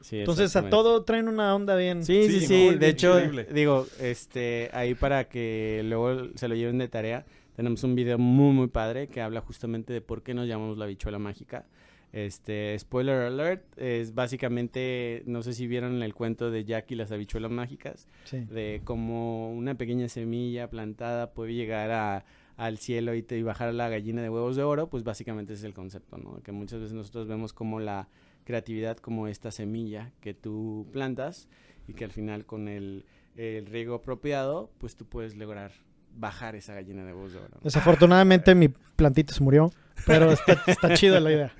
sí, 0.00 0.18
Entonces 0.20 0.56
a 0.56 0.70
todo 0.70 1.04
traen 1.04 1.28
una 1.28 1.54
onda 1.54 1.76
bien. 1.76 2.04
Sí, 2.04 2.28
sí, 2.30 2.46
Sí, 2.46 2.74
de 2.76 2.88
hecho, 2.88 3.18
increíble. 3.20 3.52
digo, 3.52 3.86
este, 4.00 4.70
ahí 4.72 4.94
para 4.94 5.28
que 5.28 5.82
luego 5.84 6.28
se 6.36 6.48
lo 6.48 6.54
lleven 6.54 6.78
de 6.78 6.88
tarea, 6.88 7.26
tenemos 7.56 7.84
un 7.84 7.94
video 7.94 8.16
muy, 8.16 8.54
muy 8.54 8.68
padre 8.68 9.08
que 9.08 9.20
habla 9.20 9.40
justamente 9.42 9.92
de 9.92 10.00
por 10.00 10.22
qué 10.22 10.32
nos 10.32 10.46
llamamos 10.48 10.78
la 10.78 10.86
bichuela 10.86 11.18
mágica. 11.18 11.66
Este, 12.12 12.76
spoiler 12.78 13.22
alert, 13.22 13.62
es 13.78 14.14
básicamente, 14.14 15.22
no 15.26 15.42
sé 15.42 15.52
si 15.52 15.66
vieron 15.66 16.02
el 16.02 16.14
cuento 16.14 16.50
de 16.50 16.64
Jack 16.64 16.90
y 16.90 16.94
las 16.96 17.12
habichuelas 17.12 17.50
mágicas, 17.50 18.08
Sí. 18.24 18.40
de 18.50 18.80
cómo 18.84 19.52
una 19.52 19.76
pequeña 19.76 20.08
semilla 20.08 20.68
plantada 20.68 21.32
puede 21.32 21.54
llegar 21.54 21.90
a, 21.92 22.24
al 22.56 22.78
cielo 22.78 23.14
y, 23.14 23.22
te, 23.22 23.38
y 23.38 23.42
bajar 23.42 23.68
a 23.68 23.72
la 23.72 23.88
gallina 23.88 24.22
de 24.22 24.28
huevos 24.28 24.56
de 24.56 24.62
oro, 24.64 24.88
pues 24.90 25.04
básicamente 25.04 25.52
ese 25.52 25.60
es 25.62 25.64
el 25.66 25.74
concepto, 25.74 26.18
¿no? 26.18 26.42
Que 26.42 26.52
muchas 26.52 26.80
veces 26.80 26.94
nosotros 26.94 27.28
vemos 27.28 27.52
como 27.52 27.78
la 27.80 28.08
creatividad 28.44 28.96
como 28.96 29.28
esta 29.28 29.50
semilla 29.52 30.10
que 30.20 30.34
tú 30.34 30.88
plantas 30.92 31.48
y 31.86 31.94
que 31.94 32.04
al 32.04 32.10
final 32.10 32.44
con 32.44 32.66
el, 32.68 33.04
el 33.36 33.66
riego 33.66 33.94
apropiado, 33.94 34.70
pues 34.78 34.96
tú 34.96 35.06
puedes 35.06 35.36
lograr 35.36 35.72
bajar 36.14 36.54
esa 36.56 36.74
gallina 36.74 37.04
de 37.04 37.12
huevos 37.12 37.32
de 37.32 37.38
oro. 37.38 37.58
Desafortunadamente 37.62 38.54
mi 38.54 38.68
plantita 38.68 39.32
se 39.34 39.42
murió, 39.42 39.72
pero 40.06 40.30
está, 40.32 40.62
está 40.66 40.94
chida 40.94 41.20
la 41.20 41.32
idea. 41.32 41.52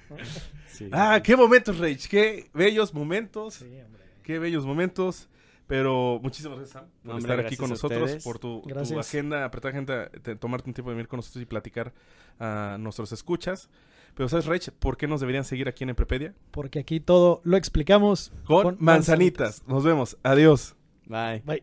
Ah, 0.92 1.20
qué 1.22 1.36
momentos, 1.36 1.78
Rage. 1.78 2.08
Qué 2.08 2.50
bellos 2.54 2.94
momentos. 2.94 3.54
Sí, 3.54 3.64
hombre. 3.66 4.02
Qué 4.22 4.38
bellos 4.38 4.64
momentos. 4.64 5.28
Pero 5.66 6.18
muchísimas 6.20 6.58
gracias, 6.58 6.82
Sam, 6.82 6.90
por 7.02 7.04
No, 7.04 7.14
hombre, 7.16 7.32
estar 7.32 7.46
aquí 7.46 7.56
con 7.56 7.70
nosotros, 7.70 8.16
por 8.24 8.40
tu, 8.40 8.64
agenda, 8.98 9.44
apretada 9.44 9.70
agenda, 9.70 10.10
te- 10.10 10.34
tomarte 10.34 10.68
un 10.68 10.74
tiempo 10.74 10.90
de 10.90 10.96
venir 10.96 11.06
con 11.06 11.18
nosotros 11.18 11.40
y 11.40 11.46
platicar 11.46 11.92
a 12.40 12.76
nuestros 12.80 13.12
escuchas. 13.12 13.68
Pero, 14.14 14.28
¿sabes, 14.28 14.46
Rage, 14.46 14.72
por 14.72 14.96
qué 14.96 15.06
nos 15.06 15.20
deberían 15.20 15.44
seguir 15.44 15.68
aquí 15.68 15.84
en 15.84 15.90
Emprepedia? 15.90 16.34
Porque 16.50 16.80
aquí 16.80 16.98
todo 16.98 17.40
lo 17.44 17.56
explicamos 17.56 18.32
Con, 18.44 18.78
manzanitas. 18.80 19.62
Nos 19.68 19.84
vemos. 19.84 20.16
Adiós. 20.24 20.74
Bye. 21.06 21.42
Bye. 21.46 21.62